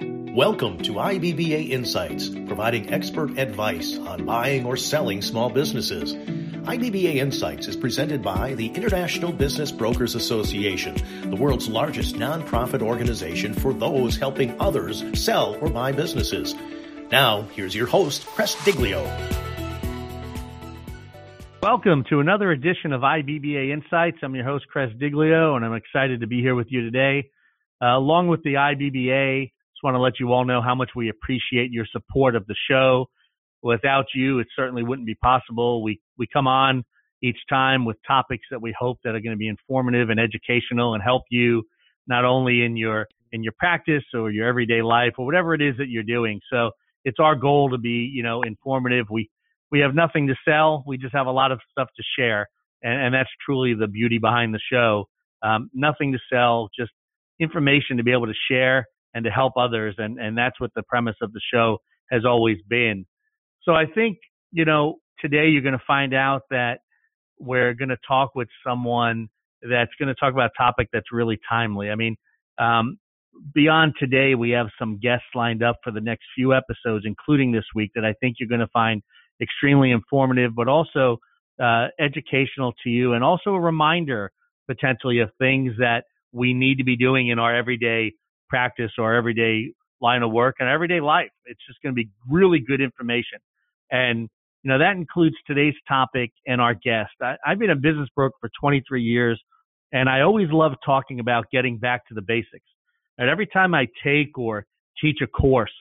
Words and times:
Welcome 0.00 0.78
to 0.82 0.92
IBBA 0.92 1.70
Insights, 1.70 2.28
providing 2.28 2.92
expert 2.92 3.38
advice 3.38 3.96
on 3.96 4.26
buying 4.26 4.66
or 4.66 4.76
selling 4.76 5.22
small 5.22 5.48
businesses. 5.48 6.14
IBBA 6.14 7.14
Insights 7.14 7.66
is 7.66 7.76
presented 7.76 8.22
by 8.22 8.54
the 8.54 8.66
International 8.68 9.32
Business 9.32 9.72
Brokers 9.72 10.14
Association, 10.14 10.96
the 11.30 11.36
world's 11.36 11.68
largest 11.68 12.16
nonprofit 12.16 12.82
organization 12.82 13.54
for 13.54 13.72
those 13.72 14.16
helping 14.16 14.60
others 14.60 15.02
sell 15.18 15.56
or 15.62 15.70
buy 15.70 15.92
businesses. 15.92 16.54
Now, 17.10 17.42
here's 17.54 17.74
your 17.74 17.86
host, 17.86 18.26
Chris 18.26 18.54
Diglio. 18.56 19.02
Welcome 21.62 22.04
to 22.10 22.20
another 22.20 22.50
edition 22.50 22.92
of 22.92 23.00
IBBA 23.00 23.72
Insights. 23.72 24.18
I'm 24.22 24.34
your 24.34 24.44
host, 24.44 24.66
Chris 24.68 24.92
Diglio, 24.92 25.56
and 25.56 25.64
I'm 25.64 25.74
excited 25.74 26.20
to 26.20 26.26
be 26.26 26.42
here 26.42 26.54
with 26.54 26.66
you 26.70 26.82
today. 26.82 27.30
Uh, 27.80 27.96
along 27.96 28.28
with 28.28 28.42
the 28.42 28.54
IBBA, 28.54 29.52
just 29.76 29.84
want 29.84 29.94
to 29.94 30.00
let 30.00 30.18
you 30.18 30.32
all 30.32 30.46
know 30.46 30.62
how 30.62 30.74
much 30.74 30.90
we 30.96 31.10
appreciate 31.10 31.70
your 31.70 31.84
support 31.92 32.34
of 32.34 32.46
the 32.46 32.54
show. 32.70 33.06
Without 33.62 34.06
you, 34.14 34.38
it 34.38 34.46
certainly 34.56 34.82
wouldn't 34.82 35.06
be 35.06 35.16
possible. 35.16 35.82
We 35.82 36.00
we 36.16 36.26
come 36.32 36.46
on 36.46 36.84
each 37.22 37.38
time 37.50 37.84
with 37.84 37.96
topics 38.06 38.46
that 38.50 38.62
we 38.62 38.74
hope 38.78 38.98
that 39.04 39.10
are 39.10 39.20
going 39.20 39.32
to 39.32 39.36
be 39.36 39.48
informative 39.48 40.08
and 40.08 40.18
educational 40.18 40.94
and 40.94 41.02
help 41.02 41.22
you 41.30 41.62
not 42.06 42.24
only 42.24 42.62
in 42.62 42.76
your 42.76 43.06
in 43.32 43.42
your 43.42 43.52
practice 43.58 44.04
or 44.14 44.30
your 44.30 44.46
everyday 44.46 44.80
life 44.80 45.12
or 45.18 45.26
whatever 45.26 45.52
it 45.52 45.60
is 45.60 45.76
that 45.76 45.88
you're 45.88 46.02
doing. 46.02 46.40
So 46.50 46.70
it's 47.04 47.18
our 47.20 47.34
goal 47.34 47.70
to 47.70 47.78
be, 47.78 48.10
you 48.12 48.22
know, 48.22 48.42
informative. 48.42 49.06
We 49.10 49.28
we 49.70 49.80
have 49.80 49.94
nothing 49.94 50.28
to 50.28 50.34
sell. 50.46 50.84
We 50.86 50.96
just 50.96 51.14
have 51.14 51.26
a 51.26 51.32
lot 51.32 51.52
of 51.52 51.60
stuff 51.70 51.88
to 51.96 52.02
share, 52.18 52.48
and, 52.82 52.98
and 52.98 53.14
that's 53.14 53.30
truly 53.44 53.74
the 53.74 53.88
beauty 53.88 54.18
behind 54.18 54.54
the 54.54 54.60
show. 54.72 55.04
Um, 55.42 55.70
nothing 55.74 56.12
to 56.12 56.18
sell, 56.32 56.70
just 56.78 56.92
information 57.38 57.98
to 57.98 58.04
be 58.04 58.12
able 58.12 58.26
to 58.26 58.34
share 58.50 58.86
and 59.16 59.24
to 59.24 59.30
help 59.30 59.54
others. 59.56 59.94
And, 59.96 60.20
and 60.20 60.36
that's 60.36 60.60
what 60.60 60.72
the 60.76 60.82
premise 60.82 61.16
of 61.22 61.32
the 61.32 61.40
show 61.52 61.78
has 62.10 62.26
always 62.26 62.58
been. 62.68 63.06
So 63.62 63.72
I 63.72 63.86
think, 63.86 64.18
you 64.52 64.66
know, 64.66 64.96
today 65.20 65.46
you're 65.48 65.62
going 65.62 65.72
to 65.72 65.84
find 65.86 66.12
out 66.14 66.42
that 66.50 66.80
we're 67.38 67.72
going 67.72 67.88
to 67.88 67.96
talk 68.06 68.34
with 68.34 68.48
someone 68.64 69.28
that's 69.62 69.90
going 69.98 70.08
to 70.08 70.14
talk 70.14 70.34
about 70.34 70.50
a 70.54 70.62
topic 70.62 70.88
that's 70.92 71.10
really 71.10 71.38
timely. 71.48 71.88
I 71.88 71.94
mean, 71.94 72.16
um, 72.58 72.98
beyond 73.54 73.94
today, 73.98 74.34
we 74.34 74.50
have 74.50 74.66
some 74.78 74.98
guests 75.00 75.24
lined 75.34 75.62
up 75.62 75.76
for 75.82 75.92
the 75.92 76.00
next 76.02 76.24
few 76.34 76.52
episodes, 76.52 77.06
including 77.06 77.52
this 77.52 77.64
week, 77.74 77.92
that 77.94 78.04
I 78.04 78.12
think 78.20 78.36
you're 78.38 78.50
going 78.50 78.60
to 78.60 78.68
find 78.68 79.02
extremely 79.40 79.92
informative, 79.92 80.52
but 80.54 80.68
also 80.68 81.16
uh, 81.58 81.86
educational 81.98 82.74
to 82.84 82.90
you, 82.90 83.14
and 83.14 83.24
also 83.24 83.54
a 83.54 83.60
reminder 83.60 84.30
potentially 84.68 85.20
of 85.20 85.30
things 85.38 85.72
that 85.78 86.04
we 86.32 86.52
need 86.52 86.76
to 86.78 86.84
be 86.84 86.96
doing 86.96 87.28
in 87.28 87.38
our 87.38 87.56
everyday 87.56 88.12
practice 88.48 88.92
or 88.98 89.14
everyday 89.14 89.72
line 90.00 90.22
of 90.22 90.32
work 90.32 90.56
and 90.58 90.68
everyday 90.68 91.00
life. 91.00 91.30
It's 91.46 91.60
just 91.66 91.80
going 91.82 91.94
to 91.94 91.96
be 91.96 92.08
really 92.28 92.60
good 92.60 92.80
information. 92.80 93.38
And, 93.90 94.28
you 94.62 94.70
know, 94.70 94.78
that 94.78 94.96
includes 94.96 95.36
today's 95.46 95.74
topic 95.88 96.32
and 96.46 96.60
our 96.60 96.74
guest. 96.74 97.12
I, 97.22 97.36
I've 97.46 97.58
been 97.58 97.70
a 97.70 97.76
business 97.76 98.08
broker 98.14 98.34
for 98.40 98.50
23 98.60 99.02
years 99.02 99.40
and 99.92 100.08
I 100.08 100.22
always 100.22 100.48
love 100.50 100.72
talking 100.84 101.20
about 101.20 101.46
getting 101.50 101.78
back 101.78 102.06
to 102.08 102.14
the 102.14 102.22
basics. 102.22 102.66
And 103.18 103.30
every 103.30 103.46
time 103.46 103.74
I 103.74 103.86
take 104.04 104.36
or 104.36 104.66
teach 105.00 105.18
a 105.22 105.26
course, 105.26 105.72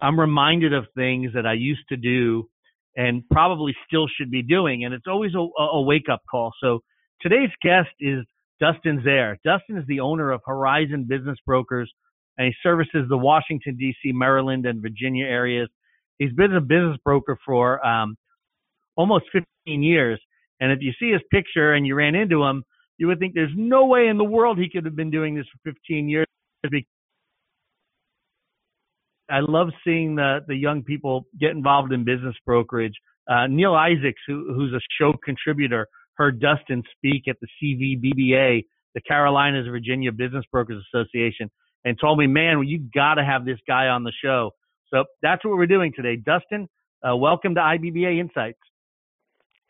I'm 0.00 0.18
reminded 0.18 0.74
of 0.74 0.86
things 0.96 1.32
that 1.34 1.46
I 1.46 1.54
used 1.54 1.88
to 1.88 1.96
do 1.96 2.48
and 2.96 3.22
probably 3.30 3.74
still 3.86 4.06
should 4.08 4.30
be 4.30 4.42
doing. 4.42 4.84
And 4.84 4.92
it's 4.92 5.06
always 5.06 5.32
a, 5.34 5.46
a 5.60 5.82
wake 5.82 6.08
up 6.12 6.20
call. 6.30 6.52
So 6.60 6.80
today's 7.20 7.50
guest 7.62 7.90
is 8.00 8.24
Dustin 8.60 9.02
Zeher. 9.04 9.36
Dustin 9.44 9.78
is 9.78 9.86
the 9.86 10.00
owner 10.00 10.30
of 10.30 10.40
Horizon 10.46 11.06
Business 11.08 11.38
Brokers 11.46 11.90
and 12.38 12.46
he 12.46 12.54
services 12.62 13.06
the 13.08 13.16
Washington, 13.16 13.76
D.C., 13.76 14.12
Maryland, 14.12 14.66
and 14.66 14.82
Virginia 14.82 15.26
areas. 15.26 15.68
He's 16.18 16.32
been 16.32 16.54
a 16.54 16.60
business 16.60 16.96
broker 17.04 17.38
for 17.44 17.84
um, 17.84 18.16
almost 18.96 19.24
15 19.32 19.82
years. 19.82 20.20
And 20.60 20.72
if 20.72 20.78
you 20.80 20.92
see 20.98 21.10
his 21.10 21.22
picture 21.30 21.72
and 21.72 21.86
you 21.86 21.94
ran 21.94 22.14
into 22.14 22.44
him, 22.44 22.64
you 22.98 23.08
would 23.08 23.18
think 23.18 23.34
there's 23.34 23.52
no 23.56 23.86
way 23.86 24.06
in 24.06 24.18
the 24.18 24.24
world 24.24 24.58
he 24.58 24.70
could 24.70 24.84
have 24.84 24.96
been 24.96 25.10
doing 25.10 25.34
this 25.34 25.46
for 25.52 25.72
15 25.72 26.08
years. 26.08 26.26
I 29.30 29.40
love 29.40 29.68
seeing 29.84 30.16
the 30.16 30.40
the 30.46 30.54
young 30.54 30.82
people 30.82 31.26
get 31.40 31.50
involved 31.50 31.92
in 31.92 32.04
business 32.04 32.36
brokerage. 32.44 32.94
Uh, 33.28 33.46
Neil 33.46 33.74
Isaacs, 33.74 34.20
who, 34.26 34.52
who's 34.54 34.72
a 34.74 34.80
show 34.98 35.14
contributor, 35.24 35.88
heard 36.14 36.40
Dustin 36.40 36.82
speak 36.96 37.26
at 37.26 37.36
the 37.40 37.48
CVBBA, 37.60 38.64
the 38.94 39.00
Carolinas 39.00 39.66
Virginia 39.66 40.12
Business 40.12 40.44
Brokers 40.52 40.84
Association, 40.92 41.50
and 41.84 41.98
told 42.00 42.18
me, 42.18 42.26
man, 42.26 42.62
you 42.66 42.78
got 42.94 43.14
to 43.14 43.24
have 43.24 43.44
this 43.44 43.58
guy 43.66 43.88
on 43.88 44.04
the 44.04 44.12
show. 44.22 44.52
So 44.92 45.04
that's 45.22 45.44
what 45.44 45.56
we're 45.56 45.66
doing 45.66 45.92
today. 45.94 46.16
Dustin, 46.16 46.68
uh, 47.06 47.16
welcome 47.16 47.54
to 47.56 47.60
IBBA 47.60 48.18
Insights. 48.18 48.58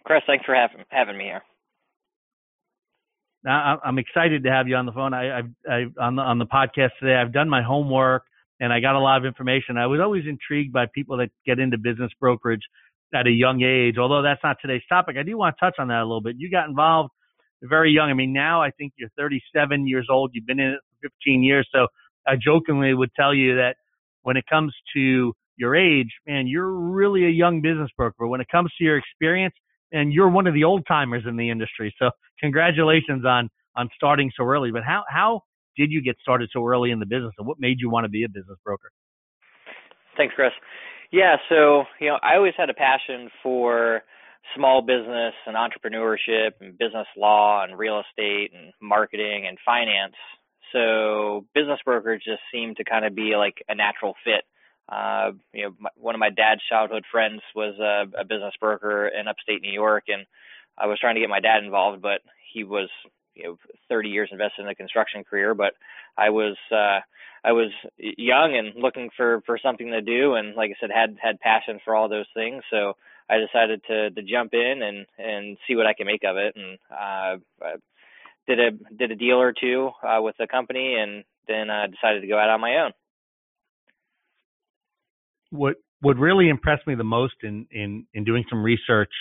Chris, 0.04 0.22
thanks 0.26 0.44
for 0.44 0.54
having 0.54 0.84
having 0.90 1.16
me 1.16 1.24
here. 1.24 1.42
Now, 3.42 3.80
I'm 3.84 3.98
excited 3.98 4.44
to 4.44 4.50
have 4.50 4.68
you 4.68 4.76
on 4.76 4.86
the 4.86 4.92
phone. 4.92 5.12
I, 5.12 5.38
I've, 5.38 5.50
I, 5.68 5.84
on 6.00 6.16
the 6.16 6.22
on 6.22 6.38
the 6.38 6.46
podcast 6.46 6.90
today. 7.00 7.14
I've 7.14 7.32
done 7.32 7.48
my 7.48 7.62
homework 7.62 8.24
and 8.60 8.72
I 8.72 8.80
got 8.80 8.94
a 8.94 9.00
lot 9.00 9.18
of 9.18 9.24
information. 9.24 9.76
I 9.76 9.86
was 9.86 10.00
always 10.00 10.24
intrigued 10.26 10.72
by 10.72 10.86
people 10.94 11.18
that 11.18 11.30
get 11.44 11.58
into 11.58 11.78
business 11.78 12.10
brokerage 12.20 12.62
at 13.14 13.26
a 13.26 13.30
young 13.30 13.62
age. 13.62 13.96
Although 13.98 14.22
that's 14.22 14.40
not 14.42 14.56
today's 14.60 14.82
topic, 14.88 15.16
I 15.18 15.22
do 15.22 15.36
want 15.36 15.56
to 15.56 15.64
touch 15.64 15.76
on 15.78 15.88
that 15.88 16.00
a 16.00 16.06
little 16.06 16.20
bit. 16.20 16.36
You 16.38 16.50
got 16.50 16.68
involved 16.68 17.10
very 17.62 17.90
young. 17.90 18.10
I 18.10 18.14
mean, 18.14 18.32
now 18.32 18.62
I 18.62 18.70
think 18.70 18.92
you're 18.96 19.10
37 19.16 19.86
years 19.86 20.08
old. 20.10 20.30
You've 20.34 20.46
been 20.46 20.60
in 20.60 20.72
it 20.72 20.80
for 21.02 21.08
15 21.08 21.42
years, 21.42 21.68
so 21.72 21.86
I 22.26 22.36
jokingly 22.36 22.94
would 22.94 23.10
tell 23.14 23.34
you 23.34 23.56
that 23.56 23.76
when 24.22 24.36
it 24.36 24.44
comes 24.50 24.74
to 24.94 25.32
your 25.56 25.76
age, 25.76 26.08
man, 26.26 26.46
you're 26.46 26.70
really 26.70 27.26
a 27.26 27.30
young 27.30 27.60
business 27.60 27.90
broker. 27.96 28.14
But 28.20 28.28
when 28.28 28.40
it 28.40 28.48
comes 28.50 28.72
to 28.78 28.84
your 28.84 28.98
experience, 28.98 29.54
and 29.92 30.12
you're 30.12 30.28
one 30.28 30.46
of 30.46 30.54
the 30.54 30.64
old 30.64 30.84
timers 30.86 31.22
in 31.26 31.36
the 31.36 31.50
industry. 31.50 31.94
So 31.98 32.10
congratulations 32.40 33.24
on 33.24 33.48
on 33.76 33.88
starting 33.94 34.30
so 34.36 34.44
early. 34.44 34.70
But 34.70 34.82
how 34.84 35.04
how 35.08 35.42
did 35.76 35.90
you 35.90 36.02
get 36.02 36.16
started 36.20 36.50
so 36.52 36.64
early 36.66 36.90
in 36.90 36.98
the 36.98 37.06
business, 37.06 37.32
and 37.38 37.46
what 37.46 37.58
made 37.58 37.78
you 37.80 37.90
want 37.90 38.04
to 38.04 38.08
be 38.08 38.24
a 38.24 38.28
business 38.28 38.58
broker? 38.64 38.90
Thanks, 40.16 40.34
Chris. 40.34 40.52
Yeah, 41.12 41.36
so 41.48 41.84
you 42.00 42.08
know, 42.08 42.18
I 42.22 42.36
always 42.36 42.54
had 42.56 42.70
a 42.70 42.74
passion 42.74 43.30
for 43.42 44.02
small 44.56 44.82
business 44.82 45.32
and 45.46 45.56
entrepreneurship 45.56 46.52
and 46.60 46.76
business 46.76 47.06
law 47.16 47.64
and 47.64 47.78
real 47.78 48.02
estate 48.02 48.50
and 48.54 48.72
marketing 48.82 49.46
and 49.48 49.56
finance 49.64 50.14
so 50.74 51.46
business 51.54 51.78
brokerage 51.84 52.24
just 52.24 52.42
seemed 52.52 52.76
to 52.76 52.84
kind 52.84 53.06
of 53.06 53.14
be 53.14 53.36
like 53.36 53.64
a 53.68 53.74
natural 53.74 54.14
fit. 54.24 54.44
Uh, 54.88 55.30
you 55.54 55.62
know, 55.62 55.74
my, 55.78 55.90
one 55.96 56.14
of 56.14 56.18
my 56.18 56.28
dad's 56.28 56.60
childhood 56.68 57.04
friends 57.10 57.40
was 57.54 57.78
a, 57.78 58.20
a 58.20 58.24
business 58.24 58.52
broker 58.60 59.08
in 59.08 59.28
upstate 59.28 59.62
New 59.62 59.72
York, 59.72 60.04
and 60.08 60.26
I 60.76 60.86
was 60.86 60.98
trying 60.98 61.14
to 61.14 61.20
get 61.20 61.30
my 61.30 61.40
dad 61.40 61.64
involved, 61.64 62.02
but 62.02 62.20
he 62.52 62.64
was 62.64 62.90
you 63.34 63.44
know 63.44 63.58
30 63.88 64.10
years 64.10 64.28
invested 64.32 64.62
in 64.62 64.66
the 64.66 64.74
construction 64.74 65.24
career. 65.24 65.54
But 65.54 65.74
I 66.18 66.30
was 66.30 66.56
uh, 66.70 67.00
I 67.44 67.52
was 67.52 67.70
young 67.96 68.56
and 68.56 68.82
looking 68.82 69.10
for 69.16 69.42
for 69.46 69.58
something 69.62 69.90
to 69.90 70.02
do, 70.02 70.34
and 70.34 70.54
like 70.54 70.70
I 70.72 70.74
said, 70.80 70.90
had 70.94 71.16
had 71.22 71.40
passion 71.40 71.80
for 71.84 71.94
all 71.94 72.08
those 72.08 72.28
things. 72.34 72.62
So 72.70 72.94
I 73.30 73.38
decided 73.38 73.82
to 73.86 74.10
to 74.10 74.22
jump 74.22 74.52
in 74.52 74.82
and 74.82 75.06
and 75.18 75.56
see 75.66 75.76
what 75.76 75.86
I 75.86 75.94
can 75.94 76.06
make 76.06 76.24
of 76.24 76.36
it, 76.36 76.56
and 76.56 76.78
uh, 76.90 77.36
did 78.46 78.60
a 78.60 78.70
did 78.96 79.10
a 79.10 79.16
deal 79.16 79.40
or 79.40 79.52
two 79.52 79.90
uh, 80.06 80.20
with 80.20 80.34
the 80.38 80.46
company, 80.46 80.96
and 80.98 81.24
then 81.48 81.70
uh, 81.70 81.86
decided 81.86 82.20
to 82.20 82.26
go 82.26 82.38
out 82.38 82.50
on 82.50 82.60
my 82.60 82.76
own. 82.84 82.92
What 85.50 85.76
what 86.00 86.16
really 86.16 86.48
impressed 86.48 86.86
me 86.86 86.94
the 86.94 87.04
most 87.04 87.34
in 87.42 87.66
in 87.70 88.06
in 88.14 88.24
doing 88.24 88.44
some 88.50 88.62
research 88.62 89.12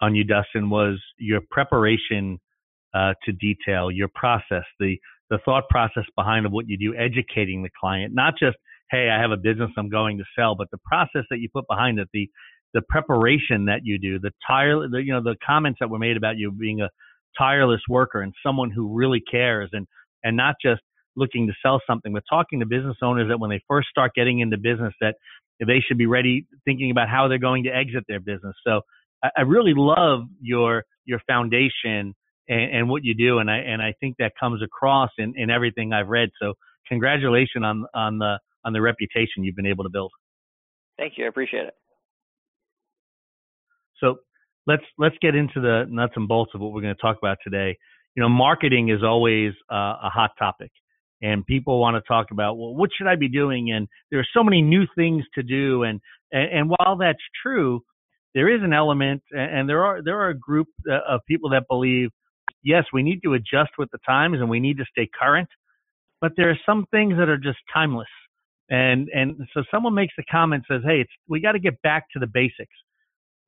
on 0.00 0.14
you, 0.14 0.24
Dustin, 0.24 0.68
was 0.70 1.00
your 1.18 1.40
preparation 1.50 2.40
uh, 2.94 3.14
to 3.24 3.32
detail, 3.32 3.90
your 3.90 4.08
process, 4.14 4.64
the 4.78 4.96
the 5.30 5.38
thought 5.44 5.68
process 5.68 6.04
behind 6.16 6.44
of 6.44 6.52
what 6.52 6.68
you 6.68 6.76
do, 6.76 6.94
educating 6.96 7.62
the 7.62 7.70
client, 7.80 8.14
not 8.14 8.34
just 8.38 8.56
hey, 8.90 9.08
I 9.08 9.18
have 9.20 9.30
a 9.30 9.38
business 9.38 9.70
I'm 9.78 9.88
going 9.88 10.18
to 10.18 10.24
sell, 10.36 10.54
but 10.54 10.70
the 10.70 10.78
process 10.84 11.24
that 11.30 11.38
you 11.38 11.48
put 11.52 11.66
behind 11.66 11.98
it, 11.98 12.08
the 12.12 12.28
the 12.74 12.82
preparation 12.88 13.66
that 13.66 13.80
you 13.84 13.98
do, 13.98 14.18
the 14.18 14.32
tire, 14.46 14.88
the, 14.88 15.02
you 15.02 15.12
know, 15.12 15.22
the 15.22 15.36
comments 15.44 15.78
that 15.80 15.90
were 15.90 15.98
made 15.98 16.16
about 16.16 16.38
you 16.38 16.50
being 16.50 16.80
a 16.80 16.88
tireless 17.36 17.80
worker 17.88 18.20
and 18.20 18.32
someone 18.44 18.70
who 18.70 18.94
really 18.94 19.20
cares 19.20 19.70
and 19.72 19.86
and 20.24 20.36
not 20.36 20.56
just 20.62 20.80
looking 21.16 21.46
to 21.46 21.52
sell 21.62 21.80
something, 21.86 22.12
but 22.12 22.22
talking 22.28 22.60
to 22.60 22.66
business 22.66 22.96
owners 23.02 23.28
that 23.28 23.38
when 23.38 23.50
they 23.50 23.62
first 23.68 23.88
start 23.88 24.12
getting 24.14 24.40
into 24.40 24.56
business 24.56 24.94
that 25.00 25.16
they 25.60 25.80
should 25.86 25.98
be 25.98 26.06
ready 26.06 26.46
thinking 26.64 26.90
about 26.90 27.08
how 27.08 27.28
they're 27.28 27.38
going 27.38 27.64
to 27.64 27.70
exit 27.70 28.04
their 28.08 28.20
business. 28.20 28.54
So 28.66 28.80
I, 29.22 29.30
I 29.38 29.40
really 29.42 29.74
love 29.76 30.22
your 30.40 30.84
your 31.04 31.20
foundation 31.26 32.14
and, 32.48 32.76
and, 32.76 32.88
what 32.88 33.04
you 33.04 33.14
do 33.14 33.38
and 33.38 33.50
I 33.50 33.58
and 33.58 33.82
I 33.82 33.94
think 34.00 34.16
that 34.18 34.32
comes 34.38 34.62
across 34.62 35.10
in, 35.18 35.34
in 35.36 35.50
everything 35.50 35.92
I've 35.92 36.08
read. 36.08 36.30
So 36.40 36.54
congratulations 36.88 37.64
on 37.64 37.86
on 37.94 38.18
the 38.18 38.38
on 38.64 38.72
the 38.72 38.80
reputation 38.80 39.44
you've 39.44 39.56
been 39.56 39.66
able 39.66 39.84
to 39.84 39.90
build. 39.90 40.12
Thank 40.98 41.14
you. 41.16 41.24
I 41.24 41.28
appreciate 41.28 41.64
it. 41.64 41.74
So 43.98 44.18
let's 44.66 44.84
let's 44.98 45.16
get 45.20 45.34
into 45.34 45.60
the 45.60 45.84
nuts 45.88 46.14
and 46.16 46.28
bolts 46.28 46.52
of 46.54 46.60
what 46.60 46.72
we're 46.72 46.82
going 46.82 46.94
to 46.94 47.00
talk 47.00 47.18
about 47.18 47.38
today. 47.42 47.76
You 48.14 48.22
know, 48.22 48.28
marketing 48.28 48.90
is 48.90 49.02
always 49.02 49.52
uh, 49.70 49.96
a 50.02 50.10
hot 50.10 50.32
topic, 50.38 50.70
and 51.22 51.46
people 51.46 51.80
want 51.80 51.94
to 51.94 52.02
talk 52.06 52.26
about, 52.32 52.58
well, 52.58 52.74
what 52.74 52.90
should 52.96 53.06
I 53.06 53.14
be 53.16 53.28
doing? 53.28 53.70
And 53.72 53.88
there 54.10 54.20
are 54.20 54.26
so 54.34 54.42
many 54.42 54.60
new 54.60 54.84
things 54.96 55.24
to 55.34 55.42
do. 55.42 55.84
And, 55.84 56.00
and, 56.32 56.50
and 56.52 56.70
while 56.70 56.96
that's 56.96 57.22
true, 57.42 57.80
there 58.34 58.54
is 58.54 58.62
an 58.62 58.72
element, 58.72 59.22
and 59.30 59.68
there 59.68 59.84
are, 59.84 60.02
there 60.02 60.20
are 60.20 60.30
a 60.30 60.38
group 60.38 60.66
uh, 60.90 60.98
of 61.08 61.20
people 61.28 61.50
that 61.50 61.64
believe, 61.68 62.10
yes, 62.62 62.84
we 62.92 63.02
need 63.02 63.20
to 63.24 63.34
adjust 63.34 63.70
with 63.78 63.90
the 63.92 63.98
times 64.04 64.38
and 64.40 64.50
we 64.50 64.58
need 64.58 64.78
to 64.78 64.84
stay 64.90 65.08
current, 65.18 65.48
but 66.20 66.32
there 66.36 66.50
are 66.50 66.58
some 66.66 66.86
things 66.90 67.14
that 67.18 67.28
are 67.28 67.38
just 67.38 67.58
timeless. 67.72 68.08
And, 68.68 69.08
and 69.14 69.36
so 69.54 69.62
someone 69.70 69.94
makes 69.94 70.14
a 70.18 70.22
comment 70.30 70.64
says, 70.68 70.80
Hey, 70.84 71.00
it's, 71.00 71.10
we 71.28 71.40
got 71.40 71.52
to 71.52 71.58
get 71.58 71.80
back 71.82 72.04
to 72.14 72.18
the 72.18 72.26
basics. 72.26 72.72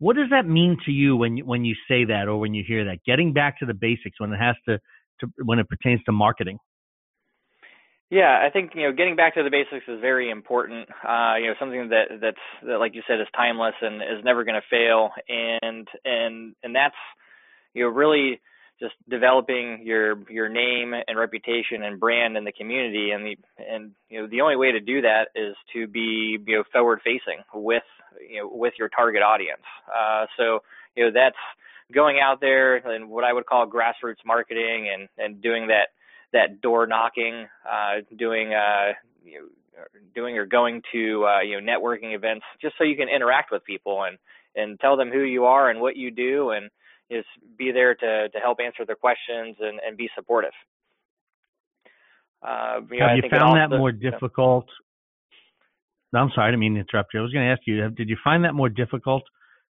What 0.05 0.17
does 0.17 0.29
that 0.33 0.47
mean 0.47 0.77
to 0.85 0.93
you 0.93 1.17
when 1.17 1.39
you, 1.39 1.47
when 1.47 1.65
you 1.65 1.75
say 1.89 2.05
that 2.05 2.29
or 2.29 2.39
when 2.39 2.53
you 2.53 2.63
hear 2.63 2.85
that? 2.85 2.99
Getting 3.07 3.33
back 3.33 3.59
to 3.61 3.65
the 3.65 3.73
basics 3.73 4.21
when 4.21 4.35
it 4.35 4.37
has 4.37 4.55
to, 4.69 4.79
to 5.21 5.33
when 5.43 5.59
it 5.59 5.67
pertains 5.67 6.03
to 6.05 6.13
marketing. 6.13 6.59
Yeah, 8.11 8.39
I 8.47 8.51
think 8.51 8.73
you 8.75 8.83
know 8.83 8.93
getting 8.93 9.17
back 9.17 9.35
to 9.37 9.43
the 9.43 9.49
basics 9.49 9.89
is 9.89 10.03
very 10.03 10.29
important. 10.29 10.91
Uh, 10.91 11.37
you 11.41 11.47
know, 11.47 11.55
something 11.59 11.89
that 11.89 12.21
that's 12.21 12.37
that, 12.69 12.81
like 12.81 12.95
you 12.95 13.01
said, 13.09 13.19
is 13.19 13.27
timeless 13.35 13.73
and 13.81 14.03
is 14.03 14.23
never 14.23 14.45
going 14.45 14.61
to 14.61 14.69
fail, 14.69 15.09
and 15.27 15.89
and 16.05 16.55
and 16.63 16.77
that's 16.77 17.01
you 17.73 17.85
know 17.85 17.89
really 17.89 18.43
just 18.81 18.95
developing 19.09 19.81
your 19.85 20.19
your 20.31 20.49
name 20.49 20.95
and 20.95 21.19
reputation 21.19 21.83
and 21.83 22.01
brand 22.01 22.37
in 22.37 22.45
the 22.45 22.53
community, 22.53 23.11
and 23.11 23.25
the 23.25 23.37
and 23.71 23.93
you 24.09 24.21
know 24.21 24.29
the 24.29 24.41
only 24.41 24.57
way 24.57 24.73
to 24.73 24.81
do 24.81 25.03
that 25.03 25.29
is 25.35 25.55
to 25.73 25.87
be 25.87 26.39
you 26.47 26.57
know 26.57 26.65
forward 26.73 27.01
facing 27.05 27.43
with 27.55 27.83
you 28.29 28.41
know 28.41 28.51
with 28.53 28.75
your 28.79 28.89
target 28.89 29.23
audience. 29.23 29.63
Uh, 29.89 30.27
so 30.37 30.61
you 30.97 31.05
know 31.05 31.11
that's 31.13 31.37
going 31.93 32.19
out 32.19 32.41
there 32.41 32.77
and 32.77 33.09
what 33.09 33.25
I 33.25 33.33
would 33.33 33.47
call 33.47 33.67
grassroots 33.67 34.25
marketing 34.25 34.91
and 34.93 35.09
and 35.19 35.43
doing 35.43 35.69
that 35.69 35.89
that 36.33 36.61
door 36.61 36.87
knocking, 36.87 37.47
uh, 37.65 38.01
doing 38.17 38.53
uh, 38.53 38.93
you 39.25 39.39
know, 39.39 39.47
doing 40.15 40.37
or 40.37 40.47
going 40.47 40.83
to 40.93 41.25
uh, 41.27 41.41
you 41.41 41.61
know 41.61 41.73
networking 41.73 42.15
events, 42.15 42.45
just 42.61 42.75
so 42.77 42.85
you 42.85 42.97
can 42.97 43.09
interact 43.09 43.51
with 43.51 43.65
people 43.65 44.03
and 44.03 44.19
and 44.57 44.79
tell 44.81 44.97
them 44.97 45.11
who 45.11 45.21
you 45.21 45.45
are 45.45 45.71
and 45.71 45.81
what 45.81 45.97
you 45.97 46.11
do, 46.11 46.51
and 46.51 46.71
just 47.11 47.29
be 47.59 47.73
there 47.73 47.95
to 47.95 48.29
to 48.29 48.39
help 48.39 48.59
answer 48.65 48.85
their 48.85 48.97
questions 48.97 49.57
and 49.61 49.81
and 49.87 49.97
be 49.97 50.09
supportive. 50.17 50.53
Uh, 52.43 52.81
you 52.91 52.99
know, 53.01 53.09
Have 53.09 53.17
you 53.17 53.31
found 53.31 53.57
that 53.57 53.77
more 53.77 53.93
difficult? 53.93 54.67
No, 56.13 56.21
I'm 56.21 56.31
sorry, 56.35 56.49
I 56.49 56.51
didn't 56.51 56.61
mean 56.61 56.75
to 56.75 56.81
interrupt 56.81 57.15
you. 57.15 57.21
I 57.21 57.23
was 57.23 57.33
going 57.33 57.47
to 57.47 57.51
ask 57.51 57.63
you, 57.67 57.89
did 57.91 58.09
you 58.09 58.17
find 58.23 58.45
that 58.45 58.53
more 58.53 58.69
difficult 58.69 59.25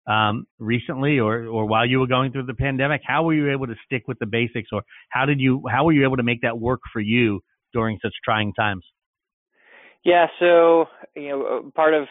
um, 0.06 0.46
recently 0.60 1.18
or, 1.18 1.48
or 1.48 1.66
while 1.66 1.86
you 1.86 2.00
were 2.00 2.08
going 2.08 2.32
through 2.32 2.46
the 2.46 2.54
pandemic? 2.54 3.02
How 3.04 3.24
were 3.24 3.34
you 3.34 3.52
able 3.52 3.68
to 3.68 3.76
stick 3.86 4.04
with 4.08 4.20
the 4.20 4.28
basics 4.28 4.70
or 4.72 4.84
how 5.10 5.26
did 5.26 5.40
you, 5.40 5.64
how 5.68 5.86
were 5.86 5.94
you 5.94 6.04
able 6.04 6.18
to 6.18 6.24
make 6.24 6.42
that 6.42 6.60
work 6.60 6.82
for 6.94 7.00
you 7.00 7.42
during 7.74 7.98
such 8.04 8.14
trying 8.24 8.54
times? 8.54 8.86
Yeah, 10.04 10.28
so 10.40 10.86
you 11.16 11.30
know, 11.30 11.72
part 11.76 11.94
of 11.94 12.08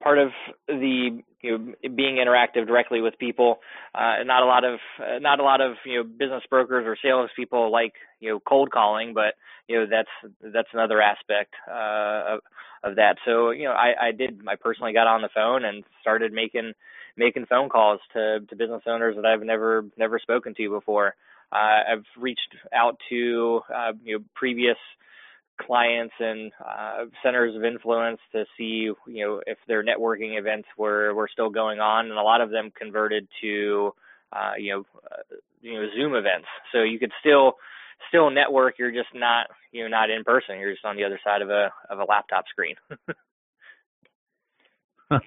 part 0.00 0.18
of 0.18 0.30
the 0.68 1.20
you 1.42 1.58
know 1.58 1.74
being 1.96 2.16
interactive 2.16 2.66
directly 2.66 3.00
with 3.00 3.18
people, 3.18 3.58
uh, 3.94 4.22
not 4.24 4.42
a 4.42 4.46
lot 4.46 4.64
of 4.64 4.78
uh, 5.00 5.18
not 5.18 5.40
a 5.40 5.42
lot 5.42 5.60
of 5.60 5.74
you 5.84 5.96
know 5.98 6.04
business 6.04 6.42
brokers 6.48 6.86
or 6.86 6.96
salespeople 7.02 7.72
like 7.72 7.94
you 8.20 8.30
know 8.30 8.40
cold 8.40 8.70
calling, 8.70 9.14
but 9.14 9.34
you 9.68 9.78
know 9.80 9.86
that's 9.90 10.32
that's 10.54 10.68
another 10.72 11.00
aspect 11.02 11.54
uh, 11.68 12.34
of 12.36 12.40
of 12.84 12.96
that. 12.96 13.16
So 13.24 13.50
you 13.50 13.64
know, 13.64 13.72
I 13.72 14.08
I 14.08 14.12
did 14.12 14.40
I 14.46 14.54
personally 14.54 14.92
got 14.92 15.08
on 15.08 15.22
the 15.22 15.30
phone 15.34 15.64
and 15.64 15.82
started 16.00 16.32
making 16.32 16.72
making 17.16 17.46
phone 17.46 17.68
calls 17.68 18.00
to 18.12 18.40
to 18.48 18.56
business 18.56 18.82
owners 18.86 19.16
that 19.16 19.26
I've 19.26 19.42
never 19.42 19.84
never 19.98 20.20
spoken 20.20 20.54
to 20.54 20.70
before. 20.70 21.14
Uh, 21.50 21.80
I've 21.92 22.04
reached 22.16 22.54
out 22.72 22.96
to 23.08 23.60
uh, 23.74 23.92
you 24.04 24.18
know 24.18 24.24
previous 24.36 24.76
clients 25.66 26.14
and 26.18 26.52
uh, 26.64 27.04
centers 27.22 27.56
of 27.56 27.64
influence 27.64 28.18
to 28.32 28.44
see 28.56 28.90
you 29.06 29.26
know 29.26 29.40
if 29.46 29.58
their 29.68 29.84
networking 29.84 30.38
events 30.38 30.68
were 30.76 31.14
were 31.14 31.28
still 31.32 31.50
going 31.50 31.80
on, 31.80 32.06
and 32.06 32.18
a 32.18 32.22
lot 32.22 32.40
of 32.40 32.50
them 32.50 32.72
converted 32.76 33.28
to 33.40 33.92
uh, 34.32 34.52
you 34.58 34.72
know 34.72 34.84
uh, 35.10 35.36
you 35.60 35.74
know 35.74 35.86
Zoom 35.96 36.14
events. 36.14 36.48
So 36.72 36.82
you 36.82 36.98
could 36.98 37.12
still 37.20 37.54
still 38.08 38.30
network. 38.30 38.78
You're 38.78 38.92
just 38.92 39.14
not 39.14 39.46
you 39.72 39.82
know 39.82 39.88
not 39.88 40.10
in 40.10 40.24
person. 40.24 40.58
You're 40.58 40.72
just 40.72 40.84
on 40.84 40.96
the 40.96 41.04
other 41.04 41.20
side 41.24 41.42
of 41.42 41.50
a 41.50 41.70
of 41.88 41.98
a 41.98 42.04
laptop 42.04 42.44
screen. 42.48 42.76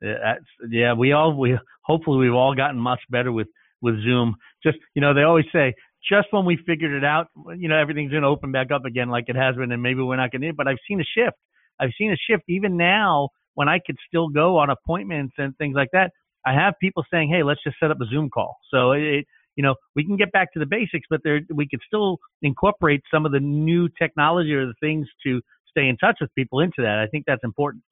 That's, 0.00 0.44
yeah, 0.70 0.94
we 0.94 1.12
all 1.12 1.36
we 1.38 1.58
hopefully 1.82 2.18
we've 2.18 2.34
all 2.34 2.54
gotten 2.54 2.78
much 2.78 3.00
better 3.10 3.32
with 3.32 3.48
with 3.80 4.02
Zoom. 4.02 4.36
Just 4.62 4.78
you 4.94 5.02
know, 5.02 5.14
they 5.14 5.22
always 5.22 5.46
say 5.52 5.74
just 6.08 6.28
when 6.30 6.44
we 6.44 6.58
figured 6.66 6.92
it 6.92 7.04
out, 7.04 7.28
you 7.56 7.68
know, 7.68 7.76
everything's 7.76 8.10
going 8.10 8.22
to 8.22 8.28
open 8.28 8.52
back 8.52 8.70
up 8.70 8.84
again 8.84 9.08
like 9.08 9.24
it 9.28 9.36
has 9.36 9.56
been, 9.56 9.72
and 9.72 9.82
maybe 9.82 10.02
we're 10.02 10.16
not 10.16 10.30
going 10.30 10.42
to. 10.42 10.52
But 10.52 10.68
I've 10.68 10.78
seen 10.86 11.00
a 11.00 11.04
shift. 11.04 11.36
I've 11.80 11.90
seen 11.98 12.12
a 12.12 12.16
shift 12.16 12.44
even 12.48 12.76
now 12.76 13.30
when 13.54 13.68
I 13.68 13.80
could 13.84 13.96
still 14.06 14.28
go 14.28 14.58
on 14.58 14.70
appointments 14.70 15.34
and 15.38 15.56
things 15.56 15.74
like 15.74 15.88
that. 15.92 16.10
I 16.46 16.52
have 16.52 16.74
people 16.80 17.04
saying, 17.10 17.30
"Hey, 17.30 17.42
let's 17.42 17.62
just 17.62 17.76
set 17.80 17.90
up 17.90 18.00
a 18.00 18.06
Zoom 18.06 18.28
call." 18.30 18.58
So 18.70 18.92
it, 18.92 19.26
you 19.56 19.62
know, 19.62 19.74
we 19.94 20.04
can 20.04 20.16
get 20.16 20.32
back 20.32 20.52
to 20.52 20.58
the 20.58 20.66
basics, 20.66 21.06
but 21.08 21.20
there 21.24 21.40
we 21.54 21.66
could 21.68 21.80
still 21.86 22.18
incorporate 22.42 23.02
some 23.10 23.24
of 23.24 23.32
the 23.32 23.40
new 23.40 23.88
technology 23.98 24.52
or 24.52 24.66
the 24.66 24.74
things 24.80 25.08
to 25.24 25.40
stay 25.70 25.88
in 25.88 25.96
touch 25.96 26.18
with 26.20 26.34
people 26.34 26.60
into 26.60 26.82
that. 26.82 26.98
I 26.98 27.06
think 27.06 27.24
that's 27.26 27.44
important. 27.44 27.82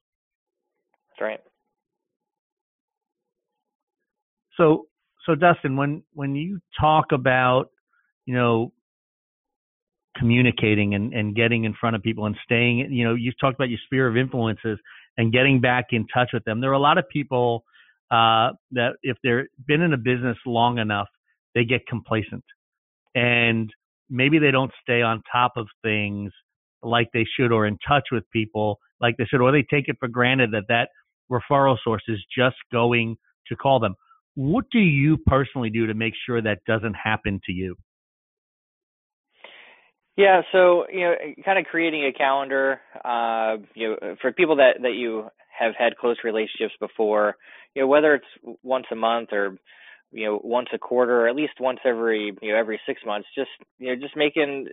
That's 1.09 1.21
right. 1.21 1.39
So, 4.57 4.85
so 5.25 5.35
Dustin, 5.35 5.75
when 5.75 6.03
when 6.13 6.35
you 6.35 6.59
talk 6.79 7.11
about, 7.11 7.69
you 8.25 8.33
know, 8.33 8.71
communicating 10.17 10.93
and, 10.95 11.13
and 11.13 11.35
getting 11.35 11.63
in 11.63 11.73
front 11.79 11.95
of 11.95 12.03
people 12.03 12.25
and 12.25 12.35
staying, 12.43 12.91
you 12.91 13.03
know, 13.03 13.15
you've 13.15 13.39
talked 13.39 13.55
about 13.55 13.69
your 13.69 13.79
sphere 13.85 14.07
of 14.07 14.15
influences 14.15 14.79
and 15.17 15.33
getting 15.33 15.59
back 15.59 15.87
in 15.91 16.05
touch 16.13 16.29
with 16.33 16.43
them. 16.45 16.61
There 16.61 16.69
are 16.69 16.73
a 16.73 16.79
lot 16.79 16.97
of 16.97 17.07
people 17.09 17.63
uh, 18.11 18.51
that 18.71 18.91
if 19.01 19.17
they've 19.23 19.45
been 19.67 19.81
in 19.81 19.93
a 19.93 19.97
business 19.97 20.37
long 20.45 20.77
enough, 20.77 21.07
they 21.55 21.65
get 21.65 21.85
complacent 21.87 22.43
and 23.15 23.71
maybe 24.09 24.39
they 24.39 24.51
don't 24.51 24.71
stay 24.81 25.01
on 25.01 25.21
top 25.31 25.53
of 25.55 25.67
things 25.83 26.31
like 26.81 27.09
they 27.13 27.25
should 27.37 27.51
or 27.51 27.65
in 27.65 27.77
touch 27.87 28.07
with 28.11 28.23
people 28.31 28.79
like 29.01 29.15
they 29.17 29.25
should, 29.25 29.41
or 29.41 29.51
they 29.51 29.63
take 29.63 29.87
it 29.87 29.97
for 29.99 30.07
granted 30.07 30.51
that 30.51 30.63
that 30.69 30.89
referral 31.31 31.77
source 31.83 32.03
is 32.07 32.19
just 32.35 32.55
going 32.71 33.17
to 33.47 33.55
call 33.55 33.79
them. 33.79 33.95
What 34.35 34.65
do 34.71 34.79
you 34.79 35.17
personally 35.25 35.69
do 35.69 35.87
to 35.87 35.93
make 35.93 36.13
sure 36.25 36.41
that 36.41 36.59
doesn't 36.67 36.95
happen 36.95 37.39
to 37.45 37.51
you? 37.51 37.75
Yeah, 40.17 40.41
so 40.51 40.85
you 40.91 41.01
know, 41.01 41.13
kind 41.43 41.57
of 41.59 41.65
creating 41.65 42.05
a 42.05 42.13
calendar, 42.13 42.79
uh, 43.03 43.57
you 43.73 43.89
know, 44.01 44.15
for 44.21 44.31
people 44.31 44.57
that 44.57 44.81
that 44.83 44.93
you 44.93 45.27
have 45.57 45.73
had 45.77 45.97
close 45.97 46.17
relationships 46.23 46.73
before, 46.79 47.35
you 47.75 47.81
know, 47.81 47.87
whether 47.87 48.15
it's 48.15 48.57
once 48.63 48.85
a 48.91 48.95
month 48.95 49.29
or 49.31 49.57
you 50.11 50.25
know 50.27 50.39
once 50.43 50.67
a 50.73 50.77
quarter 50.77 51.21
or 51.21 51.27
at 51.27 51.35
least 51.35 51.53
once 51.59 51.79
every 51.85 52.33
you 52.41 52.51
know 52.51 52.57
every 52.57 52.79
six 52.85 53.01
months 53.05 53.27
just 53.35 53.49
you 53.79 53.87
know 53.89 53.95
just 53.99 54.15
making 54.15 54.67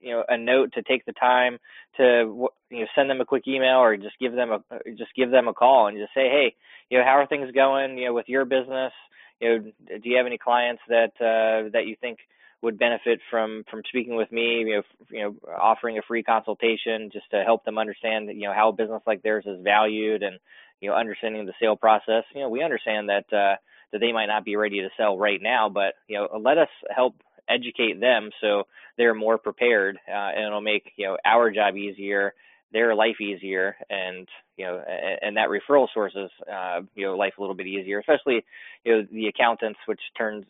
you 0.00 0.12
know 0.12 0.24
a 0.28 0.38
note 0.38 0.72
to 0.72 0.82
take 0.82 1.04
the 1.04 1.12
time 1.12 1.58
to 1.96 2.48
you 2.70 2.80
know 2.80 2.86
send 2.94 3.10
them 3.10 3.20
a 3.20 3.24
quick 3.26 3.44
email 3.46 3.76
or 3.78 3.96
just 3.98 4.18
give 4.18 4.32
them 4.34 4.50
a 4.52 4.60
just 4.96 5.14
give 5.14 5.30
them 5.30 5.48
a 5.48 5.54
call 5.54 5.88
and 5.88 5.98
just 5.98 6.14
say 6.14 6.28
hey 6.30 6.54
you 6.90 6.98
know 6.98 7.04
how 7.04 7.12
are 7.18 7.26
things 7.26 7.50
going 7.52 7.98
you 7.98 8.06
know 8.06 8.14
with 8.14 8.28
your 8.28 8.46
business 8.46 8.92
you 9.40 9.48
know 9.50 9.58
do 10.02 10.08
you 10.10 10.16
have 10.16 10.26
any 10.26 10.38
clients 10.38 10.82
that 10.88 11.12
uh 11.20 11.68
that 11.72 11.86
you 11.86 11.94
think 12.00 12.18
would 12.62 12.78
benefit 12.78 13.20
from 13.30 13.64
from 13.70 13.82
speaking 13.88 14.16
with 14.16 14.32
me 14.32 14.60
you 14.60 14.76
know 14.76 14.82
you 15.10 15.22
know 15.22 15.36
offering 15.56 15.98
a 15.98 16.02
free 16.02 16.22
consultation 16.22 17.10
just 17.12 17.30
to 17.30 17.42
help 17.44 17.64
them 17.64 17.78
understand 17.78 18.28
you 18.28 18.48
know 18.48 18.54
how 18.54 18.70
a 18.70 18.72
business 18.72 19.02
like 19.06 19.22
theirs 19.22 19.44
is 19.46 19.62
valued 19.62 20.22
and 20.22 20.38
you 20.80 20.90
know 20.90 20.96
understanding 20.96 21.46
the 21.46 21.52
sale 21.60 21.76
process. 21.76 22.24
You 22.34 22.42
know 22.42 22.48
we 22.48 22.62
understand 22.62 23.08
that 23.08 23.32
uh 23.32 23.56
that 23.92 24.00
they 24.00 24.12
might 24.12 24.26
not 24.26 24.44
be 24.44 24.56
ready 24.56 24.80
to 24.80 24.88
sell 24.96 25.16
right 25.16 25.40
now, 25.40 25.68
but 25.68 25.94
you 26.08 26.16
know, 26.18 26.38
let 26.38 26.58
us 26.58 26.68
help 26.94 27.14
educate 27.48 28.00
them 28.00 28.30
so 28.40 28.64
they're 28.98 29.14
more 29.14 29.38
prepared, 29.38 29.98
uh, 30.08 30.30
and 30.34 30.46
it'll 30.46 30.60
make 30.60 30.92
you 30.96 31.06
know 31.06 31.16
our 31.24 31.50
job 31.50 31.76
easier, 31.76 32.34
their 32.72 32.94
life 32.94 33.20
easier, 33.20 33.76
and 33.88 34.28
you 34.56 34.66
know, 34.66 34.82
and, 34.86 35.18
and 35.22 35.36
that 35.36 35.48
referral 35.48 35.86
sources 35.94 36.30
uh, 36.52 36.80
you 36.94 37.06
know 37.06 37.16
life 37.16 37.34
a 37.38 37.40
little 37.40 37.54
bit 37.54 37.66
easier, 37.66 38.00
especially 38.00 38.44
you 38.84 38.92
know 38.92 39.06
the 39.12 39.28
accountants, 39.28 39.78
which 39.86 40.00
turns 40.18 40.44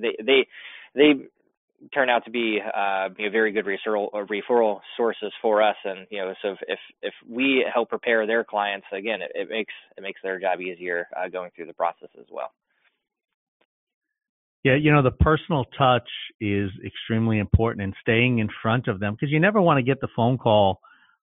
they 0.00 0.16
they 0.22 0.46
they 0.94 1.12
turn 1.92 2.10
out 2.10 2.24
to 2.24 2.30
be 2.30 2.58
uh, 2.60 3.08
you 3.18 3.26
know, 3.26 3.30
very 3.30 3.52
good 3.52 3.64
referral 3.64 4.10
referral 4.12 4.80
sources 4.96 5.32
for 5.42 5.62
us. 5.62 5.76
And 5.84 6.06
you 6.10 6.18
know, 6.18 6.34
so 6.42 6.52
if 6.52 6.58
if, 6.68 6.78
if 7.02 7.14
we 7.28 7.64
help 7.72 7.88
prepare 7.88 8.26
their 8.26 8.44
clients, 8.44 8.86
again, 8.92 9.20
it, 9.22 9.32
it 9.34 9.48
makes 9.50 9.72
it 9.96 10.02
makes 10.02 10.20
their 10.22 10.38
job 10.40 10.60
easier 10.60 11.08
uh, 11.16 11.28
going 11.28 11.50
through 11.54 11.66
the 11.66 11.74
process 11.74 12.08
as 12.18 12.26
well. 12.30 12.52
Yeah, 14.64 14.74
you 14.74 14.92
know, 14.92 15.02
the 15.02 15.12
personal 15.12 15.64
touch 15.78 16.08
is 16.40 16.70
extremely 16.84 17.38
important 17.38 17.84
and 17.84 17.94
staying 18.00 18.40
in 18.40 18.48
front 18.62 18.88
of 18.88 18.98
them 18.98 19.14
because 19.14 19.30
you 19.30 19.38
never 19.38 19.62
want 19.62 19.78
to 19.78 19.82
get 19.82 20.00
the 20.00 20.08
phone 20.16 20.38
call 20.38 20.80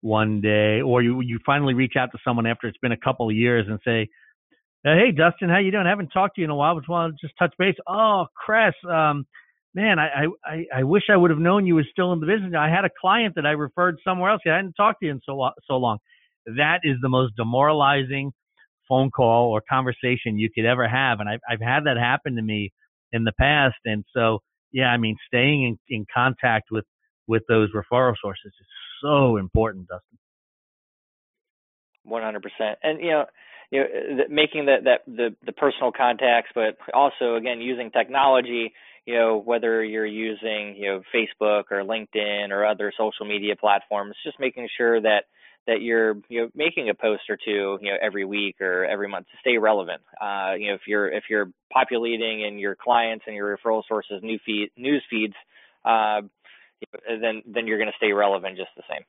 one 0.01 0.41
day 0.41 0.81
or 0.81 1.03
you 1.03 1.21
you 1.21 1.39
finally 1.47 1.75
reach 1.75 1.93
out 1.97 2.11
to 2.13 2.19
someone 2.25 2.47
after 2.47 2.67
it's 2.67 2.79
been 2.79 2.93
a 2.93 2.97
couple 2.97 3.29
of 3.29 3.37
years 3.37 3.67
and 3.69 3.79
say, 3.85 4.09
"Hey, 4.83 5.13
Dustin, 5.13 5.49
how 5.49 5.59
you 5.59 5.71
doing? 5.71 5.87
I 5.87 5.91
haven't 5.91 6.09
talked 6.09 6.37
to 6.37 6.41
you 6.41 6.47
in 6.47 6.51
a 6.51 6.57
while. 6.57 6.77
Just 6.77 6.89
want 6.89 7.15
to 7.15 7.27
just 7.27 7.39
touch 7.39 7.55
base." 7.59 7.77
Oh, 7.87 8.27
Chris, 8.35 8.75
um, 8.89 9.27
man, 9.75 9.99
I, 9.99 10.27
I, 10.45 10.65
I 10.81 10.83
wish 10.85 11.05
I 11.13 11.17
would 11.17 11.31
have 11.31 11.39
known 11.39 11.67
you 11.67 11.77
were 11.77 11.87
still 11.91 12.13
in 12.13 12.21
the 12.21 12.27
business. 12.27 12.55
I 12.59 12.69
had 12.69 12.85
a 12.85 12.91
client 13.01 13.35
that 13.37 13.47
I 13.47 13.51
referred 13.51 13.99
somewhere 14.05 14.31
else. 14.31 14.43
I 14.47 14.57
hadn't 14.57 14.75
talked 14.75 15.01
to 15.01 15.07
you 15.07 15.13
in 15.13 15.21
so, 15.25 15.51
so 15.67 15.75
long. 15.75 15.99
That 16.47 16.81
is 16.83 16.97
the 17.01 17.09
most 17.09 17.37
demoralizing 17.37 18.33
phone 18.89 19.11
call 19.11 19.53
or 19.53 19.63
conversation 19.69 20.39
you 20.39 20.51
could 20.53 20.65
ever 20.65 20.89
have. 20.89 21.21
And 21.21 21.29
I've, 21.29 21.41
I've 21.49 21.61
had 21.61 21.85
that 21.85 21.97
happen 21.97 22.37
to 22.37 22.43
me 22.43 22.73
in 23.13 23.25
the 23.25 23.33
past. 23.39 23.77
And 23.85 24.05
so, 24.15 24.41
yeah, 24.73 24.87
I 24.87 24.97
mean, 24.97 25.17
staying 25.27 25.63
in, 25.63 25.79
in 25.89 26.07
contact 26.13 26.71
with, 26.71 26.85
with 27.29 27.43
those 27.49 27.71
referral 27.73 28.15
sources 28.21 28.47
is 28.47 28.67
so 29.03 29.37
important, 29.37 29.87
Dustin. 29.87 30.19
100%. 32.09 32.75
And, 32.83 33.01
you 33.01 33.11
know, 33.11 33.25
you 33.71 33.81
know, 33.81 34.25
making 34.29 34.67
that, 34.67 34.85
that 34.85 35.01
the, 35.07 35.37
the 35.47 35.53
personal 35.53 35.93
contacts, 35.93 36.51
but 36.55 36.77
also 36.93 37.37
again, 37.37 37.61
using 37.61 37.93
technology, 37.93 38.73
you 39.07 39.15
know, 39.15 39.39
whether 39.39 39.83
you're 39.85 40.07
using, 40.07 40.77
you 40.77 40.87
know, 40.87 41.03
Facebook 41.15 41.65
or 41.71 41.83
LinkedIn 41.83 42.51
or 42.51 42.67
other 42.67 42.93
social 42.97 43.27
media 43.27 43.57
platforms, 43.57 44.15
just 44.25 44.39
making 44.39 44.69
sure 44.77 45.01
that, 45.01 45.25
that 45.67 45.83
you're 45.83 46.17
you 46.29 46.41
know 46.41 46.49
making 46.55 46.89
a 46.89 46.95
post 46.95 47.23
or 47.29 47.37
two 47.37 47.79
you 47.83 47.91
know 47.91 47.97
every 48.01 48.25
week 48.25 48.61
or 48.61 48.85
every 48.87 49.09
month 49.09 49.27
to 49.27 49.37
stay 49.41 49.59
relevant. 49.59 50.01
Uh, 50.21 50.55
you 50.59 50.69
know 50.69 50.75
if 50.75 50.83
you're 50.87 51.09
if 51.09 51.25
you're 51.29 51.51
populating 51.73 52.43
in 52.43 52.59
your 52.59 52.75
clients 52.75 53.25
and 53.27 53.37
your 53.37 53.57
referral 53.57 53.83
sources 53.87 54.21
new 54.23 54.39
feed 54.45 54.71
news 54.77 55.05
feeds, 55.11 55.35
uh, 55.85 56.23
then 57.09 57.43
then 57.47 57.67
you're 57.67 57.79
going 57.79 57.91
to 57.91 57.97
stay 57.97 58.13
relevant 58.13 58.57
just 58.57 58.71
the 58.77 58.83
same. 58.89 59.05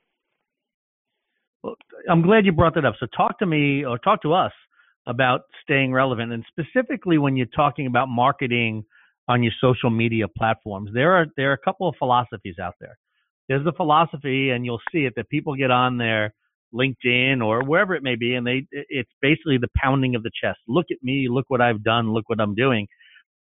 Well, 1.64 1.76
I'm 2.10 2.22
glad 2.22 2.46
you 2.46 2.52
brought 2.52 2.76
that 2.76 2.86
up. 2.86 2.96
So 3.00 3.06
talk 3.16 3.40
to 3.40 3.46
me 3.46 3.86
or 3.86 3.98
talk 3.98 4.22
to 4.24 4.34
us 4.34 4.52
about 5.08 5.42
staying 5.64 5.94
relevant 5.94 6.32
and 6.32 6.46
specifically 6.48 7.18
when 7.18 7.36
you're 7.36 7.48
talking 7.48 7.88
about 7.88 8.08
marketing 8.08 8.84
on 9.32 9.44
your 9.44 9.54
social 9.62 9.90
media 9.90 10.28
platforms. 10.28 10.92
There 10.94 11.14
are 11.14 11.26
there 11.38 11.52
are 11.52 11.54
a 11.54 11.66
couple 11.66 11.88
of 11.88 11.96
philosophies 11.98 12.56
out 12.62 12.76
there. 12.82 12.98
There's 13.48 13.64
the 13.64 13.72
philosophy 13.72 14.50
and 14.50 14.66
you'll 14.66 14.82
see 14.92 15.06
it 15.06 15.14
that 15.16 15.30
people 15.30 15.56
get 15.56 15.72
on 15.72 15.98
there 15.98 16.34
LinkedIn 16.74 17.44
or 17.44 17.64
wherever 17.64 17.96
it 17.96 18.04
may 18.04 18.16
be, 18.16 18.36
and 18.36 18.46
they 18.46 18.66
it's 18.72 19.12
basically 19.22 19.58
the 19.58 19.70
pounding 19.76 20.16
of 20.16 20.24
the 20.24 20.32
chest. 20.42 20.60
Look 20.68 20.88
at 20.92 20.98
me, 21.02 21.28
look 21.30 21.46
what 21.48 21.62
I've 21.62 21.84
done, 21.84 22.14
look 22.14 22.30
what 22.30 22.42
I'm 22.42 22.56
doing. 22.56 22.88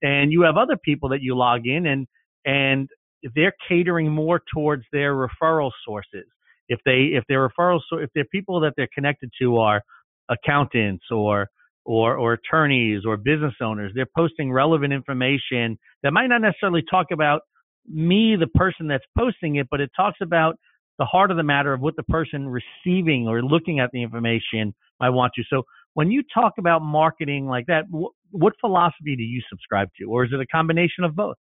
And 0.02 0.30
you 0.30 0.42
have 0.42 0.56
other 0.56 0.76
people 0.76 1.08
that 1.10 1.22
you 1.22 1.34
log 1.36 1.66
in 1.66 1.86
and 1.86 2.06
and 2.44 2.88
they're 3.34 3.54
catering 3.68 4.10
more 4.10 4.40
towards 4.54 4.84
their 4.92 5.14
referral 5.14 5.70
sources. 5.86 6.26
If 6.68 6.80
they 6.84 7.16
if 7.18 7.24
their 7.28 7.48
referrals 7.48 7.80
if 7.92 8.10
they're 8.14 8.24
people 8.26 8.60
that 8.60 8.74
they're 8.76 8.94
connected 8.94 9.30
to 9.40 9.56
are 9.56 9.82
accountants 10.28 11.04
or 11.10 11.48
or 11.88 12.18
or 12.18 12.34
attorneys 12.34 13.06
or 13.06 13.16
business 13.16 13.54
owners, 13.62 13.90
they're 13.94 14.14
posting 14.14 14.52
relevant 14.52 14.92
information 14.92 15.78
that 16.02 16.12
might 16.12 16.26
not 16.26 16.42
necessarily 16.42 16.82
talk 16.88 17.06
about 17.10 17.40
me, 17.88 18.36
the 18.38 18.46
person 18.46 18.88
that's 18.88 19.06
posting 19.16 19.56
it, 19.56 19.66
but 19.70 19.80
it 19.80 19.90
talks 19.96 20.18
about 20.20 20.56
the 20.98 21.06
heart 21.06 21.30
of 21.30 21.38
the 21.38 21.42
matter 21.42 21.72
of 21.72 21.80
what 21.80 21.96
the 21.96 22.02
person 22.02 22.46
receiving 22.46 23.26
or 23.26 23.42
looking 23.42 23.80
at 23.80 23.88
the 23.90 24.02
information 24.02 24.74
might 25.00 25.08
want 25.08 25.32
to. 25.36 25.42
So 25.48 25.62
when 25.94 26.10
you 26.10 26.22
talk 26.34 26.54
about 26.58 26.82
marketing 26.82 27.46
like 27.46 27.64
that, 27.68 27.84
wh- 27.90 28.12
what 28.34 28.52
philosophy 28.60 29.16
do 29.16 29.22
you 29.22 29.40
subscribe 29.48 29.88
to, 29.98 30.04
or 30.04 30.26
is 30.26 30.30
it 30.34 30.40
a 30.40 30.46
combination 30.46 31.04
of 31.04 31.16
both? 31.16 31.36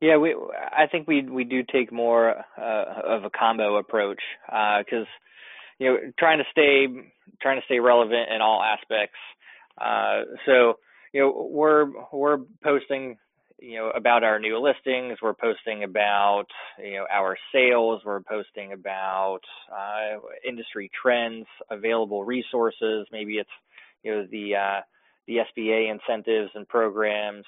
Yeah, 0.00 0.16
we 0.16 0.34
I 0.34 0.86
think 0.90 1.06
we 1.06 1.22
we 1.28 1.44
do 1.44 1.62
take 1.70 1.92
more 1.92 2.36
uh, 2.58 2.84
of 3.04 3.24
a 3.24 3.30
combo 3.30 3.76
approach 3.76 4.20
because 4.46 5.06
uh, 5.06 5.78
you 5.78 5.86
know 5.88 5.96
trying 6.18 6.38
to 6.38 6.44
stay 6.50 6.86
trying 7.42 7.60
to 7.60 7.64
stay 7.66 7.80
relevant 7.80 8.30
in 8.34 8.40
all 8.40 8.62
aspects. 8.62 9.18
Uh, 9.80 10.22
so 10.46 10.78
you 11.12 11.20
know 11.20 11.48
we're 11.50 11.86
we're 12.12 12.38
posting 12.62 13.16
you 13.58 13.76
know 13.76 13.90
about 13.90 14.24
our 14.24 14.38
new 14.38 14.58
listings. 14.58 15.18
We're 15.22 15.34
posting 15.34 15.84
about 15.84 16.46
you 16.78 16.94
know 16.94 17.06
our 17.10 17.36
sales. 17.52 18.02
We're 18.04 18.20
posting 18.20 18.72
about 18.72 19.40
uh, 19.70 20.18
industry 20.46 20.90
trends 21.00 21.46
available 21.70 22.24
resources. 22.24 23.06
Maybe 23.12 23.34
it's 23.38 23.50
you 24.02 24.12
know 24.12 24.26
the 24.30 24.56
uh, 24.56 24.80
the 25.26 25.38
SBA 25.56 25.90
incentives 25.90 26.50
and 26.54 26.68
programs 26.68 27.44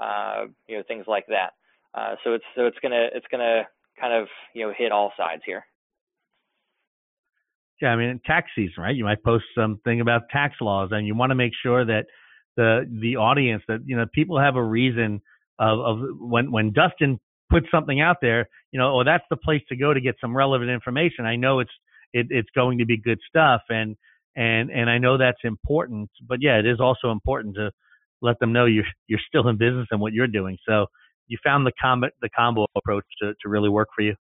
uh, 0.00 0.46
you 0.66 0.76
know 0.78 0.82
things 0.86 1.04
like 1.06 1.26
that. 1.28 1.52
Uh, 1.94 2.14
so 2.24 2.32
it's 2.34 2.44
so 2.56 2.66
it's 2.66 2.78
gonna 2.82 3.08
it's 3.12 3.26
gonna 3.30 3.62
kind 4.00 4.14
of 4.14 4.28
you 4.54 4.66
know 4.66 4.72
hit 4.76 4.92
all 4.92 5.12
sides 5.16 5.42
here 5.44 5.64
yeah 7.80 7.88
I 7.88 7.96
mean 7.96 8.20
tax 8.24 8.50
season 8.54 8.82
right 8.82 8.94
you 8.94 9.04
might 9.04 9.22
post 9.22 9.44
something 9.56 10.00
about 10.00 10.22
tax 10.30 10.54
laws 10.60 10.90
and 10.92 11.06
you 11.06 11.14
want 11.14 11.30
to 11.30 11.36
make 11.36 11.52
sure 11.62 11.84
that 11.84 12.06
the 12.56 12.84
the 13.00 13.16
audience 13.16 13.62
that 13.68 13.80
you 13.86 13.96
know 13.96 14.06
people 14.12 14.38
have 14.38 14.56
a 14.56 14.62
reason 14.62 15.22
of, 15.58 15.78
of 15.78 15.98
when 16.18 16.50
when 16.50 16.72
Dustin 16.72 17.20
puts 17.50 17.66
something 17.70 18.00
out 18.00 18.16
there, 18.20 18.48
you 18.72 18.78
know, 18.78 18.98
oh, 18.98 19.04
that's 19.04 19.24
the 19.30 19.36
place 19.36 19.62
to 19.68 19.76
go 19.76 19.94
to 19.94 20.00
get 20.00 20.16
some 20.20 20.36
relevant 20.36 20.70
information. 20.70 21.24
I 21.24 21.36
know 21.36 21.60
it's 21.60 21.70
it, 22.12 22.26
it's 22.30 22.50
going 22.54 22.78
to 22.78 22.86
be 22.86 22.96
good 22.98 23.18
stuff, 23.28 23.62
and 23.68 23.96
and 24.36 24.70
and 24.70 24.90
I 24.90 24.98
know 24.98 25.18
that's 25.18 25.38
important. 25.44 26.10
But 26.26 26.38
yeah, 26.40 26.58
it 26.58 26.66
is 26.66 26.80
also 26.80 27.10
important 27.10 27.54
to 27.56 27.70
let 28.22 28.38
them 28.40 28.52
know 28.52 28.66
you're 28.66 28.84
you're 29.06 29.20
still 29.26 29.48
in 29.48 29.56
business 29.56 29.88
and 29.90 30.00
what 30.00 30.12
you're 30.12 30.26
doing. 30.26 30.58
So 30.66 30.86
you 31.26 31.38
found 31.44 31.66
the 31.66 31.72
combo 31.80 32.08
the 32.20 32.30
combo 32.30 32.66
approach 32.76 33.04
to 33.22 33.34
to 33.42 33.48
really 33.48 33.68
work 33.68 33.88
for 33.94 34.02
you. 34.02 34.14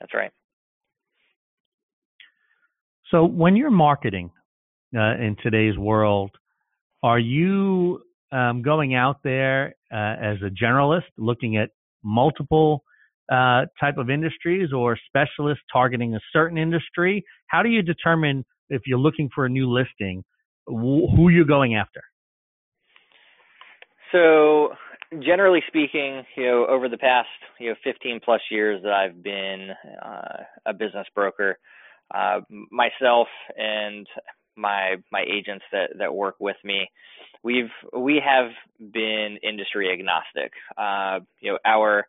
That's 0.00 0.12
right. 0.12 0.32
So 3.10 3.24
when 3.24 3.56
you're 3.56 3.70
marketing 3.70 4.30
uh, 4.96 5.16
in 5.16 5.36
today's 5.42 5.76
world, 5.76 6.30
are 7.02 7.18
you 7.18 8.02
um, 8.32 8.62
going 8.62 8.94
out 8.94 9.18
there 9.22 9.74
uh, 9.92 10.16
as 10.20 10.38
a 10.42 10.50
generalist, 10.50 11.04
looking 11.18 11.56
at 11.56 11.70
multiple 12.02 12.82
uh, 13.30 13.66
type 13.78 13.98
of 13.98 14.10
industries 14.10 14.72
or 14.72 14.98
specialist 15.06 15.60
targeting 15.72 16.14
a 16.14 16.20
certain 16.32 16.58
industry? 16.58 17.24
How 17.46 17.62
do 17.62 17.68
you 17.68 17.82
determine 17.82 18.44
if 18.70 18.82
you're 18.86 18.98
looking 18.98 19.28
for 19.34 19.44
a 19.44 19.48
new 19.48 19.70
listing, 19.70 20.24
wh- 20.66 21.12
who 21.14 21.28
you're 21.28 21.44
going 21.44 21.74
after? 21.74 22.00
So, 24.12 24.70
generally 25.22 25.60
speaking, 25.68 26.22
you 26.36 26.44
know, 26.44 26.66
over 26.68 26.88
the 26.88 26.98
past 26.98 27.28
you 27.58 27.70
know 27.70 27.76
15 27.84 28.20
plus 28.24 28.40
years 28.50 28.82
that 28.82 28.92
I've 28.92 29.22
been 29.22 29.70
uh, 30.04 30.42
a 30.66 30.72
business 30.72 31.06
broker, 31.14 31.58
uh, 32.14 32.40
myself 32.70 33.28
and 33.56 34.06
my 34.56 34.96
my 35.10 35.24
agents 35.28 35.64
that 35.72 35.90
that 35.98 36.14
work 36.14 36.36
with 36.38 36.56
me 36.62 36.88
we've 37.44 37.70
we 37.96 38.20
have 38.24 38.50
been 38.92 39.38
industry 39.42 39.92
agnostic. 39.92 40.52
Uh, 40.76 41.20
you 41.40 41.52
know 41.52 41.58
our 41.64 42.08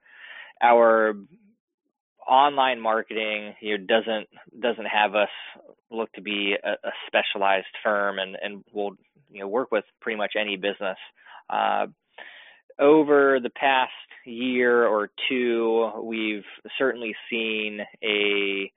our 0.63 1.13
online 2.27 2.81
marketing 2.81 3.53
you 3.61 3.77
know 3.77 3.85
doesn't 3.85 4.27
doesn't 4.59 4.87
have 4.87 5.13
us 5.13 5.29
look 5.91 6.11
to 6.13 6.21
be 6.21 6.55
a, 6.63 6.71
a 6.71 6.91
specialized 7.05 7.67
firm 7.83 8.17
and 8.17 8.35
and 8.41 8.63
we'll 8.73 8.91
you 9.29 9.41
know 9.41 9.47
work 9.47 9.71
with 9.71 9.83
pretty 10.01 10.17
much 10.17 10.33
any 10.39 10.55
business. 10.55 10.97
Uh, 11.47 11.85
over 12.79 13.39
the 13.41 13.51
past 13.51 13.91
year 14.25 14.85
or 14.87 15.09
two 15.29 15.91
we've 16.03 16.43
certainly 16.77 17.15
seen 17.29 17.79
a 18.03 18.71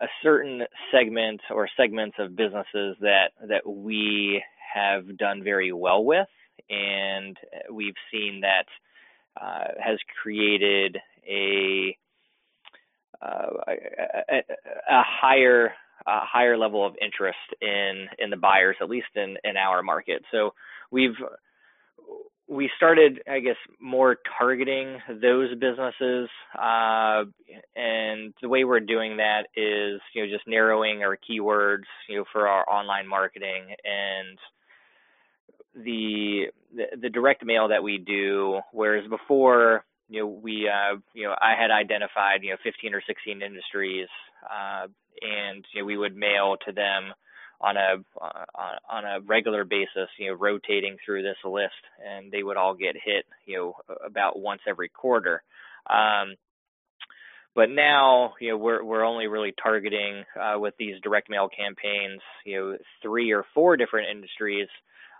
a 0.00 0.06
certain 0.22 0.62
segment 0.92 1.40
or 1.50 1.68
segments 1.76 2.16
of 2.18 2.36
businesses 2.36 2.96
that 3.00 3.30
that 3.48 3.66
we 3.66 4.42
have 4.74 5.16
done 5.16 5.42
very 5.42 5.72
well 5.72 6.04
with, 6.04 6.28
and 6.70 7.36
we've 7.72 7.94
seen 8.10 8.42
that 8.42 8.66
uh, 9.40 9.72
has 9.82 9.98
created 10.22 10.98
a, 11.28 11.96
uh, 13.22 13.46
a, 13.68 14.36
a 14.36 15.02
higher 15.20 15.72
a 16.06 16.20
higher 16.20 16.56
level 16.56 16.86
of 16.86 16.94
interest 17.00 17.38
in 17.60 18.06
in 18.18 18.30
the 18.30 18.36
buyers, 18.36 18.76
at 18.80 18.88
least 18.88 19.08
in 19.14 19.36
in 19.44 19.56
our 19.56 19.82
market. 19.82 20.22
So 20.30 20.54
we've 20.90 21.16
we 22.48 22.70
started, 22.76 23.20
I 23.30 23.40
guess, 23.40 23.56
more 23.78 24.16
targeting 24.38 24.98
those 25.20 25.50
businesses, 25.54 26.28
uh, 26.54 27.24
and 27.76 28.32
the 28.40 28.48
way 28.48 28.64
we're 28.64 28.80
doing 28.80 29.18
that 29.18 29.48
is, 29.54 30.00
you 30.14 30.24
know, 30.24 30.32
just 30.32 30.48
narrowing 30.48 31.02
our 31.02 31.18
keywords, 31.18 31.84
you 32.08 32.16
know, 32.16 32.24
for 32.32 32.48
our 32.48 32.68
online 32.68 33.06
marketing 33.06 33.74
and 33.84 34.38
the 35.84 36.46
the, 36.74 36.84
the 37.02 37.10
direct 37.10 37.44
mail 37.44 37.68
that 37.68 37.82
we 37.82 37.98
do. 37.98 38.60
Whereas 38.72 39.06
before, 39.08 39.84
you 40.08 40.20
know, 40.20 40.26
we, 40.26 40.68
uh, 40.68 40.96
you 41.14 41.24
know, 41.24 41.34
I 41.40 41.54
had 41.60 41.70
identified, 41.70 42.42
you 42.42 42.50
know, 42.50 42.56
15 42.62 42.94
or 42.94 43.02
16 43.06 43.42
industries, 43.42 44.08
uh, 44.44 44.86
and 45.20 45.64
you 45.74 45.82
know, 45.82 45.86
we 45.86 45.98
would 45.98 46.16
mail 46.16 46.56
to 46.66 46.72
them 46.72 47.12
on 47.60 47.76
a 47.76 47.96
on 48.88 49.04
a 49.04 49.20
regular 49.26 49.64
basis, 49.64 50.08
you 50.18 50.28
know, 50.28 50.34
rotating 50.34 50.96
through 51.04 51.22
this 51.22 51.36
list, 51.44 51.72
and 52.06 52.30
they 52.30 52.42
would 52.42 52.56
all 52.56 52.74
get 52.74 52.94
hit, 52.94 53.24
you 53.46 53.56
know, 53.56 53.76
about 54.04 54.38
once 54.38 54.60
every 54.68 54.88
quarter. 54.88 55.42
Um, 55.88 56.34
but 57.54 57.70
now, 57.70 58.34
you 58.40 58.50
know, 58.50 58.56
we're 58.56 58.84
we're 58.84 59.04
only 59.04 59.26
really 59.26 59.52
targeting 59.60 60.24
uh, 60.40 60.58
with 60.58 60.74
these 60.78 61.00
direct 61.02 61.28
mail 61.28 61.48
campaigns, 61.48 62.20
you 62.44 62.56
know, 62.56 62.78
three 63.02 63.32
or 63.32 63.44
four 63.54 63.76
different 63.76 64.08
industries, 64.10 64.68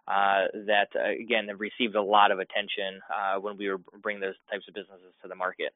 uh, 0.07 0.47
that 0.67 0.89
uh, 0.95 1.11
again 1.21 1.49
have 1.49 1.61
received 1.61 1.97
a 1.97 2.03
lot 2.03 2.31
of 2.31 2.39
attention 2.39 3.01
uh, 3.13 3.41
when 3.41 3.59
we 3.59 3.69
were 3.69 3.79
bringing 4.01 4.21
those 4.21 4.39
types 4.51 4.65
of 4.69 4.75
businesses 4.75 5.13
to 5.23 5.29
the 5.29 5.35
market. 5.35 5.73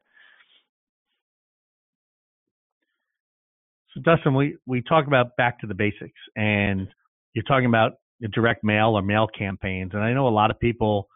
So 3.93 4.01
Dustin, 4.01 4.33
we 4.33 4.57
we 4.65 4.81
talk 4.81 5.07
about 5.07 5.35
back 5.37 5.59
to 5.59 5.67
the 5.67 5.75
basics, 5.75 6.19
and 6.35 6.87
you're 7.33 7.43
talking 7.43 7.67
about 7.67 7.93
direct 8.33 8.63
mail 8.63 8.97
or 8.97 9.01
mail 9.01 9.27
campaigns, 9.27 9.91
and 9.93 10.03
I 10.03 10.13
know 10.13 10.27
a 10.27 10.29
lot 10.29 10.51
of 10.51 10.59
people 10.59 11.07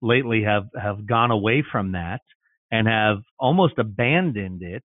lately 0.00 0.42
have 0.44 0.64
have 0.80 1.06
gone 1.06 1.30
away 1.30 1.62
from 1.70 1.92
that 1.92 2.20
and 2.70 2.88
have 2.88 3.18
almost 3.38 3.74
abandoned 3.78 4.62
it. 4.62 4.84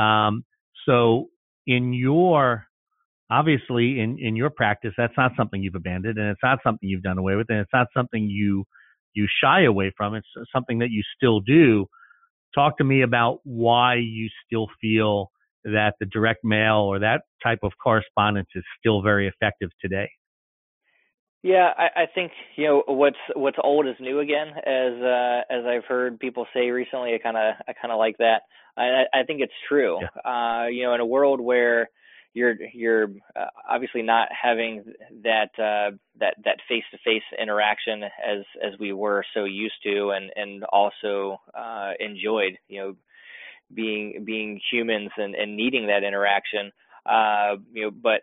Um, 0.00 0.44
so 0.86 1.28
in 1.66 1.94
your 1.94 2.66
obviously 3.30 4.00
in 4.00 4.18
in 4.20 4.36
your 4.36 4.50
practice 4.50 4.92
that's 4.98 5.16
not 5.16 5.32
something 5.36 5.62
you've 5.62 5.74
abandoned 5.74 6.18
and 6.18 6.28
it's 6.28 6.42
not 6.42 6.58
something 6.62 6.88
you've 6.88 7.02
done 7.02 7.16
away 7.16 7.34
with 7.36 7.46
and 7.48 7.58
it's 7.58 7.72
not 7.72 7.86
something 7.96 8.28
you 8.28 8.64
you 9.14 9.26
shy 9.42 9.64
away 9.64 9.90
from 9.96 10.14
it's 10.14 10.26
something 10.54 10.80
that 10.80 10.90
you 10.90 11.02
still 11.16 11.40
do 11.40 11.86
talk 12.54 12.76
to 12.76 12.84
me 12.84 13.02
about 13.02 13.38
why 13.44 13.94
you 13.94 14.28
still 14.46 14.66
feel 14.80 15.30
that 15.64 15.94
the 16.00 16.06
direct 16.06 16.44
mail 16.44 16.76
or 16.76 16.98
that 16.98 17.22
type 17.42 17.60
of 17.62 17.72
correspondence 17.82 18.48
is 18.54 18.64
still 18.80 19.02
very 19.02 19.28
effective 19.28 19.70
today 19.80 20.08
yeah, 21.44 21.68
I, 21.76 22.04
I 22.04 22.06
think 22.06 22.32
you 22.56 22.64
know 22.64 22.82
what's 22.86 23.18
what's 23.36 23.58
old 23.62 23.86
is 23.86 23.96
new 24.00 24.20
again, 24.20 24.48
as 24.48 24.94
uh, 25.02 25.42
as 25.50 25.66
I've 25.66 25.84
heard 25.84 26.18
people 26.18 26.46
say 26.54 26.70
recently. 26.70 27.12
I 27.12 27.18
kind 27.18 27.36
of 27.36 27.56
I 27.68 27.74
kind 27.74 27.92
of 27.92 27.98
like 27.98 28.16
that. 28.16 28.44
I, 28.78 29.02
I 29.12 29.24
think 29.24 29.42
it's 29.42 29.52
true. 29.68 30.00
Yeah. 30.00 30.08
Uh, 30.24 30.68
you 30.68 30.84
know, 30.84 30.94
in 30.94 31.02
a 31.02 31.06
world 31.06 31.42
where 31.42 31.90
you're 32.32 32.54
you're 32.72 33.08
uh, 33.38 33.46
obviously 33.70 34.00
not 34.00 34.28
having 34.30 34.84
that 35.22 35.50
uh, 35.58 35.94
that 36.18 36.36
that 36.44 36.60
face 36.66 36.82
to 36.92 36.98
face 37.04 37.22
interaction 37.38 38.04
as 38.04 38.44
as 38.62 38.78
we 38.80 38.94
were 38.94 39.22
so 39.34 39.44
used 39.44 39.82
to 39.82 40.12
and 40.12 40.30
and 40.36 40.64
also 40.64 41.36
uh, 41.54 41.92
enjoyed 42.00 42.56
you 42.68 42.80
know 42.80 42.94
being 43.72 44.24
being 44.24 44.60
humans 44.70 45.10
and, 45.16 45.34
and 45.34 45.56
needing 45.56 45.86
that 45.86 46.04
interaction 46.04 46.72
uh, 47.06 47.56
you 47.72 47.84
know 47.84 47.90
but 47.90 48.22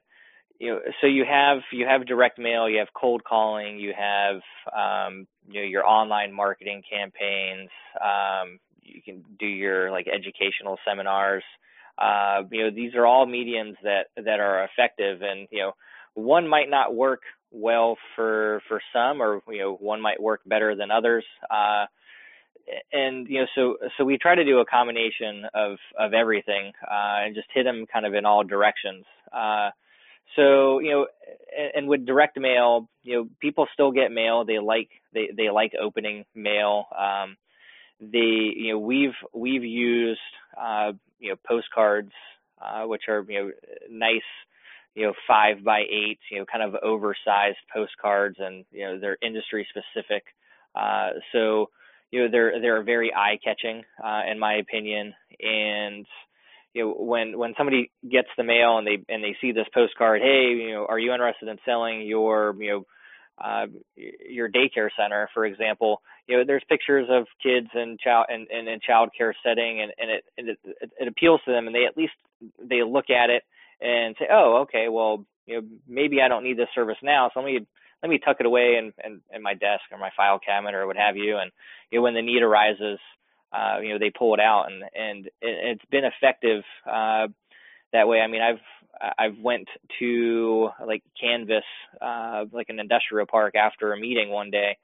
you 0.60 0.72
know 0.72 0.80
so 1.02 1.08
you 1.08 1.26
have 1.28 1.60
you 1.72 1.86
have 1.86 2.06
direct 2.06 2.38
mail 2.40 2.70
you 2.70 2.80
have 2.80 2.90
cold 2.94 3.24
calling 3.24 3.80
you 3.80 3.94
have 3.98 4.42
um, 4.76 5.28
you 5.48 5.62
know 5.62 5.68
your 5.68 5.86
online 5.86 6.34
marketing 6.34 6.82
campaigns 6.90 7.70
um, 8.02 8.60
you 8.82 9.02
can 9.02 9.24
do 9.40 9.46
your 9.48 9.92
like 9.92 10.08
educational 10.08 10.78
seminars 10.88 11.44
uh, 11.98 12.42
you 12.52 12.64
know, 12.64 12.72
these 12.72 12.96
are 12.96 13.06
all 13.06 13.26
mediums 13.26 13.76
that 13.84 14.08
that 14.16 14.40
are 14.40 14.64
effective, 14.66 15.22
and 15.22 15.48
you 15.52 15.60
know, 15.60 15.72
one 16.16 16.48
might 16.48 16.70
not 16.70 16.96
work 16.96 17.22
well 17.52 17.98
for 18.16 18.62
for 18.68 18.82
some, 18.94 19.22
or 19.22 19.42
you 19.50 19.60
know, 19.60 19.76
one 19.76 20.02
might 20.02 20.22
work 20.22 20.42
better 20.46 20.76
than 20.76 20.90
others. 20.90 21.24
Uh, 21.50 21.86
and 22.92 23.28
you 23.28 23.42
know, 23.42 23.48
so 23.56 23.78
so 23.98 24.04
we 24.04 24.18
try 24.18 24.36
to 24.36 24.46
do 24.46 24.60
a 24.60 24.66
combination 24.66 25.46
of 25.54 25.78
of 25.98 26.14
everything, 26.14 26.72
uh, 26.84 27.26
and 27.26 27.36
just 27.36 27.48
hit 27.54 27.64
them 27.64 27.86
kind 27.92 28.06
of 28.06 28.14
in 28.14 28.26
all 28.26 28.44
directions. 28.44 29.06
Uh, 29.32 29.70
so 30.36 30.80
you 30.80 30.92
know, 30.92 31.08
and, 31.58 31.72
and 31.76 31.88
with 31.88 32.06
direct 32.06 32.40
mail, 32.40 32.90
you 33.04 33.16
know, 33.16 33.30
people 33.40 33.68
still 33.74 33.92
get 33.92 34.12
mail. 34.12 34.46
They 34.46 34.60
like 34.60 34.90
they 35.14 35.30
they 35.36 35.50
like 35.50 35.74
opening 35.82 36.26
mail. 36.36 36.86
Um, 36.98 37.38
they 38.00 38.54
you 38.56 38.74
know 38.74 38.80
we've 38.80 39.16
we've 39.34 39.64
used 39.64 40.20
uh, 40.60 40.92
you 41.20 41.30
know 41.30 41.36
postcards 41.48 42.12
uh, 42.62 42.84
which 42.84 43.04
are 43.08 43.26
you 43.28 43.40
know 43.44 43.52
nice 43.90 44.22
you 44.96 45.06
know 45.06 45.14
five 45.28 45.64
by 45.64 45.82
eight 45.82 46.20
you 46.32 46.40
know 46.40 46.46
kind 46.46 46.64
of 46.64 46.82
oversized 46.84 47.58
postcards 47.74 48.38
and 48.40 48.66
you 48.72 48.86
know 48.86 49.00
they're 49.00 49.18
industry 49.22 49.68
specific 49.70 50.24
uh, 50.76 51.10
so 51.32 51.70
you 52.12 52.24
know 52.24 52.28
they're 52.32 52.62
they're 52.62 52.84
very 52.84 53.14
eye 53.14 53.40
catching 53.44 53.84
uh, 54.04 54.22
in 54.30 54.40
my 54.40 54.56
opinion. 54.56 55.14
And 55.40 56.06
you 56.74 56.86
know 56.86 56.94
when 56.98 57.38
when 57.38 57.54
somebody 57.58 57.92
gets 58.10 58.30
the 58.38 58.44
mail 58.44 58.78
and 58.78 58.88
they 58.88 59.04
and 59.14 59.24
they 59.24 59.36
see 59.42 59.52
this 59.52 59.68
postcard 59.74 60.22
hey 60.22 60.54
you 60.56 60.72
know 60.72 60.86
are 60.88 61.00
you 61.00 61.12
interested 61.12 61.50
in 61.50 61.58
selling 61.66 62.02
your 62.04 62.56
you 62.60 62.72
know 62.72 62.86
uh, 63.44 63.66
your 63.96 64.50
daycare 64.50 64.90
center, 64.96 65.28
for 65.34 65.46
example, 65.46 66.02
you 66.28 66.38
know, 66.38 66.44
there's 66.46 66.64
pictures 66.70 67.08
of 67.10 67.26
kids 67.42 67.68
and 67.74 68.00
child 68.00 68.28
and, 68.30 68.48
and 68.52 68.68
in 68.68 68.80
child 68.86 69.10
care 69.18 69.36
setting, 69.44 69.82
and, 69.82 69.92
and 69.98 70.12
it, 70.12 70.24
and 70.38 70.50
it 70.50 70.60
it 71.00 71.08
appeals 71.08 71.42
to 71.46 71.52
them, 71.52 71.66
and 71.66 71.76
they 71.76 71.86
at 71.86 71.98
least 71.98 72.14
they 72.60 72.84
look 72.84 73.10
at 73.10 73.30
it 73.30 73.44
and 73.82 74.16
say, 74.20 74.26
oh, 74.32 74.62
okay, 74.64 74.90
well, 74.90 75.26
you 75.48 75.56
know, 75.56 75.68
maybe 75.88 76.22
I 76.22 76.28
don't 76.28 76.44
need 76.44 76.58
this 76.58 76.68
service 76.76 76.98
now, 77.02 77.32
so 77.34 77.40
let 77.40 77.48
me 77.48 77.66
let 78.02 78.10
me 78.10 78.20
tuck 78.24 78.38
it 78.40 78.46
away 78.46 78.76
in, 78.78 78.94
in, 79.06 79.22
in 79.34 79.44
my 79.44 79.54
desk 79.54 79.84
or 79.92 79.98
my 79.98 80.10
file 80.16 80.40
cabinet 80.40 80.76
or 80.76 80.88
what 80.88 80.98
have 80.98 81.16
you, 81.16 81.38
and 81.38 81.52
you 81.92 82.00
know, 82.00 82.04
when 82.04 82.14
the 82.14 82.22
need 82.22 82.42
arises, 82.42 83.00
uh, 83.54 83.80
you 83.82 83.90
know, 83.90 84.00
they 84.00 84.10
pull 84.10 84.34
it 84.34 84.40
out, 84.40 84.72
and 84.72 84.84
and 84.96 85.26
it, 85.28 85.32
it's 85.42 85.86
been 85.92 86.06
effective 86.06 86.64
uh, 86.86 87.28
that 87.94 88.08
way. 88.08 88.20
I 88.20 88.28
mean, 88.28 88.42
I've 88.42 89.14
I've 89.18 89.38
went 89.40 89.68
to 90.00 90.70
like 90.86 91.04
Canvas, 91.20 91.64
uh, 92.02 92.46
like 92.52 92.70
an 92.70 92.80
industrial 92.80 93.28
park 93.28 93.56
after 93.56 93.94
a 93.94 94.00
meeting 94.00 94.30
one 94.30 94.52
day, 94.52 94.78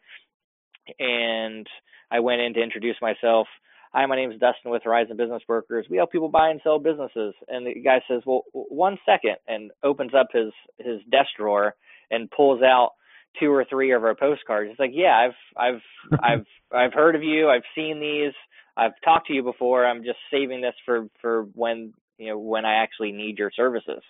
and 0.99 1.67
I 2.11 2.19
went 2.19 2.41
in 2.41 2.53
to 2.55 2.63
introduce 2.63 2.97
myself. 3.01 3.47
Hi, 3.93 4.05
my 4.05 4.15
name 4.15 4.31
is 4.31 4.39
Dustin 4.39 4.69
with 4.69 4.83
Horizon 4.83 5.17
Business 5.17 5.41
Brokers. 5.47 5.87
We 5.89 5.97
help 5.97 6.11
people 6.11 6.29
buy 6.29 6.49
and 6.49 6.59
sell 6.63 6.77
businesses. 6.77 7.33
And 7.47 7.65
the 7.65 7.81
guy 7.81 8.01
says, 8.07 8.21
"Well, 8.25 8.43
one 8.51 8.99
second, 9.05 9.37
and 9.47 9.71
opens 9.81 10.13
up 10.13 10.27
his 10.33 10.51
his 10.77 11.01
desk 11.09 11.29
drawer 11.37 11.75
and 12.11 12.29
pulls 12.29 12.61
out 12.61 12.91
two 13.39 13.51
or 13.51 13.65
three 13.65 13.91
of 13.91 14.03
our 14.03 14.15
postcards. 14.15 14.71
It's 14.71 14.79
like, 14.79 14.91
yeah, 14.93 15.15
I've 15.15 15.35
I've 15.57 16.19
I've 16.23 16.45
I've 16.71 16.93
heard 16.93 17.15
of 17.15 17.23
you. 17.23 17.49
I've 17.49 17.63
seen 17.75 17.99
these. 17.99 18.33
I've 18.75 18.93
talked 19.03 19.27
to 19.27 19.33
you 19.33 19.43
before. 19.43 19.85
I'm 19.85 20.03
just 20.03 20.19
saving 20.31 20.61
this 20.61 20.75
for 20.85 21.07
for 21.21 21.43
when 21.53 21.93
you 22.17 22.29
know 22.29 22.37
when 22.37 22.65
I 22.65 22.75
actually 22.75 23.11
need 23.11 23.37
your 23.37 23.51
services. 23.55 24.01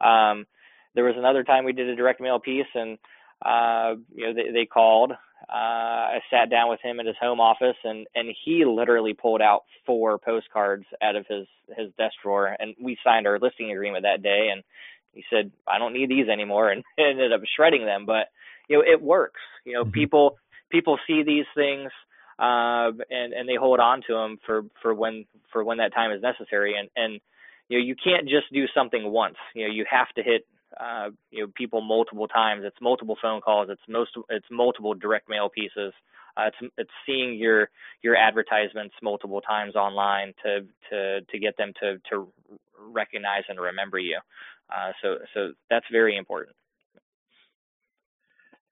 Um, 0.00 0.46
there 0.94 1.04
was 1.04 1.14
another 1.16 1.44
time 1.44 1.64
we 1.64 1.72
did 1.72 1.88
a 1.88 1.96
direct 1.96 2.20
mail 2.20 2.40
piece, 2.40 2.66
and 2.74 2.98
uh, 3.44 3.94
you 4.14 4.26
know 4.26 4.34
they, 4.34 4.50
they 4.52 4.66
called. 4.66 5.12
Uh, 5.48 6.16
I 6.16 6.20
sat 6.30 6.50
down 6.50 6.70
with 6.70 6.80
him 6.82 6.98
at 6.98 7.06
his 7.06 7.16
home 7.20 7.40
office, 7.40 7.76
and 7.84 8.06
and 8.14 8.34
he 8.44 8.64
literally 8.64 9.14
pulled 9.14 9.42
out 9.42 9.62
four 9.84 10.18
postcards 10.18 10.86
out 11.02 11.16
of 11.16 11.26
his 11.28 11.46
his 11.76 11.92
desk 11.98 12.14
drawer, 12.22 12.56
and 12.58 12.74
we 12.80 12.98
signed 13.04 13.26
our 13.26 13.38
listing 13.38 13.70
agreement 13.70 14.04
that 14.04 14.22
day. 14.22 14.48
And 14.52 14.64
he 15.12 15.24
said, 15.30 15.52
"I 15.68 15.78
don't 15.78 15.92
need 15.92 16.08
these 16.10 16.28
anymore," 16.28 16.70
and 16.70 16.82
ended 16.98 17.32
up 17.32 17.42
shredding 17.54 17.84
them. 17.84 18.06
But 18.06 18.28
you 18.68 18.78
know, 18.78 18.84
it 18.86 19.00
works. 19.00 19.40
You 19.64 19.74
know, 19.74 19.82
mm-hmm. 19.82 19.92
people 19.92 20.38
people 20.70 20.98
see 21.06 21.22
these 21.22 21.46
things 21.54 21.90
uh, 22.38 22.90
and 23.10 23.32
and 23.32 23.48
they 23.48 23.56
hold 23.56 23.80
on 23.80 24.02
to 24.06 24.14
them 24.14 24.38
for 24.44 24.62
for 24.82 24.94
when 24.94 25.26
for 25.52 25.64
when 25.64 25.78
that 25.78 25.94
time 25.94 26.12
is 26.12 26.22
necessary. 26.22 26.74
And 26.78 26.88
and 26.96 27.20
you 27.68 27.78
know 27.78 27.84
you 27.84 27.94
can't 27.96 28.28
just 28.28 28.52
do 28.52 28.66
something 28.74 29.10
once 29.10 29.36
you 29.54 29.66
know 29.66 29.72
you 29.72 29.84
have 29.90 30.08
to 30.16 30.22
hit 30.22 30.46
uh, 30.80 31.10
you 31.30 31.42
know 31.42 31.52
people 31.54 31.80
multiple 31.80 32.28
times 32.28 32.62
it's 32.64 32.76
multiple 32.80 33.16
phone 33.20 33.40
calls 33.40 33.68
it's 33.70 33.82
most 33.88 34.10
it's 34.30 34.46
multiple 34.50 34.94
direct 34.94 35.28
mail 35.28 35.48
pieces 35.48 35.92
uh, 36.36 36.48
it's 36.48 36.72
it's 36.76 36.90
seeing 37.04 37.34
your 37.34 37.70
your 38.02 38.16
advertisements 38.16 38.94
multiple 39.02 39.40
times 39.40 39.74
online 39.74 40.34
to 40.42 40.66
to 40.90 41.20
to 41.22 41.38
get 41.38 41.56
them 41.56 41.72
to 41.80 41.98
to 42.10 42.28
recognize 42.78 43.42
and 43.48 43.60
remember 43.60 43.98
you 43.98 44.18
uh, 44.70 44.92
so 45.02 45.16
so 45.34 45.52
that's 45.70 45.86
very 45.90 46.16
important 46.16 46.54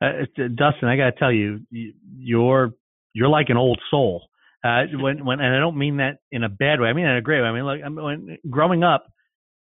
uh, 0.05 0.49
Dustin 0.55 0.89
I 0.89 0.97
got 0.97 1.11
to 1.11 1.19
tell 1.19 1.33
you 1.33 1.61
you're 1.71 2.73
you're 3.13 3.29
like 3.29 3.49
an 3.49 3.57
old 3.57 3.81
soul 3.91 4.25
uh, 4.65 4.83
when 4.95 5.25
when 5.25 5.41
and 5.41 5.55
I 5.55 5.59
don't 5.59 5.77
mean 5.77 5.99
that 5.99 6.19
in 6.33 6.45
a 6.45 6.49
bad 6.49 6.81
way. 6.81 6.89
I 6.89 6.93
mean 6.93 7.07
in 7.07 7.17
a 7.17 7.23
great 7.23 7.41
way. 7.41 7.49
I 7.49 7.53
mean 7.53 7.65
like 7.65 7.83
I 7.85 7.89
mean, 7.89 8.05
when 8.05 8.39
growing 8.51 8.83
up, 8.83 9.07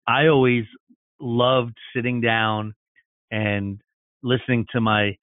I 0.08 0.28
always 0.28 0.65
loved 1.19 1.78
sitting 1.95 2.21
down 2.21 2.73
and 3.32 3.80
listening 4.23 4.65
to 4.71 4.82
my 4.82 5.15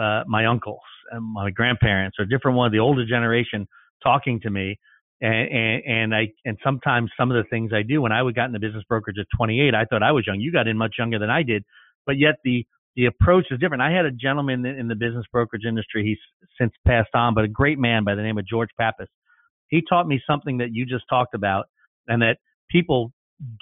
uh, 0.00 0.24
my 0.26 0.46
uncles 0.46 0.80
and 1.10 1.24
my 1.24 1.50
grandparents 1.50 2.16
or 2.18 2.24
different 2.24 2.56
one 2.56 2.66
of 2.66 2.72
the 2.72 2.78
older 2.78 3.06
generation 3.06 3.66
talking 4.02 4.40
to 4.40 4.50
me. 4.50 4.78
And, 5.20 5.48
and, 5.48 5.82
and 5.86 6.14
I 6.14 6.32
and 6.44 6.58
sometimes 6.62 7.10
some 7.18 7.30
of 7.30 7.42
the 7.42 7.48
things 7.48 7.70
I 7.72 7.82
do 7.82 8.02
when 8.02 8.12
I 8.12 8.22
would 8.22 8.34
got 8.34 8.46
into 8.46 8.58
business 8.58 8.84
brokerage 8.88 9.16
at 9.18 9.26
28, 9.36 9.74
I 9.74 9.84
thought 9.84 10.02
I 10.02 10.12
was 10.12 10.26
young. 10.26 10.40
You 10.40 10.52
got 10.52 10.66
in 10.66 10.76
much 10.76 10.96
younger 10.98 11.18
than 11.18 11.30
I 11.30 11.42
did, 11.42 11.64
but 12.04 12.18
yet 12.18 12.34
the 12.44 12.66
the 12.96 13.06
approach 13.06 13.46
is 13.50 13.58
different. 13.58 13.82
I 13.82 13.90
had 13.90 14.04
a 14.04 14.10
gentleman 14.10 14.64
in 14.66 14.88
the 14.88 14.94
business 14.94 15.24
brokerage 15.32 15.64
industry. 15.66 16.04
He's 16.04 16.48
since 16.60 16.72
passed 16.86 17.14
on, 17.14 17.34
but 17.34 17.44
a 17.44 17.48
great 17.48 17.78
man 17.78 18.04
by 18.04 18.14
the 18.14 18.22
name 18.22 18.38
of 18.38 18.46
George 18.46 18.70
Pappas 18.78 19.08
he 19.68 19.82
taught 19.88 20.06
me 20.06 20.20
something 20.26 20.58
that 20.58 20.68
you 20.72 20.86
just 20.86 21.04
talked 21.08 21.34
about 21.34 21.66
and 22.06 22.22
that 22.22 22.38
people 22.70 23.12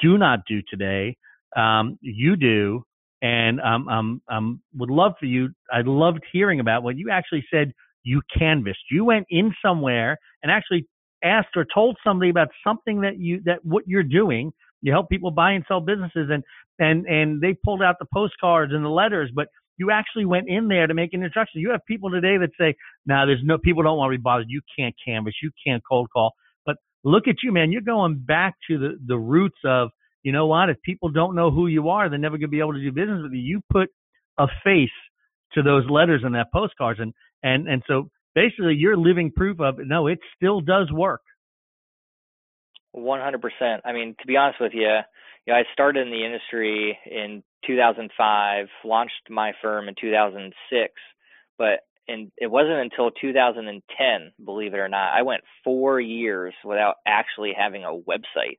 do 0.01 0.19
not 0.19 0.41
do 0.47 0.61
today. 0.69 1.17
Um, 1.57 1.99
you 2.01 2.37
do. 2.37 2.85
And 3.23 3.61
um, 3.61 3.89
um, 3.89 4.23
um, 4.29 4.61
would 4.77 4.91
love 4.91 5.13
for 5.19 5.27
you. 5.27 5.51
I 5.73 5.83
loved 5.85 6.23
hearing 6.33 6.59
about 6.59 6.83
what 6.83 6.97
you 6.97 7.09
actually 7.11 7.47
said. 7.53 7.73
You 8.03 8.21
canvassed. 8.37 8.81
You 8.91 9.05
went 9.05 9.27
in 9.31 9.55
somewhere 9.65 10.19
and 10.43 10.51
actually 10.51 10.89
asked 11.23 11.57
or 11.57 11.65
told 11.73 11.97
somebody 12.05 12.31
about 12.31 12.49
something 12.67 13.01
that 13.03 13.19
you 13.19 13.41
that 13.45 13.65
what 13.65 13.85
you're 13.87 14.03
doing. 14.03 14.53
You 14.83 14.93
help 14.93 15.11
people 15.11 15.31
buy 15.33 15.53
and 15.53 15.65
sell 15.69 15.81
businesses, 15.81 16.31
and 16.31 16.45
and 16.79 17.07
and 17.07 17.41
they 17.43 17.55
pulled 17.65 17.83
out 17.83 17.97
the 18.01 18.07
postcards 18.13 18.73
and 18.75 18.85
the 18.85 18.91
letters, 18.91 19.31
but 19.35 19.49
You 19.79 19.91
actually 19.91 20.27
went 20.27 20.49
in 20.49 20.69
there 20.69 20.87
to 20.87 20.95
make 20.95 21.15
an 21.15 21.25
introduction. 21.25 21.61
You 21.61 21.73
have 21.73 21.83
people 21.89 22.11
today 22.11 22.39
that 22.39 22.51
say, 22.61 22.77
"Now 23.07 23.21
nah, 23.23 23.27
there's 23.27 23.43
no 23.45 23.59
people 23.59 23.83
don't 23.83 23.99
want 23.99 24.13
to 24.13 24.19
be 24.19 24.23
bothered. 24.23 24.47
You 24.51 24.63
can't 24.79 24.95
canvas. 25.05 25.35
You 25.43 25.51
can't 25.67 25.83
cold 25.89 26.11
call." 26.13 26.35
But 26.67 26.77
look 27.05 27.29
at 27.29 27.37
you, 27.43 27.53
man. 27.53 27.73
You're 27.73 27.83
going 27.83 28.21
back 28.21 28.55
to 28.69 28.79
the 28.79 28.99
the 29.07 29.19
roots 29.19 29.59
of, 29.67 29.91
you 30.23 30.33
know 30.33 30.47
what? 30.47 30.71
If 30.71 30.81
people 30.83 31.11
don't 31.11 31.35
know 31.35 31.51
who 31.51 31.67
you 31.69 31.91
are, 31.91 32.09
they're 32.11 32.21
never 32.21 32.39
going 32.39 32.51
to 32.51 32.57
be 32.57 32.61
able 32.61 32.75
to 32.75 32.81
do 32.83 32.93
business 32.93 33.23
with 33.25 33.33
you. 33.33 33.41
You 33.41 33.63
put 33.73 33.91
a 34.39 34.49
face 34.65 34.91
to 35.55 35.63
those 35.63 35.91
letters 35.91 36.23
and 36.25 36.37
that 36.37 36.53
postcards, 36.55 37.01
and 37.01 37.15
and 37.43 37.69
and 37.69 37.83
so 37.89 38.11
basically 38.37 38.77
you're 38.77 38.97
living 38.99 39.33
proof 39.33 39.61
of 39.61 39.77
no, 39.81 40.07
it 40.07 40.21
still 40.37 40.61
does 40.63 40.93
work. 40.93 41.23
100%. 42.95 43.79
I 43.85 43.93
mean, 43.93 44.15
to 44.21 44.27
be 44.27 44.37
honest 44.37 44.61
with 44.61 44.73
you, 44.75 44.99
you 45.47 45.53
know, 45.53 45.59
I 45.59 45.65
started 45.73 46.07
in 46.07 46.13
the 46.13 46.25
industry 46.25 46.99
in 47.07 47.43
2005, 47.67 48.67
launched 48.85 49.13
my 49.31 49.53
firm 49.61 49.89
in 49.89 49.95
2006, 50.01 50.93
but 51.59 51.81
and 52.09 52.33
it 52.37 52.51
wasn't 52.51 52.79
until 52.79 53.13
2010, 53.13 54.33
believe 54.45 54.75
it 54.75 54.79
or 54.79 54.89
not, 54.89 55.17
I 55.17 55.23
went 55.23 55.43
four 55.63 56.01
years 56.01 56.53
without 56.65 56.97
actually 57.07 57.53
having 57.57 57.85
a 57.85 57.93
website. 57.93 58.59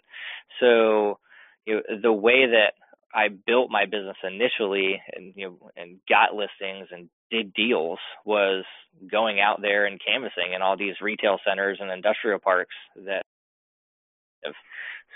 So, 0.61 1.19
you 1.65 1.75
know, 1.75 1.81
the 2.01 2.13
way 2.13 2.45
that 2.47 2.73
I 3.13 3.27
built 3.29 3.69
my 3.69 3.85
business 3.85 4.17
initially 4.23 5.01
and 5.15 5.33
you 5.35 5.47
know 5.47 5.71
and 5.77 5.99
got 6.09 6.33
listings 6.33 6.87
and 6.91 7.09
did 7.29 7.53
deals 7.53 7.99
was 8.25 8.65
going 9.09 9.39
out 9.39 9.61
there 9.61 9.85
and 9.85 10.01
canvassing 10.03 10.53
in 10.55 10.61
all 10.61 10.77
these 10.77 10.95
retail 11.01 11.37
centers 11.47 11.77
and 11.79 11.91
industrial 11.91 12.39
parks 12.39 12.75
that 13.05 13.23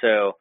so 0.01 0.33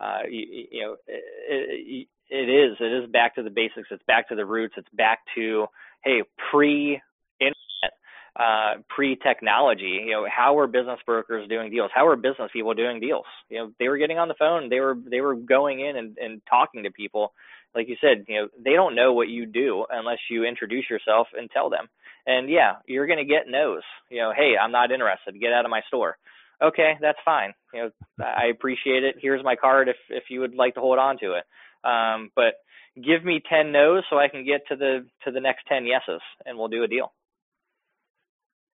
uh 0.00 0.20
you, 0.28 0.66
you 0.70 0.80
know 0.82 0.96
it, 1.06 2.08
it 2.30 2.48
is 2.48 2.76
it 2.80 3.04
is 3.04 3.10
back 3.10 3.34
to 3.34 3.42
the 3.42 3.50
basics 3.50 3.88
it's 3.90 4.02
back 4.06 4.28
to 4.28 4.34
the 4.34 4.44
roots 4.44 4.74
it's 4.76 4.88
back 4.94 5.20
to 5.34 5.66
hey 6.04 6.22
pre 6.50 7.00
internet, 7.40 7.92
uh, 8.36 8.80
pre-technology, 8.88 10.02
you 10.06 10.12
know, 10.12 10.26
how 10.30 10.54
were 10.54 10.66
business 10.66 10.98
brokers 11.04 11.48
doing 11.48 11.70
deals? 11.70 11.90
How 11.94 12.06
were 12.06 12.16
business 12.16 12.50
people 12.52 12.74
doing 12.74 13.00
deals? 13.00 13.26
You 13.48 13.58
know, 13.58 13.72
they 13.78 13.88
were 13.88 13.98
getting 13.98 14.18
on 14.18 14.28
the 14.28 14.34
phone, 14.38 14.68
they 14.70 14.80
were 14.80 14.96
they 15.10 15.20
were 15.20 15.34
going 15.34 15.80
in 15.80 15.96
and, 15.96 16.16
and 16.18 16.42
talking 16.48 16.84
to 16.84 16.90
people. 16.90 17.32
Like 17.74 17.88
you 17.88 17.96
said, 18.00 18.26
you 18.28 18.36
know, 18.36 18.48
they 18.62 18.72
don't 18.72 18.94
know 18.94 19.14
what 19.14 19.28
you 19.28 19.46
do 19.46 19.86
unless 19.90 20.18
you 20.30 20.44
introduce 20.44 20.90
yourself 20.90 21.28
and 21.36 21.50
tell 21.50 21.70
them. 21.70 21.88
And 22.26 22.48
yeah, 22.50 22.76
you're 22.86 23.06
going 23.06 23.18
to 23.18 23.24
get 23.24 23.48
no's. 23.48 23.82
You 24.10 24.18
know, 24.18 24.32
hey, 24.36 24.52
I'm 24.60 24.72
not 24.72 24.92
interested. 24.92 25.40
Get 25.40 25.52
out 25.52 25.64
of 25.64 25.70
my 25.70 25.80
store. 25.88 26.16
Okay, 26.62 26.92
that's 27.00 27.18
fine. 27.24 27.52
You 27.74 27.82
know, 27.82 28.24
I 28.24 28.46
appreciate 28.46 29.02
it. 29.02 29.16
Here's 29.20 29.42
my 29.42 29.56
card 29.56 29.88
if 29.88 29.96
if 30.10 30.24
you 30.30 30.40
would 30.40 30.54
like 30.54 30.74
to 30.74 30.80
hold 30.80 30.98
on 30.98 31.18
to 31.18 31.32
it. 31.32 31.44
Um, 31.84 32.30
but 32.36 32.54
give 32.96 33.24
me 33.24 33.40
10 33.48 33.72
no's 33.72 34.04
so 34.10 34.18
I 34.18 34.28
can 34.28 34.44
get 34.44 34.60
to 34.68 34.76
the 34.76 35.06
to 35.24 35.32
the 35.32 35.40
next 35.40 35.64
10 35.68 35.86
yeses 35.86 36.20
and 36.44 36.56
we'll 36.56 36.68
do 36.68 36.84
a 36.84 36.88
deal. 36.88 37.12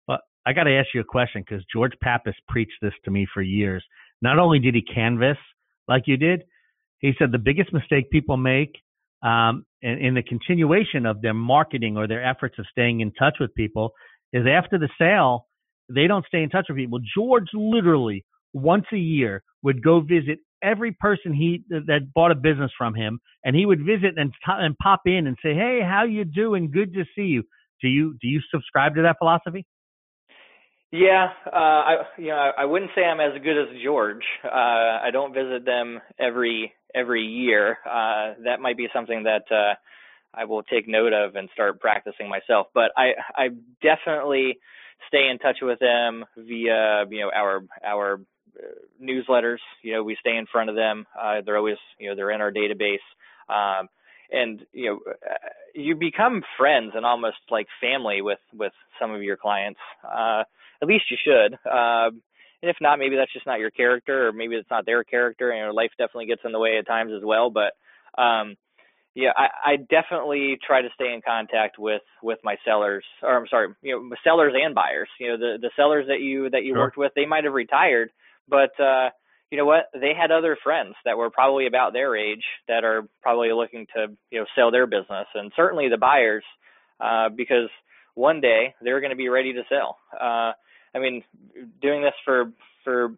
Well, 0.08 0.20
I 0.46 0.54
got 0.54 0.64
to 0.64 0.78
ask 0.78 0.88
you 0.94 1.02
a 1.02 1.06
question 1.06 1.44
because 1.48 1.66
George 1.74 1.94
Pappas 2.02 2.36
preached 2.48 2.80
this 2.82 2.94
to 3.06 3.12
me 3.12 3.28
for 3.34 3.42
years. 3.42 3.84
Not 4.22 4.40
only 4.40 4.60
did 4.60 4.76
he 4.76 4.82
canvas 4.82 5.38
like 5.88 6.04
you 6.06 6.16
did, 6.16 6.44
he 7.00 7.12
said 7.20 7.32
the 7.32 7.38
biggest 7.38 7.74
mistake 7.74 8.10
people 8.10 8.38
make 8.38 8.78
um, 9.24 9.66
in, 9.82 9.98
in 10.00 10.14
the 10.14 10.24
continuation 10.24 11.06
of 11.06 11.22
their 11.22 11.34
marketing 11.34 11.98
or 11.98 12.08
their 12.08 12.24
efforts 12.24 12.56
of 12.60 12.66
staying 12.72 13.02
in 13.02 13.12
touch 13.12 13.36
with 13.40 13.54
people 13.56 13.92
is 14.32 14.46
after 14.48 14.78
the 14.78 14.90
sale, 14.98 15.48
they 15.90 16.08
don't 16.08 16.26
stay 16.26 16.44
in 16.44 16.50
touch 16.50 16.66
with 16.70 16.78
people. 16.78 17.00
George 17.16 17.48
literally 17.54 18.26
once 18.54 18.86
a 18.94 18.98
year 18.98 19.44
would 19.62 19.84
go 19.84 20.02
visit 20.02 20.40
every 20.64 20.92
person 20.94 21.34
he 21.34 21.64
that 21.70 22.14
bought 22.14 22.32
a 22.32 22.36
business 22.36 22.72
from 22.78 22.96
him, 22.96 23.20
and 23.44 23.56
he 23.56 23.66
would 23.66 23.80
visit 23.80 24.18
and 24.18 24.32
and 24.48 24.78
pop 24.78 25.02
in 25.06 25.28
and 25.28 25.38
say, 25.44 25.54
"Hey, 25.54 25.82
how 25.82 26.04
you 26.04 26.26
doing? 26.26 26.72
Good 26.72 26.94
to 26.94 27.06
see 27.16 27.24
you." 27.24 27.44
Do 27.82 27.88
you 27.88 28.16
do 28.22 28.28
you 28.28 28.42
subscribe 28.52 28.96
to 28.96 29.02
that 29.04 29.18
philosophy? 29.20 29.66
Yeah, 30.92 31.30
uh, 31.48 31.50
I 31.56 31.96
you 32.18 32.28
know 32.28 32.52
I 32.58 32.66
wouldn't 32.66 32.92
say 32.96 33.04
I'm 33.04 33.20
as 33.20 33.42
good 33.44 33.62
as 33.62 33.82
George. 33.84 34.24
Uh, 34.44 34.48
I 35.04 35.10
don't 35.12 35.34
visit 35.34 35.66
them 35.66 36.00
every 36.20 36.74
every 36.96 37.24
year. 37.24 37.80
Uh, 37.86 38.36
that 38.46 38.60
might 38.62 38.78
be 38.78 38.88
something 38.94 39.24
that 39.24 39.44
uh, 39.52 39.74
I 40.34 40.46
will 40.46 40.64
take 40.64 40.88
note 40.88 41.12
of 41.12 41.36
and 41.36 41.50
start 41.52 41.82
practicing 41.82 42.30
myself. 42.30 42.68
But 42.74 42.92
I 42.96 43.14
I 43.36 43.50
definitely 43.82 44.60
stay 45.08 45.28
in 45.30 45.40
touch 45.40 45.58
with 45.62 45.80
them 45.80 46.26
via 46.38 47.06
you 47.10 47.22
know 47.22 47.32
our 47.34 47.62
our 47.86 48.20
uh, 48.58 49.04
newsletters. 49.04 49.60
You 49.82 49.94
know 49.94 50.04
we 50.04 50.18
stay 50.20 50.38
in 50.38 50.46
front 50.52 50.70
of 50.70 50.76
them. 50.76 51.06
Uh, 51.20 51.42
they're 51.46 51.58
always 51.58 51.78
you 52.00 52.10
know 52.10 52.16
they're 52.16 52.32
in 52.32 52.42
our 52.42 52.52
database. 52.52 52.98
Um, 53.50 53.88
and 54.32 54.66
you 54.72 54.86
know 54.90 55.00
uh, 55.08 55.50
you 55.76 55.96
become 55.96 56.44
friends 56.58 56.94
and 56.96 57.06
almost 57.06 57.38
like 57.50 57.68
family 57.82 58.22
with 58.22 58.40
with 58.54 58.74
some 59.00 59.12
of 59.12 59.22
your 59.22 59.38
clients. 59.38 59.80
Uh, 60.04 60.44
at 60.82 60.88
least 60.88 61.06
you 61.10 61.18
should. 61.24 61.54
Um, 61.70 62.22
and 62.62 62.70
if 62.70 62.78
not, 62.80 62.98
maybe 62.98 63.18
that's 63.18 63.34
just 63.34 63.46
not 63.46 63.60
your 63.60 63.72
character, 63.72 64.28
or 64.28 64.32
maybe 64.32 64.56
it's 64.56 64.70
not 64.70 64.86
their 64.86 65.04
character. 65.04 65.52
And 65.52 65.74
life 65.76 65.92
definitely 65.98 66.28
gets 66.28 66.42
in 66.46 66.54
the 66.54 66.60
way 66.60 66.78
at 66.78 66.88
times 66.88 67.12
as 67.16 67.24
well. 67.24 67.50
But 67.50 67.74
um, 68.22 68.56
yeah, 69.16 69.30
I, 69.36 69.74
I 69.74 69.76
definitely 69.78 70.58
try 70.66 70.82
to 70.82 70.90
stay 70.96 71.14
in 71.14 71.22
contact 71.22 71.78
with 71.78 72.02
with 72.24 72.40
my 72.44 72.56
sellers, 72.66 73.04
or 73.22 73.38
I'm 73.38 73.48
sorry, 73.48 73.70
you 73.82 73.96
know, 73.96 74.16
sellers 74.24 74.54
and 74.60 74.74
buyers. 74.74 75.10
You 75.20 75.30
know, 75.30 75.38
the 75.38 75.58
the 75.62 75.70
sellers 75.76 76.08
that 76.08 76.22
you 76.22 76.50
that 76.50 76.64
you 76.64 76.74
sure. 76.74 76.82
worked 76.82 76.98
with, 76.98 77.12
they 77.16 77.26
might 77.26 77.44
have 77.44 77.54
retired, 77.54 78.10
but 78.50 78.78
uh, 78.80 79.10
you 79.52 79.58
know 79.58 79.66
what? 79.66 79.90
They 79.94 80.14
had 80.20 80.32
other 80.32 80.58
friends 80.64 80.96
that 81.06 81.18
were 81.18 81.30
probably 81.30 81.68
about 81.68 81.94
their 81.94 82.16
age 82.16 82.44
that 82.68 82.84
are 82.84 83.08
probably 83.22 83.52
looking 83.54 83.86
to 83.96 84.08
you 84.32 84.40
know 84.40 84.46
sell 84.56 84.72
their 84.72 84.88
business, 84.88 85.28
and 85.36 85.52
certainly 85.56 85.90
the 85.90 85.98
buyers, 85.98 86.44
uh, 87.00 87.30
because 87.30 87.70
one 88.16 88.42
day 88.42 88.74
they're 88.82 89.00
going 89.00 89.12
to 89.12 89.16
be 89.16 89.30
ready 89.30 89.54
to 89.54 89.62
sell. 89.70 89.98
Uh, 90.12 90.54
I 90.96 91.00
mean, 91.00 91.24
doing 91.84 92.02
this 92.02 92.16
for 92.26 92.52
for 92.84 93.16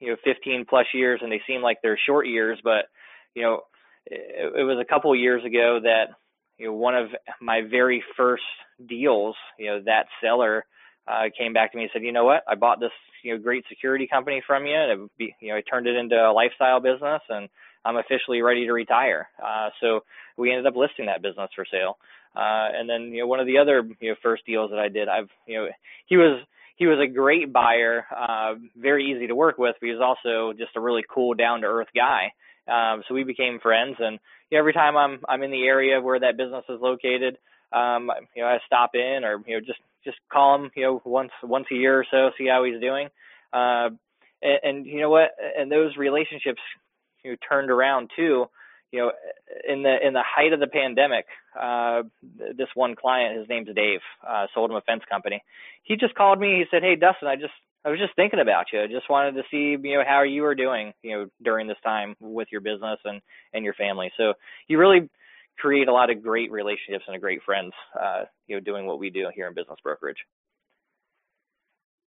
you 0.00 0.08
know 0.10 0.16
15 0.24 0.64
plus 0.68 0.86
years, 0.92 1.20
and 1.22 1.30
they 1.30 1.40
seem 1.46 1.62
like 1.62 1.78
they're 1.82 1.98
short 2.04 2.26
years, 2.26 2.58
but 2.64 2.86
you 3.34 3.42
know, 3.42 3.60
it, 4.06 4.60
it 4.60 4.62
was 4.64 4.78
a 4.80 4.84
couple 4.88 5.12
of 5.12 5.18
years 5.18 5.44
ago 5.44 5.80
that 5.82 6.10
you 6.58 6.66
know 6.66 6.72
one 6.74 6.96
of 6.96 7.08
my 7.40 7.62
very 7.68 8.02
first 8.16 8.44
deals, 8.88 9.36
you 9.58 9.66
know, 9.66 9.80
that 9.84 10.06
seller 10.22 10.64
uh, 11.08 11.24
came 11.36 11.52
back 11.52 11.72
to 11.72 11.76
me 11.78 11.84
and 11.84 11.90
said, 11.92 12.02
you 12.02 12.12
know 12.12 12.24
what, 12.24 12.42
I 12.48 12.54
bought 12.54 12.80
this 12.80 12.90
you 13.22 13.34
know 13.34 13.42
great 13.42 13.64
security 13.68 14.06
company 14.06 14.42
from 14.46 14.66
you, 14.66 14.76
and 14.76 15.10
it 15.18 15.30
you 15.40 15.48
know 15.48 15.56
I 15.56 15.62
turned 15.62 15.86
it 15.86 15.96
into 15.96 16.16
a 16.16 16.32
lifestyle 16.32 16.80
business, 16.80 17.22
and 17.28 17.48
I'm 17.84 17.96
officially 17.96 18.42
ready 18.42 18.66
to 18.66 18.72
retire. 18.72 19.28
Uh, 19.42 19.70
so 19.80 20.00
we 20.36 20.50
ended 20.50 20.66
up 20.66 20.76
listing 20.76 21.06
that 21.06 21.22
business 21.22 21.50
for 21.54 21.64
sale. 21.70 21.98
Uh, 22.34 22.68
and 22.74 22.88
then 22.88 23.12
you 23.12 23.20
know 23.20 23.26
one 23.26 23.40
of 23.40 23.46
the 23.46 23.58
other 23.58 23.82
you 24.00 24.10
know 24.10 24.16
first 24.22 24.44
deals 24.44 24.70
that 24.70 24.78
I 24.78 24.88
did, 24.88 25.08
I've 25.08 25.30
you 25.46 25.58
know 25.58 25.68
he 26.06 26.16
was 26.16 26.40
he 26.76 26.86
was 26.86 26.98
a 26.98 27.10
great 27.10 27.52
buyer, 27.52 28.04
uh, 28.14 28.54
very 28.76 29.10
easy 29.10 29.26
to 29.26 29.34
work 29.34 29.56
with, 29.56 29.76
but 29.80 29.86
he 29.86 29.92
was 29.92 30.02
also 30.02 30.52
just 30.52 30.76
a 30.76 30.80
really 30.80 31.02
cool, 31.08 31.32
down 31.34 31.62
to 31.62 31.66
earth 31.66 31.88
guy. 31.94 32.32
Um, 32.68 33.02
so 33.06 33.14
we 33.14 33.24
became 33.24 33.60
friends, 33.60 33.96
and 33.98 34.18
you 34.50 34.56
know, 34.56 34.60
every 34.60 34.72
time 34.72 34.96
I'm 34.96 35.20
I'm 35.28 35.42
in 35.42 35.50
the 35.50 35.64
area 35.64 36.00
where 36.00 36.20
that 36.20 36.36
business 36.36 36.64
is 36.68 36.80
located, 36.80 37.38
um, 37.72 38.10
you 38.34 38.42
know, 38.42 38.48
I 38.48 38.58
stop 38.66 38.90
in 38.94 39.24
or 39.24 39.42
you 39.46 39.54
know 39.54 39.60
just 39.60 39.80
just 40.04 40.18
call 40.32 40.56
him, 40.56 40.70
you 40.74 40.82
know, 40.82 41.02
once 41.04 41.32
once 41.42 41.66
a 41.70 41.74
year 41.74 41.98
or 41.98 42.06
so, 42.10 42.30
see 42.38 42.46
how 42.46 42.64
he's 42.64 42.80
doing. 42.80 43.08
Uh, 43.52 43.90
and, 44.42 44.58
and 44.62 44.86
you 44.86 45.00
know 45.00 45.10
what? 45.10 45.30
And 45.58 45.70
those 45.70 45.96
relationships 45.96 46.60
you 47.24 47.32
know, 47.32 47.36
turned 47.48 47.70
around 47.70 48.10
too 48.16 48.46
you 48.92 49.00
know, 49.00 49.12
in 49.68 49.82
the 49.82 49.96
in 50.06 50.12
the 50.12 50.22
height 50.22 50.52
of 50.52 50.60
the 50.60 50.66
pandemic, 50.66 51.26
uh, 51.60 52.02
this 52.56 52.68
one 52.74 52.94
client, 52.94 53.38
his 53.38 53.48
name's 53.48 53.68
Dave, 53.74 54.00
uh, 54.26 54.46
sold 54.54 54.70
him 54.70 54.76
a 54.76 54.80
fence 54.80 55.02
company. 55.08 55.42
He 55.82 55.96
just 55.96 56.14
called 56.14 56.40
me. 56.40 56.58
He 56.58 56.64
said, 56.70 56.82
"Hey, 56.82 56.96
Dustin, 56.96 57.28
I 57.28 57.36
just 57.36 57.52
I 57.86 57.90
was 57.90 58.00
just 58.00 58.16
thinking 58.16 58.40
about 58.40 58.66
you. 58.72 58.82
I 58.82 58.88
just 58.88 59.08
wanted 59.08 59.36
to 59.36 59.42
see 59.48 59.76
you 59.80 59.96
know 59.96 60.02
how 60.06 60.24
you 60.24 60.42
were 60.42 60.56
doing, 60.56 60.92
you 61.02 61.16
know, 61.16 61.26
during 61.44 61.68
this 61.68 61.76
time 61.84 62.16
with 62.18 62.48
your 62.50 62.60
business 62.60 62.98
and 63.04 63.20
and 63.54 63.64
your 63.64 63.74
family. 63.74 64.10
So 64.16 64.32
you 64.66 64.76
really 64.78 65.08
create 65.56 65.86
a 65.86 65.92
lot 65.92 66.10
of 66.10 66.20
great 66.20 66.50
relationships 66.50 67.04
and 67.06 67.20
great 67.20 67.42
friends, 67.44 67.72
uh, 67.98 68.24
you 68.48 68.56
know, 68.56 68.60
doing 68.60 68.86
what 68.86 68.98
we 68.98 69.10
do 69.10 69.28
here 69.32 69.46
in 69.46 69.54
business 69.54 69.78
brokerage. 69.84 70.18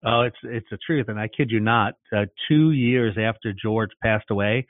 Oh, 0.04 0.22
it's 0.22 0.36
it's 0.42 0.66
the 0.68 0.78
truth, 0.84 1.06
and 1.08 1.18
I 1.18 1.28
kid 1.28 1.52
you 1.52 1.60
not. 1.60 1.94
Uh, 2.12 2.24
two 2.48 2.72
years 2.72 3.16
after 3.16 3.52
George 3.52 3.90
passed 4.02 4.30
away, 4.30 4.66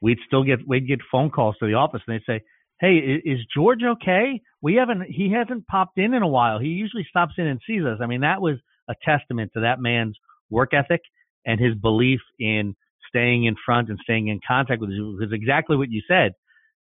we'd 0.00 0.18
still 0.26 0.42
get 0.42 0.66
we'd 0.66 0.88
get 0.88 1.00
phone 1.12 1.30
calls 1.30 1.56
to 1.58 1.66
the 1.66 1.74
office 1.74 2.00
and 2.06 2.14
they'd 2.16 2.32
say, 2.32 2.42
"Hey, 2.80 2.96
is 2.96 3.40
George 3.54 3.82
okay? 3.82 4.40
We 4.62 4.76
haven't 4.76 5.02
he 5.02 5.32
hasn't 5.32 5.66
popped 5.66 5.98
in 5.98 6.14
in 6.14 6.22
a 6.22 6.28
while. 6.28 6.58
He 6.58 6.68
usually 6.68 7.06
stops 7.10 7.34
in 7.36 7.46
and 7.46 7.60
sees 7.66 7.84
us." 7.84 7.98
I 8.00 8.06
mean, 8.06 8.22
that 8.22 8.40
was 8.40 8.56
a 8.88 8.94
testament 9.04 9.52
to 9.52 9.60
that 9.60 9.80
man's 9.80 10.16
work 10.50 10.74
ethic 10.74 11.02
and 11.44 11.60
his 11.60 11.74
belief 11.74 12.20
in 12.38 12.74
staying 13.08 13.44
in 13.44 13.54
front 13.64 13.88
and 13.88 13.98
staying 14.02 14.28
in 14.28 14.40
contact 14.46 14.80
with. 14.80 14.90
Because 14.90 15.32
exactly 15.32 15.76
what 15.76 15.90
you 15.90 16.02
said, 16.08 16.32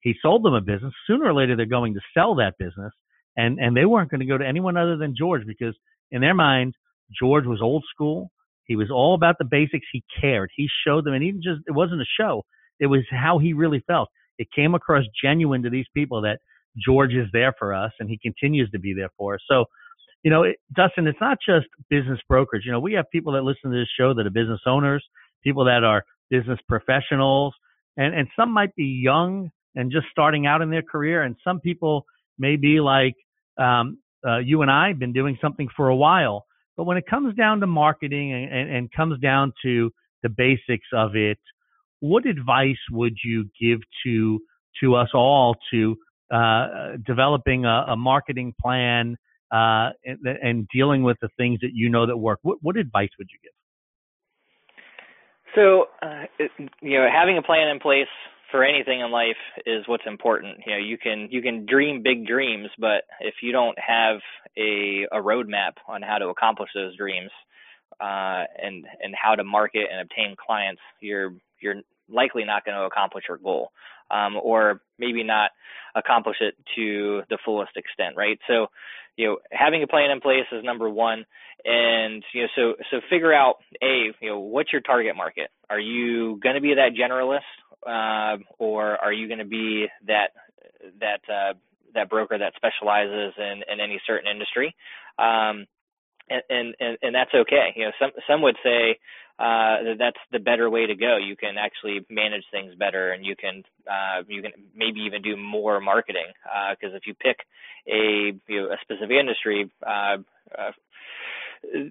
he 0.00 0.14
sold 0.20 0.44
them 0.44 0.54
a 0.54 0.60
business. 0.60 0.92
Sooner 1.06 1.26
or 1.26 1.34
later, 1.34 1.56
they're 1.56 1.66
going 1.66 1.94
to 1.94 2.00
sell 2.14 2.34
that 2.36 2.54
business, 2.58 2.92
and 3.36 3.58
and 3.58 3.76
they 3.76 3.84
weren't 3.84 4.10
going 4.10 4.20
to 4.20 4.26
go 4.26 4.38
to 4.38 4.46
anyone 4.46 4.76
other 4.76 4.96
than 4.96 5.14
George 5.16 5.46
because 5.46 5.76
in 6.10 6.20
their 6.20 6.34
mind, 6.34 6.74
George 7.18 7.46
was 7.46 7.60
old 7.62 7.84
school. 7.92 8.30
He 8.64 8.76
was 8.76 8.90
all 8.90 9.14
about 9.14 9.36
the 9.38 9.44
basics. 9.44 9.86
He 9.92 10.04
cared. 10.20 10.50
He 10.56 10.68
showed 10.86 11.04
them, 11.04 11.14
and 11.14 11.22
even 11.22 11.42
just 11.42 11.60
it 11.66 11.72
wasn't 11.72 12.00
a 12.00 12.06
show. 12.20 12.44
It 12.80 12.86
was 12.86 13.02
how 13.10 13.38
he 13.38 13.52
really 13.52 13.82
felt. 13.86 14.08
It 14.38 14.48
came 14.54 14.74
across 14.74 15.04
genuine 15.22 15.62
to 15.62 15.70
these 15.70 15.86
people 15.94 16.22
that 16.22 16.38
George 16.76 17.12
is 17.12 17.28
there 17.32 17.54
for 17.58 17.74
us 17.74 17.92
and 18.00 18.08
he 18.08 18.18
continues 18.18 18.70
to 18.70 18.78
be 18.78 18.94
there 18.94 19.10
for 19.16 19.34
us. 19.34 19.40
So, 19.48 19.66
you 20.22 20.30
know, 20.30 20.44
it, 20.44 20.56
Dustin, 20.74 21.06
it's 21.06 21.20
not 21.20 21.38
just 21.44 21.66
business 21.90 22.20
brokers. 22.28 22.62
You 22.64 22.72
know, 22.72 22.80
we 22.80 22.92
have 22.94 23.06
people 23.10 23.32
that 23.34 23.42
listen 23.42 23.70
to 23.70 23.76
this 23.76 23.88
show 23.98 24.14
that 24.14 24.26
are 24.26 24.30
business 24.30 24.60
owners, 24.66 25.04
people 25.42 25.64
that 25.64 25.84
are 25.84 26.04
business 26.30 26.58
professionals, 26.68 27.54
and, 27.96 28.14
and 28.14 28.28
some 28.36 28.52
might 28.52 28.74
be 28.74 28.84
young 28.84 29.50
and 29.74 29.90
just 29.90 30.06
starting 30.10 30.46
out 30.46 30.62
in 30.62 30.70
their 30.70 30.82
career. 30.82 31.22
And 31.22 31.36
some 31.44 31.60
people 31.60 32.06
may 32.38 32.56
be 32.56 32.80
like, 32.80 33.14
um, 33.58 33.98
uh, 34.26 34.38
you 34.38 34.62
and 34.62 34.70
I 34.70 34.88
have 34.88 34.98
been 34.98 35.12
doing 35.12 35.38
something 35.40 35.68
for 35.76 35.88
a 35.88 35.96
while. 35.96 36.46
But 36.76 36.84
when 36.84 36.96
it 36.96 37.04
comes 37.08 37.34
down 37.34 37.60
to 37.60 37.66
marketing 37.66 38.32
and, 38.32 38.52
and, 38.52 38.70
and 38.70 38.92
comes 38.92 39.20
down 39.20 39.52
to 39.64 39.90
the 40.22 40.28
basics 40.28 40.86
of 40.92 41.16
it, 41.16 41.38
what 42.00 42.26
advice 42.26 42.78
would 42.90 43.16
you 43.24 43.44
give 43.60 43.80
to 44.04 44.40
to 44.82 44.94
us 44.94 45.08
all 45.14 45.56
to 45.70 45.96
uh, 46.32 46.96
developing 47.06 47.64
a, 47.64 47.84
a, 47.88 47.96
marketing 47.96 48.54
plan 48.60 49.16
uh, 49.52 49.90
and, 50.04 50.18
and, 50.42 50.68
dealing 50.72 51.02
with 51.02 51.18
the 51.20 51.28
things 51.36 51.60
that 51.60 51.70
you 51.74 51.90
know 51.90 52.06
that 52.06 52.16
work? 52.16 52.38
What, 52.42 52.58
what 52.62 52.76
advice 52.78 53.10
would 53.18 53.28
you 53.30 53.38
give? 53.42 53.52
So, 55.54 55.86
uh, 56.00 56.24
you 56.80 56.98
know, 56.98 57.06
having 57.12 57.36
a 57.36 57.42
plan 57.42 57.68
in 57.68 57.78
place 57.78 58.08
for 58.50 58.64
anything 58.64 59.00
in 59.00 59.10
life 59.10 59.36
is 59.66 59.84
what's 59.86 60.04
important. 60.06 60.58
You 60.66 60.72
know, 60.72 60.78
you 60.78 60.96
can 60.96 61.28
you 61.30 61.42
can 61.42 61.66
dream 61.66 62.02
big 62.02 62.26
dreams, 62.26 62.68
but 62.78 63.04
if 63.20 63.34
you 63.42 63.52
don't 63.52 63.76
have 63.78 64.20
a 64.56 65.06
a 65.12 65.20
roadmap 65.20 65.72
on 65.86 66.02
how 66.02 66.18
to 66.18 66.28
accomplish 66.28 66.70
those 66.74 66.96
dreams, 66.96 67.30
uh, 68.00 68.44
and 68.62 68.86
and 69.02 69.14
how 69.20 69.34
to 69.34 69.44
market 69.44 69.88
and 69.90 70.00
obtain 70.00 70.36
clients, 70.36 70.80
you're 71.00 71.34
you're 71.60 71.82
likely 72.08 72.44
not 72.44 72.64
going 72.64 72.76
to 72.76 72.84
accomplish 72.84 73.24
your 73.28 73.38
goal, 73.38 73.70
um, 74.12 74.36
or 74.36 74.80
maybe 74.98 75.22
not 75.24 75.50
accomplish 75.94 76.36
it 76.40 76.54
to 76.76 77.22
the 77.28 77.38
fullest 77.44 77.76
extent, 77.76 78.16
right? 78.16 78.38
So, 78.48 78.66
you 79.16 79.26
know, 79.26 79.38
having 79.50 79.82
a 79.82 79.86
plan 79.86 80.10
in 80.10 80.20
place 80.20 80.46
is 80.52 80.64
number 80.64 80.88
one, 80.88 81.24
and 81.64 82.24
you 82.32 82.42
know, 82.42 82.48
so 82.56 82.74
so 82.90 83.00
figure 83.10 83.32
out 83.32 83.56
a 83.82 84.12
you 84.20 84.30
know 84.30 84.38
what's 84.38 84.72
your 84.72 84.80
target 84.80 85.16
market. 85.16 85.50
Are 85.68 85.80
you 85.80 86.38
going 86.42 86.54
to 86.54 86.60
be 86.60 86.74
that 86.74 86.92
generalist, 86.98 87.40
uh, 87.86 88.38
or 88.58 88.96
are 88.96 89.12
you 89.12 89.28
going 89.28 89.38
to 89.38 89.44
be 89.44 89.86
that 90.06 90.30
that 91.00 91.20
uh, 91.32 91.54
that 91.94 92.08
broker 92.08 92.38
that 92.38 92.54
specializes 92.56 93.34
in 93.38 93.62
in 93.70 93.80
any 93.80 94.00
certain 94.06 94.30
industry? 94.30 94.74
Um, 95.18 95.66
and, 96.30 96.74
and 96.80 96.98
and 97.02 97.14
that's 97.14 97.34
okay. 97.34 97.72
You 97.76 97.86
know, 97.86 97.92
some 98.00 98.10
some 98.28 98.42
would 98.42 98.56
say 98.62 98.98
uh, 99.38 99.82
that 99.84 99.96
that's 99.98 100.18
the 100.30 100.38
better 100.38 100.70
way 100.70 100.86
to 100.86 100.94
go. 100.94 101.16
You 101.16 101.36
can 101.36 101.56
actually 101.58 102.04
manage 102.10 102.44
things 102.50 102.74
better, 102.76 103.12
and 103.12 103.24
you 103.24 103.36
can 103.36 103.62
uh, 103.90 104.22
you 104.28 104.42
can 104.42 104.52
maybe 104.74 105.00
even 105.00 105.22
do 105.22 105.36
more 105.36 105.80
marketing. 105.80 106.26
Because 106.70 106.94
uh, 106.94 106.96
if 106.96 107.06
you 107.06 107.14
pick 107.14 107.38
a 107.88 108.32
you 108.48 108.60
know, 108.62 108.66
a 108.72 108.76
specific 108.82 109.16
industry, 109.18 109.70
uh, 109.86 110.18
uh, 110.56 110.72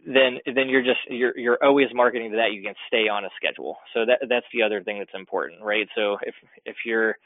then 0.06 0.40
then 0.54 0.70
you're 0.70 0.84
just 0.84 1.00
you're 1.10 1.38
you're 1.38 1.58
always 1.64 1.88
marketing 1.94 2.32
to 2.32 2.38
that. 2.38 2.54
You 2.54 2.64
can 2.64 2.76
stay 2.88 3.08
on 3.08 3.26
a 3.26 3.30
schedule. 3.38 3.78
So 3.94 4.06
that 4.06 4.20
that's 4.30 4.46
the 4.54 4.64
other 4.64 4.84
thing 4.84 5.00
that's 5.00 5.16
important, 5.16 5.62
right? 5.64 5.88
So 5.96 6.18
if 6.24 6.36
if 6.66 6.78
you're 6.86 7.18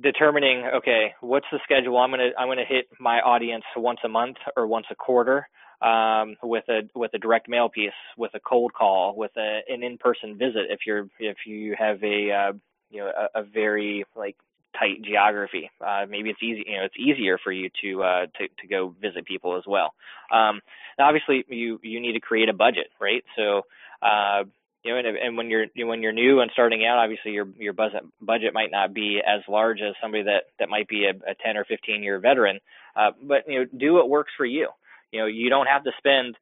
determining 0.00 0.64
okay 0.76 1.14
what's 1.20 1.46
the 1.52 1.58
schedule? 1.64 1.98
I'm 1.98 2.10
going 2.10 2.30
to 2.30 2.38
i'm 2.38 2.48
going 2.48 2.58
to 2.58 2.64
hit 2.64 2.86
my 2.98 3.20
audience 3.20 3.64
once 3.76 4.00
a 4.04 4.08
month 4.08 4.36
or 4.56 4.66
once 4.66 4.86
a 4.90 4.94
quarter 4.94 5.48
um, 5.82 6.36
with 6.42 6.64
a 6.68 6.82
with 6.94 7.12
a 7.14 7.18
direct 7.18 7.48
mail 7.48 7.68
piece 7.68 7.90
with 8.16 8.32
a 8.34 8.40
cold 8.40 8.72
call 8.72 9.14
with 9.16 9.32
a, 9.36 9.60
an 9.68 9.82
in-person 9.82 10.38
visit 10.38 10.66
if 10.70 10.80
you're 10.86 11.08
if 11.18 11.38
you 11.46 11.74
have 11.78 12.02
a 12.02 12.30
uh, 12.30 12.52
you 12.90 12.98
know 13.00 13.10
a, 13.34 13.40
a 13.40 13.42
very 13.42 14.04
like 14.16 14.36
tight 14.78 15.02
geography. 15.02 15.70
Uh, 15.84 16.06
maybe 16.08 16.30
it's 16.30 16.42
easy 16.42 16.64
you 16.66 16.76
know 16.78 16.84
it's 16.84 16.94
easier 16.98 17.38
for 17.42 17.52
you 17.52 17.68
to 17.82 18.02
uh, 18.02 18.26
to 18.38 18.48
to 18.60 18.66
go 18.68 18.94
visit 19.00 19.26
people 19.26 19.56
as 19.56 19.64
well. 19.66 19.92
Um, 20.32 20.60
obviously 20.98 21.44
you 21.48 21.80
you 21.82 22.00
need 22.00 22.12
to 22.12 22.20
create 22.20 22.48
a 22.48 22.54
budget 22.54 22.88
right? 23.00 23.24
So 23.36 23.62
uh, 24.00 24.44
you 24.84 24.92
know, 24.92 24.98
and, 24.98 25.16
and 25.16 25.36
when 25.36 25.48
you're 25.48 25.66
when 25.76 26.02
you're 26.02 26.12
new 26.12 26.40
and 26.40 26.50
starting 26.52 26.84
out, 26.84 26.98
obviously 26.98 27.32
your 27.32 27.46
your 27.56 27.72
budget 27.72 28.02
budget 28.20 28.52
might 28.54 28.70
not 28.70 28.92
be 28.92 29.20
as 29.24 29.42
large 29.48 29.80
as 29.80 29.94
somebody 30.00 30.24
that 30.24 30.44
that 30.58 30.68
might 30.68 30.88
be 30.88 31.04
a, 31.04 31.10
a 31.10 31.34
10 31.44 31.56
or 31.56 31.64
15 31.64 32.02
year 32.02 32.18
veteran. 32.18 32.58
Uh, 32.96 33.10
but 33.22 33.44
you 33.46 33.60
know, 33.60 33.66
do 33.78 33.94
what 33.94 34.08
works 34.08 34.32
for 34.36 34.44
you. 34.44 34.68
You 35.12 35.20
know, 35.20 35.26
you 35.26 35.50
don't 35.50 35.66
have 35.66 35.84
to 35.84 35.92
spend 35.98 36.36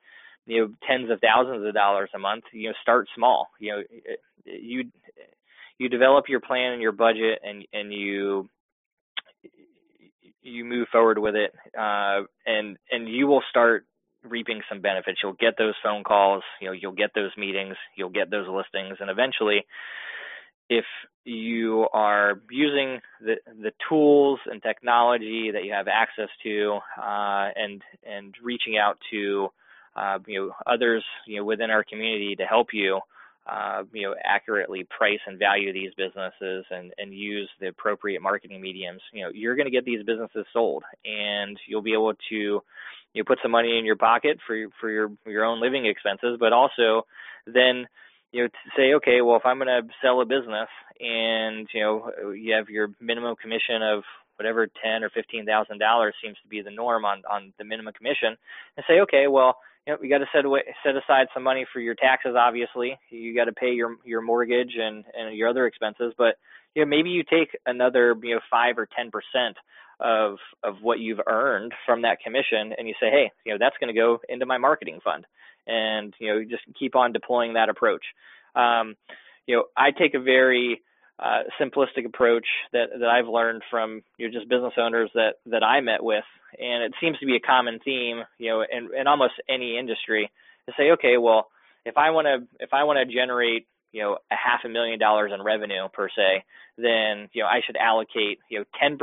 you 0.47 0.61
know 0.61 0.75
tens 0.87 1.11
of 1.11 1.21
thousands 1.21 1.67
of 1.67 1.75
dollars 1.75 2.11
a 2.15 2.19
month. 2.19 2.45
You 2.53 2.69
know, 2.71 2.75
start 2.81 3.09
small. 3.15 3.49
You 3.59 3.73
know, 3.73 3.83
you 4.47 4.85
you 5.79 5.89
develop 5.89 6.29
your 6.29 6.41
plan 6.41 6.73
and 6.73 6.83
your 6.83 6.93
budget, 6.93 7.41
and 7.45 7.65
and 7.73 7.93
you 7.93 8.49
you 10.43 10.65
move 10.65 10.89
forward 10.91 11.19
with 11.19 11.35
it, 11.35 11.53
uh, 11.79 12.23
and 12.47 12.79
and 12.91 13.09
you 13.09 13.27
will 13.27 13.43
start 13.51 13.85
reaping 14.23 14.61
some 14.69 14.81
benefits. 14.81 15.19
You'll 15.23 15.33
get 15.35 15.57
those 15.59 15.75
phone 15.83 16.05
calls, 16.05 16.43
you 16.61 16.69
know, 16.69 16.73
you'll 16.73 16.93
get 16.93 17.11
those 17.15 17.31
meetings, 17.37 17.77
you'll 17.97 18.11
get 18.11 18.31
those 18.31 18.47
listings, 18.49 18.99
and 19.01 19.11
eventually, 19.11 19.65
if 20.69 20.85
you 21.25 21.87
are 21.93 22.41
using 22.51 23.01
the 23.21 23.37
the 23.47 23.73
tools 23.89 24.39
and 24.47 24.63
technology 24.63 25.51
that 25.53 25.65
you 25.65 25.73
have 25.73 25.89
access 25.89 26.29
to, 26.43 26.79
uh, 26.97 27.49
and 27.57 27.83
and 28.05 28.35
reaching 28.43 28.79
out 28.79 28.99
to 29.11 29.49
uh, 29.97 30.19
you 30.27 30.41
know 30.41 30.53
others 30.67 31.05
you 31.27 31.37
know 31.37 31.45
within 31.45 31.71
our 31.71 31.85
community 31.85 32.37
to 32.37 32.45
help 32.45 32.69
you. 32.73 33.01
Uh, 33.51 33.83
you 33.93 34.03
know, 34.03 34.15
accurately 34.23 34.87
price 34.97 35.19
and 35.27 35.39
value 35.39 35.73
these 35.73 35.91
businesses 35.97 36.65
and, 36.71 36.93
and 36.99 37.13
use 37.13 37.49
the 37.59 37.69
appropriate 37.69 38.23
marketing 38.23 38.61
mediums, 38.61 39.01
you 39.13 39.25
know, 39.25 39.31
you're 39.35 39.57
going 39.57 39.67
to 39.67 39.73
get 39.73 39.85
these 39.85 40.05
businesses 40.05 40.45
sold 40.53 40.85
and 41.05 41.59
you'll 41.67 41.83
be 41.83 41.95
able 41.95 42.13
to 42.29 42.63
you 43.13 43.25
put 43.25 43.39
some 43.43 43.51
money 43.51 43.79
in 43.79 43.85
your 43.85 43.97
pocket 43.97 44.39
for 44.47 44.55
your, 44.55 44.69
for 44.81 44.91
your 44.91 45.11
your 45.27 45.45
own 45.45 45.61
living 45.61 45.87
expenses, 45.87 46.37
but 46.39 46.53
also 46.53 47.07
then 47.47 47.87
you 48.33 48.45
know 48.45 48.49
say 48.77 48.95
okay, 48.95 49.21
well 49.21 49.37
if 49.37 49.47
I'm 49.47 49.59
going 49.59 49.69
to 49.69 49.89
sell 50.03 50.21
a 50.21 50.25
business 50.25 50.69
and 51.01 51.69
you 51.75 51.81
know 51.81 52.33
you 52.33 52.55
have 52.55 52.69
your 52.69 52.89
minimum 53.01 53.37
commission 53.37 53.83
of 53.83 54.03
whatever 54.37 54.67
ten 54.83 55.03
or 55.03 55.11
fifteen 55.11 55.45
thousand 55.45 55.79
dollars 55.79 56.15
seems 56.23 56.37
to 56.43 56.49
be 56.49 56.63
the 56.63 56.71
norm 56.71 57.05
on 57.05 57.23
on 57.31 57.53
the 57.59 57.65
minimum 57.65 57.93
commission, 57.95 58.37
and 58.77 58.85
say 58.89 59.01
okay, 59.01 59.27
well 59.27 59.59
you 59.87 59.93
know 59.93 59.99
you 60.03 60.09
got 60.09 60.19
to 60.19 60.31
set 60.35 60.45
away 60.45 60.63
set 60.85 60.97
aside 60.97 61.27
some 61.35 61.43
money 61.43 61.67
for 61.73 61.81
your 61.81 61.95
taxes. 61.95 62.35
Obviously, 62.39 62.99
you 63.11 63.35
got 63.35 63.47
to 63.47 63.53
pay 63.53 63.73
your 63.73 63.97
your 64.05 64.23
mortgage 64.23 64.75
and 64.79 65.05
and 65.19 65.37
your 65.37 65.49
other 65.49 65.67
expenses, 65.67 66.13
but 66.17 66.37
you 66.75 66.83
know 66.85 66.89
maybe 66.89 67.11
you 67.11 67.25
take 67.25 67.57
another 67.67 68.17
you 68.23 68.35
know 68.35 68.41
five 68.51 68.79
or 68.79 68.87
ten 68.95 69.11
percent 69.11 69.57
of 70.01 70.37
of 70.63 70.77
what 70.83 70.99
you've 70.99 71.21
earned 71.27 71.73
from 71.87 72.03
that 72.03 72.19
commission 72.25 72.75
and 72.77 72.89
you 72.89 72.95
say 73.01 73.11
hey 73.11 73.31
you 73.45 73.53
know 73.53 73.59
that's 73.59 73.77
going 73.79 73.93
to 73.93 73.99
go 73.99 74.19
into 74.29 74.47
my 74.47 74.59
marketing 74.59 75.01
fund. 75.03 75.27
And 75.67 76.15
you 76.19 76.29
know 76.29 76.43
just 76.45 76.63
keep 76.79 76.97
on 76.97 77.13
deploying 77.13 77.55
that 77.55 77.69
approach. 77.69 78.05
Um, 78.55 78.97
you 79.47 79.57
know 79.57 79.65
i 79.77 79.91
take 79.91 80.15
a 80.15 80.21
very 80.21 80.81
uh, 81.19 81.43
simplistic 81.61 82.07
approach 82.07 82.47
that 82.73 82.87
that 82.99 83.09
i've 83.09 83.29
learned 83.29 83.63
from 83.71 84.03
you 84.17 84.27
know 84.27 84.33
just 84.33 84.49
business 84.49 84.73
owners 84.79 85.11
that 85.15 85.35
that 85.47 85.63
i 85.63 85.81
met 85.81 86.03
with. 86.03 86.25
And 86.59 86.83
it 86.83 86.95
seems 87.01 87.19
to 87.19 87.27
be 87.27 87.37
a 87.37 87.41
common 87.41 87.79
theme 87.85 88.23
you 88.39 88.51
know 88.51 88.63
in, 88.63 88.91
in 88.99 89.07
almost 89.07 89.35
any 89.49 89.79
industry 89.79 90.31
to 90.67 90.73
say 90.77 90.91
okay 90.93 91.17
well 91.17 91.49
if 91.85 91.97
i 91.97 92.11
want 92.11 92.27
to 92.27 92.65
if 92.65 92.73
i 92.73 92.85
want 92.85 92.99
to 92.99 93.15
generate 93.15 93.67
you 93.93 94.03
know 94.03 94.19
a 94.31 94.37
half 94.37 94.61
a 94.65 94.69
million 94.69 94.99
dollars 94.99 95.33
in 95.35 95.43
revenue 95.43 95.89
per 95.93 96.09
se, 96.09 96.45
then 96.77 97.29
you 97.33 97.43
know 97.43 97.49
I 97.49 97.61
should 97.67 97.77
allocate 97.77 98.39
you 98.49 98.61
know 98.61 98.65
10% 98.83 98.97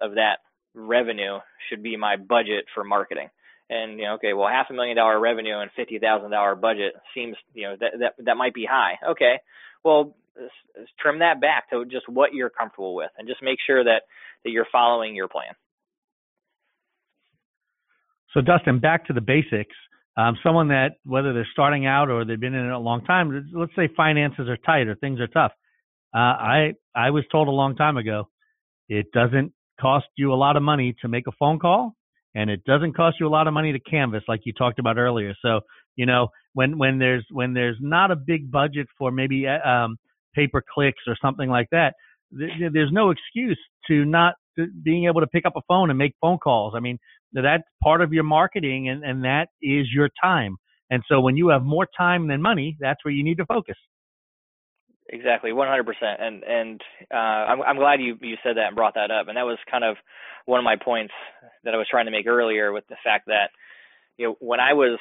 of 0.00 0.14
that 0.14 0.38
revenue 0.74 1.38
should 1.68 1.82
be 1.82 1.96
my 1.96 2.16
budget 2.16 2.64
for 2.74 2.84
marketing. 2.84 3.28
And 3.70 3.98
you 3.98 4.04
know, 4.04 4.14
okay, 4.14 4.32
well, 4.34 4.48
half 4.48 4.66
a 4.70 4.74
million 4.74 4.96
dollar 4.96 5.18
revenue 5.18 5.58
and 5.58 5.70
fifty 5.74 5.98
thousand 5.98 6.30
dollar 6.30 6.54
budget 6.54 6.94
seems 7.14 7.36
you 7.54 7.62
know 7.62 7.76
that 7.80 7.92
that 8.00 8.24
that 8.24 8.36
might 8.36 8.54
be 8.54 8.66
high. 8.70 8.98
Okay, 9.12 9.40
well, 9.84 10.14
trim 11.00 11.20
that 11.20 11.40
back 11.40 11.70
to 11.70 11.84
just 11.84 12.08
what 12.08 12.34
you're 12.34 12.50
comfortable 12.50 12.94
with, 12.94 13.10
and 13.16 13.28
just 13.28 13.42
make 13.42 13.58
sure 13.66 13.82
that 13.82 14.02
that 14.44 14.50
you're 14.50 14.66
following 14.70 15.14
your 15.14 15.28
plan. 15.28 15.54
So, 18.34 18.40
Dustin, 18.40 18.80
back 18.80 19.06
to 19.06 19.12
the 19.12 19.20
basics 19.20 19.76
um, 20.16 20.36
someone 20.42 20.68
that 20.68 20.92
whether 21.04 21.32
they're 21.32 21.48
starting 21.52 21.86
out 21.86 22.10
or 22.10 22.24
they've 22.24 22.38
been 22.40 22.54
in 22.54 22.66
it 22.66 22.72
a 22.72 22.78
long 22.78 23.04
time, 23.04 23.50
let's 23.54 23.72
say 23.76 23.88
finances 23.96 24.48
are 24.48 24.58
tight 24.58 24.88
or 24.88 24.94
things 24.96 25.20
are 25.20 25.26
tough. 25.26 25.52
Uh, 26.14 26.18
I 26.18 26.72
I 26.94 27.10
was 27.10 27.24
told 27.32 27.48
a 27.48 27.52
long 27.52 27.76
time 27.76 27.96
ago, 27.96 28.28
it 28.88 29.06
doesn't 29.12 29.52
cost 29.80 30.06
you 30.16 30.32
a 30.32 30.36
lot 30.36 30.56
of 30.56 30.62
money 30.62 30.94
to 31.00 31.08
make 31.08 31.26
a 31.26 31.32
phone 31.38 31.58
call, 31.58 31.94
and 32.34 32.50
it 32.50 32.62
doesn't 32.64 32.94
cost 32.94 33.16
you 33.20 33.26
a 33.26 33.30
lot 33.30 33.46
of 33.46 33.54
money 33.54 33.72
to 33.72 33.80
canvas, 33.80 34.22
like 34.28 34.40
you 34.44 34.52
talked 34.52 34.78
about 34.78 34.98
earlier. 34.98 35.34
So 35.40 35.60
you 35.96 36.04
know 36.04 36.28
when 36.52 36.76
when 36.76 36.98
there's 36.98 37.24
when 37.30 37.54
there's 37.54 37.78
not 37.80 38.10
a 38.10 38.16
big 38.16 38.50
budget 38.50 38.88
for 38.98 39.10
maybe 39.10 39.46
uh, 39.46 39.66
um, 39.66 39.96
pay 40.34 40.46
per 40.46 40.62
clicks 40.74 41.02
or 41.06 41.16
something 41.22 41.48
like 41.48 41.68
that, 41.72 41.94
th- 42.38 42.72
there's 42.72 42.92
no 42.92 43.10
excuse 43.10 43.58
to 43.88 44.04
not 44.04 44.34
being 44.82 45.06
able 45.06 45.20
to 45.20 45.26
pick 45.26 45.46
up 45.46 45.54
a 45.56 45.62
phone 45.66 45.88
and 45.90 45.98
make 45.98 46.14
phone 46.20 46.38
calls. 46.38 46.74
I 46.76 46.80
mean, 46.80 46.98
that's 47.40 47.64
part 47.82 48.02
of 48.02 48.12
your 48.12 48.24
marketing 48.24 48.88
and, 48.88 49.04
and 49.04 49.24
that 49.24 49.48
is 49.62 49.86
your 49.92 50.10
time. 50.22 50.56
And 50.90 51.02
so 51.08 51.20
when 51.20 51.36
you 51.36 51.48
have 51.48 51.62
more 51.62 51.86
time 51.96 52.28
than 52.28 52.42
money, 52.42 52.76
that's 52.78 53.02
where 53.04 53.14
you 53.14 53.24
need 53.24 53.38
to 53.38 53.46
focus. 53.46 53.76
Exactly, 55.08 55.50
100%. 55.50 55.84
And 56.20 56.42
and 56.42 56.80
uh, 57.12 57.16
I'm 57.16 57.62
I'm 57.62 57.76
glad 57.76 58.00
you 58.00 58.16
you 58.20 58.36
said 58.42 58.56
that 58.56 58.68
and 58.68 58.76
brought 58.76 58.94
that 58.94 59.10
up. 59.10 59.28
And 59.28 59.36
that 59.36 59.44
was 59.44 59.58
kind 59.70 59.84
of 59.84 59.96
one 60.46 60.58
of 60.58 60.64
my 60.64 60.76
points 60.76 61.12
that 61.64 61.74
I 61.74 61.76
was 61.76 61.86
trying 61.90 62.06
to 62.06 62.10
make 62.10 62.26
earlier 62.26 62.72
with 62.72 62.86
the 62.88 62.96
fact 63.02 63.26
that 63.26 63.50
you 64.16 64.28
know 64.28 64.36
when 64.40 64.60
I 64.60 64.74
was 64.74 64.98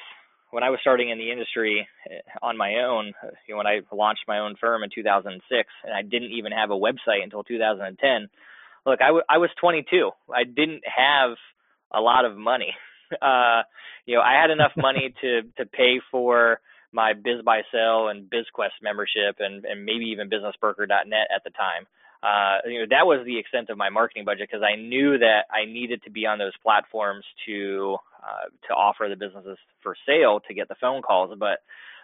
when 0.52 0.64
I 0.64 0.70
was 0.70 0.80
starting 0.82 1.10
in 1.10 1.18
the 1.18 1.32
industry 1.32 1.88
eh, 2.10 2.20
on 2.42 2.58
my 2.58 2.84
own, 2.88 3.14
you 3.48 3.54
know, 3.54 3.58
when 3.58 3.68
I 3.68 3.82
launched 3.92 4.24
my 4.28 4.40
own 4.40 4.56
firm 4.60 4.84
in 4.84 4.90
2006, 4.94 5.70
and 5.84 5.94
I 5.94 6.02
didn't 6.02 6.32
even 6.32 6.52
have 6.52 6.72
a 6.72 6.76
website 6.76 7.24
until 7.24 7.44
2010. 7.44 8.28
Look, 8.86 9.02
I, 9.02 9.08
w- 9.08 9.24
I 9.30 9.38
was 9.38 9.50
22. 9.60 10.12
I 10.34 10.44
didn't 10.44 10.84
have 10.86 11.38
a 11.94 12.02
lot 12.02 12.26
of 12.26 12.38
money. 12.38 12.74
Uh, 13.12 13.64
you 14.06 14.16
know, 14.16 14.22
I 14.22 14.40
had 14.40 14.52
enough 14.52 14.72
money 14.78 15.14
to 15.20 15.42
to 15.58 15.66
pay 15.66 16.00
for 16.10 16.62
my 16.94 17.12
Biz 17.12 17.44
by 17.44 17.60
BizBuySell 17.60 18.10
and 18.10 18.30
BizQuest 18.30 18.80
membership, 18.82 19.36
and 19.40 19.66
and 19.66 19.84
maybe 19.84 20.06
even 20.06 20.30
BusinessBroker.net 20.30 21.28
at 21.36 21.44
the 21.44 21.50
time 21.50 21.88
uh, 22.24 22.58
you 22.66 22.80
know, 22.80 22.86
that 22.90 23.08
was 23.08 23.26
the 23.26 23.40
extent 23.40 23.70
of 23.70 23.78
my 23.78 23.90
marketing 23.90 24.26
budget 24.26 24.48
because 24.50 24.64
I 24.64 24.80
knew 24.80 25.18
that 25.18 25.46
I 25.50 25.66
needed 25.66 26.04
to 26.04 26.12
be 26.12 26.28
on 26.28 26.38
those 26.38 26.54
platforms 26.62 27.26
to 27.48 27.98
uh, 28.22 28.50
to 28.68 28.74
offer 28.74 29.08
the 29.10 29.16
businesses 29.16 29.58
for 29.82 29.96
sale 30.06 30.40
to 30.48 30.54
get 30.54 30.68
the 30.68 30.76
phone 30.80 31.02
calls. 31.02 31.36
But 31.40 31.60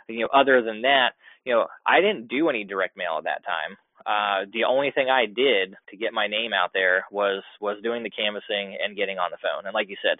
you 0.08 0.22
know, 0.22 0.30
other 0.34 0.64
than 0.64 0.82
that, 0.82 1.10
you 1.48 1.54
know, 1.54 1.68
I 1.86 2.02
didn't 2.02 2.28
do 2.28 2.50
any 2.50 2.66
direct 2.66 2.98
mail 2.98 3.16
at 3.18 3.24
that 3.24 3.46
time. 3.48 3.78
Uh, 4.06 4.46
the 4.52 4.66
only 4.66 4.92
thing 4.92 5.08
I 5.10 5.26
did 5.26 5.76
to 5.90 5.98
get 5.98 6.14
my 6.14 6.28
name 6.28 6.52
out 6.52 6.72
there 6.74 7.06
was 7.10 7.42
was 7.62 7.82
doing 7.82 8.04
the 8.04 8.10
canvassing 8.10 8.78
and 8.84 8.98
getting 8.98 9.18
on 9.18 9.32
the 9.32 9.40
phone. 9.40 9.66
And 9.66 9.74
like 9.74 9.88
you 9.88 9.96
said, 10.04 10.20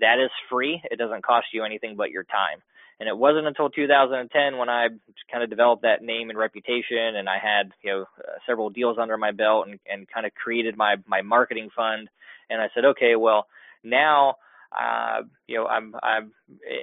that 0.00 0.20
is 0.22 0.30
free. 0.50 0.82
It 0.90 0.98
doesn't 0.98 1.24
cost 1.24 1.46
you 1.52 1.64
anything 1.64 1.96
but 1.96 2.10
your 2.10 2.24
time. 2.24 2.60
And 3.00 3.08
it 3.08 3.16
wasn't 3.16 3.46
until 3.46 3.68
2010 3.70 4.58
when 4.58 4.68
I 4.68 4.88
kind 5.32 5.44
of 5.44 5.50
developed 5.50 5.82
that 5.82 6.02
name 6.02 6.28
and 6.28 6.38
reputation, 6.38 7.16
and 7.16 7.28
I 7.28 7.38
had 7.40 7.72
you 7.82 7.90
know 7.92 8.00
uh, 8.20 8.36
several 8.46 8.68
deals 8.68 8.98
under 9.00 9.16
my 9.16 9.32
belt, 9.32 9.66
and, 9.68 9.80
and 9.90 10.06
kind 10.08 10.26
of 10.26 10.34
created 10.34 10.76
my 10.76 10.96
my 11.06 11.22
marketing 11.22 11.70
fund. 11.74 12.08
And 12.50 12.60
I 12.60 12.68
said, 12.74 12.84
okay, 12.84 13.16
well 13.16 13.46
now 13.82 14.36
uh, 14.72 15.22
you 15.46 15.56
know, 15.56 15.66
I'm 15.66 15.94
I'm 16.02 16.32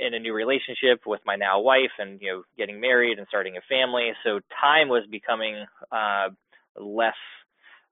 in 0.05 0.13
a 0.13 0.19
new 0.19 0.33
relationship 0.33 1.01
with 1.05 1.21
my 1.25 1.35
now 1.35 1.59
wife, 1.61 1.91
and 1.99 2.21
you 2.21 2.31
know, 2.31 2.43
getting 2.57 2.79
married 2.79 3.17
and 3.17 3.27
starting 3.27 3.57
a 3.57 3.61
family. 3.69 4.11
So 4.23 4.39
time 4.61 4.89
was 4.89 5.03
becoming 5.09 5.65
uh, 5.91 6.29
less, 6.79 7.13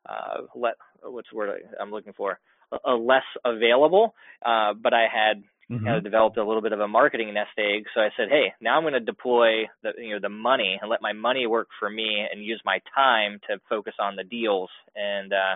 uh, 0.07 0.43
let 0.55 0.75
what's 1.03 1.29
the 1.31 1.37
word 1.37 1.61
I'm 1.79 1.91
looking 1.91 2.13
for, 2.13 2.39
a, 2.71 2.91
a 2.91 2.95
less 2.95 3.23
available. 3.45 4.13
Uh, 4.45 4.73
but 4.73 4.93
I 4.93 5.07
had 5.11 5.43
mm-hmm. 5.69 5.85
kind 5.85 5.97
of 5.97 6.03
developed 6.03 6.37
a 6.37 6.45
little 6.45 6.61
bit 6.61 6.73
of 6.73 6.79
a 6.79 6.87
marketing 6.87 7.33
nest 7.33 7.51
egg. 7.57 7.85
So 7.93 8.01
I 8.01 8.09
said, 8.17 8.29
hey, 8.29 8.53
now 8.61 8.77
I'm 8.77 8.83
going 8.83 8.93
to 8.93 8.99
deploy 8.99 9.65
the 9.83 9.91
you 9.97 10.11
know 10.11 10.19
the 10.21 10.29
money 10.29 10.77
and 10.81 10.89
let 10.89 11.01
my 11.01 11.13
money 11.13 11.47
work 11.47 11.67
for 11.79 11.89
me 11.89 12.25
and 12.31 12.43
use 12.43 12.61
my 12.65 12.79
time 12.95 13.39
to 13.49 13.59
focus 13.69 13.93
on 13.99 14.15
the 14.15 14.23
deals 14.23 14.69
and 14.95 15.33
uh, 15.33 15.55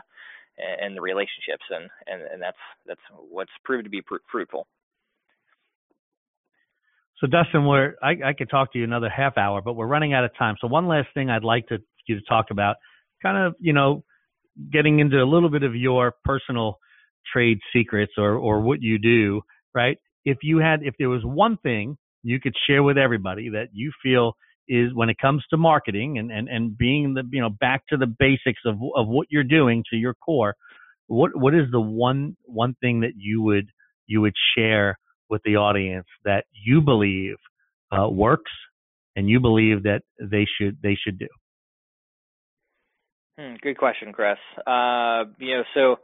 and 0.58 0.96
the 0.96 1.02
relationships 1.02 1.64
and 1.70 1.90
and 2.08 2.22
and 2.32 2.42
that's 2.42 2.58
that's 2.86 3.02
what's 3.30 3.52
proved 3.64 3.86
to 3.86 3.90
be 3.90 4.02
pr- 4.02 4.24
fruitful. 4.32 4.68
So 7.20 7.28
Dustin, 7.28 7.66
we're 7.66 7.96
I, 8.04 8.30
I 8.30 8.34
could 8.38 8.50
talk 8.50 8.74
to 8.74 8.78
you 8.78 8.84
another 8.84 9.10
half 9.10 9.38
hour, 9.38 9.62
but 9.62 9.74
we're 9.74 9.88
running 9.88 10.14
out 10.14 10.26
of 10.26 10.32
time. 10.38 10.56
So 10.60 10.68
one 10.68 10.88
last 10.88 11.08
thing 11.14 11.30
I'd 11.30 11.44
like 11.44 11.68
to 11.68 11.78
you 12.08 12.16
to 12.16 12.22
talk 12.30 12.48
about, 12.52 12.76
kind 13.22 13.48
of 13.48 13.56
you 13.60 13.74
know, 13.74 14.04
getting 14.72 15.00
into 15.00 15.18
a 15.18 15.26
little 15.26 15.50
bit 15.50 15.64
of 15.64 15.76
your 15.76 16.14
personal 16.24 16.80
trade 17.32 17.60
secrets 17.74 18.14
or 18.18 18.36
or 18.36 18.62
what 18.62 18.82
you 18.82 19.00
do, 19.00 19.42
right? 19.74 19.98
if 20.26 20.40
you 20.42 20.58
had, 20.58 20.82
if 20.84 20.96
there 20.98 21.10
was 21.10 21.24
one 21.24 21.58
thing 21.58 21.98
you 22.24 22.40
could 22.42 22.56
share 22.68 22.84
with 22.84 22.98
everybody 22.98 23.50
that 23.50 23.68
you 23.72 23.92
feel 24.04 24.34
is 24.68 24.94
when 24.94 25.10
it 25.10 25.18
comes 25.18 25.44
to 25.50 25.58
marketing 25.58 26.18
and, 26.18 26.32
and, 26.32 26.48
and 26.48 26.78
being 26.78 27.14
the, 27.14 27.24
you 27.32 27.42
know, 27.42 27.50
back 27.50 27.84
to 27.90 27.98
the 27.98 28.08
basics 28.08 28.62
of, 28.66 28.76
of 28.96 29.08
what 29.08 29.28
you're 29.30 29.44
doing 29.44 29.84
to 29.92 29.96
your 29.96 30.14
core, 30.14 30.56
what, 31.08 31.32
what 31.36 31.54
is 31.54 31.66
the 31.72 31.80
one, 31.80 32.36
one 32.46 32.76
thing 32.82 33.02
that 33.02 33.14
you 33.18 33.42
would, 33.42 33.70
you 34.08 34.22
would 34.22 34.34
share 34.58 34.98
with 35.30 35.42
the 35.44 35.56
audience 35.56 36.08
that 36.24 36.46
you 36.52 36.82
believe 36.82 37.36
uh, 37.92 38.10
works 38.10 38.52
and 39.16 39.30
you 39.30 39.40
believe 39.40 39.84
that 39.84 40.02
they 40.20 40.46
should, 40.60 40.78
they 40.82 40.98
should 41.02 41.20
do? 41.20 41.28
Hmm, 43.40 43.56
good 43.62 43.78
question, 43.78 44.14
Chris. 44.14 44.38
Uh, 44.66 45.26
you 45.40 45.58
know, 45.58 45.64
so 45.74 45.98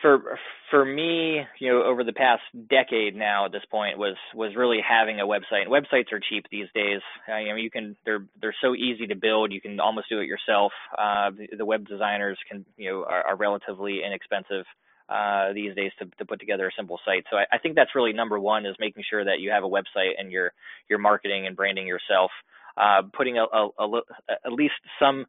for 0.00 0.38
for 0.70 0.84
me, 0.84 1.42
you 1.60 1.70
know, 1.70 1.82
over 1.82 2.04
the 2.04 2.12
past 2.12 2.42
decade 2.70 3.14
now 3.14 3.46
at 3.46 3.52
this 3.52 3.64
point 3.70 3.98
was 3.98 4.16
was 4.34 4.56
really 4.56 4.80
having 4.86 5.20
a 5.20 5.26
website. 5.26 5.62
And 5.62 5.70
websites 5.70 6.12
are 6.12 6.20
cheap 6.20 6.46
these 6.50 6.68
days. 6.74 7.00
Uh, 7.28 7.38
you 7.38 7.56
you 7.56 7.70
can 7.70 7.96
they're 8.04 8.26
they're 8.40 8.54
so 8.62 8.74
easy 8.74 9.06
to 9.08 9.14
build. 9.16 9.52
You 9.52 9.60
can 9.60 9.80
almost 9.80 10.08
do 10.08 10.20
it 10.20 10.26
yourself. 10.26 10.72
Uh, 10.96 11.30
the, 11.30 11.56
the 11.58 11.64
web 11.64 11.86
designers 11.86 12.38
can 12.50 12.64
you 12.76 12.90
know 12.90 13.04
are, 13.04 13.22
are 13.28 13.36
relatively 13.36 14.00
inexpensive 14.04 14.64
uh, 15.08 15.52
these 15.52 15.74
days 15.74 15.92
to, 15.98 16.06
to 16.18 16.24
put 16.24 16.40
together 16.40 16.68
a 16.68 16.72
simple 16.76 16.98
site. 17.04 17.24
So 17.30 17.36
I, 17.36 17.44
I 17.52 17.58
think 17.58 17.74
that's 17.74 17.94
really 17.94 18.12
number 18.12 18.38
one 18.38 18.64
is 18.66 18.76
making 18.78 19.04
sure 19.08 19.24
that 19.24 19.40
you 19.40 19.50
have 19.50 19.64
a 19.64 19.68
website 19.68 20.12
and 20.18 20.32
you're 20.32 20.52
marketing 20.98 21.46
and 21.46 21.56
branding 21.56 21.86
yourself. 21.86 22.30
Uh, 22.76 23.02
putting 23.16 23.38
a, 23.38 23.44
a, 23.44 23.68
a, 23.78 24.00
at 24.46 24.52
least 24.52 24.74
some 24.98 25.26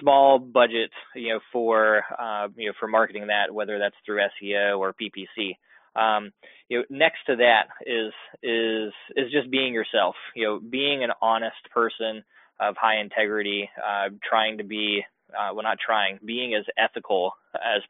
small 0.00 0.38
budget, 0.38 0.90
you 1.14 1.34
know, 1.34 1.40
for 1.52 2.02
uh, 2.18 2.48
you 2.56 2.68
know 2.68 2.72
for 2.78 2.88
marketing 2.88 3.26
that, 3.28 3.52
whether 3.52 3.78
that's 3.78 3.96
through 4.04 4.20
SEO 4.42 4.78
or 4.78 4.94
PPC. 4.94 5.56
Um, 6.00 6.30
you 6.68 6.78
know, 6.78 6.84
next 6.90 7.20
to 7.26 7.36
that 7.36 7.68
is 7.86 8.12
is 8.42 8.92
is 9.16 9.32
just 9.32 9.50
being 9.50 9.72
yourself. 9.72 10.14
You 10.34 10.44
know, 10.44 10.60
being 10.60 11.02
an 11.02 11.10
honest 11.22 11.56
person 11.72 12.22
of 12.60 12.76
high 12.76 13.00
integrity, 13.00 13.68
uh, 13.84 14.10
trying 14.28 14.58
to 14.58 14.64
be 14.64 15.02
uh, 15.30 15.52
well, 15.52 15.62
not 15.62 15.78
trying, 15.84 16.18
being 16.24 16.54
as 16.54 16.64
ethical 16.78 17.32
as 17.54 17.82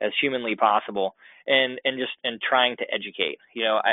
as 0.00 0.12
humanly 0.20 0.56
possible, 0.56 1.14
and 1.46 1.80
and 1.84 1.98
just 1.98 2.12
and 2.24 2.40
trying 2.40 2.76
to 2.76 2.84
educate. 2.92 3.38
You 3.54 3.64
know, 3.64 3.80
I 3.82 3.92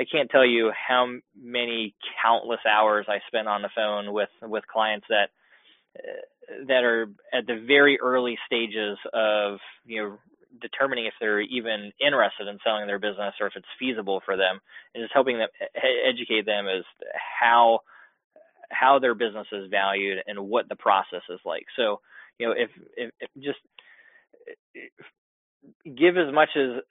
I 0.00 0.04
can't 0.10 0.30
tell 0.30 0.46
you 0.46 0.70
how 0.70 1.06
many 1.40 1.94
countless 2.22 2.60
hours 2.68 3.06
I 3.08 3.18
spent 3.26 3.48
on 3.48 3.62
the 3.62 3.70
phone 3.74 4.12
with 4.12 4.30
with 4.42 4.66
clients 4.66 5.06
that 5.08 5.30
uh, 5.98 6.64
that 6.68 6.84
are 6.84 7.08
at 7.32 7.46
the 7.46 7.64
very 7.66 7.98
early 8.00 8.38
stages 8.46 8.98
of 9.12 9.58
you 9.84 10.02
know 10.02 10.18
determining 10.60 11.06
if 11.06 11.14
they're 11.20 11.40
even 11.40 11.92
interested 12.00 12.48
in 12.48 12.58
selling 12.64 12.86
their 12.86 12.98
business 12.98 13.34
or 13.40 13.46
if 13.46 13.52
it's 13.56 13.66
feasible 13.78 14.20
for 14.24 14.36
them 14.36 14.58
and 14.94 15.02
just 15.02 15.14
helping 15.14 15.38
them 15.38 15.48
educate 16.08 16.44
them 16.44 16.66
as 16.66 16.84
how 17.40 17.80
how 18.70 18.98
their 18.98 19.14
business 19.14 19.46
is 19.52 19.70
valued 19.70 20.18
and 20.26 20.38
what 20.38 20.68
the 20.68 20.76
process 20.76 21.22
is 21.28 21.40
like 21.44 21.66
so 21.76 22.00
you 22.38 22.46
know 22.46 22.52
if, 22.56 22.70
if, 22.96 23.10
if 23.20 23.30
just 23.42 23.58
give 25.84 26.16
as 26.16 26.32
much 26.32 26.50
as 26.56 26.82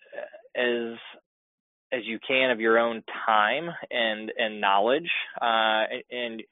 as 0.56 0.98
as 1.92 2.02
you 2.06 2.20
can 2.26 2.52
of 2.52 2.60
your 2.60 2.78
own 2.78 3.04
time 3.26 3.70
and 3.90 4.32
and 4.38 4.62
knowledge 4.62 5.10
uh, 5.42 5.86
and 6.12 6.44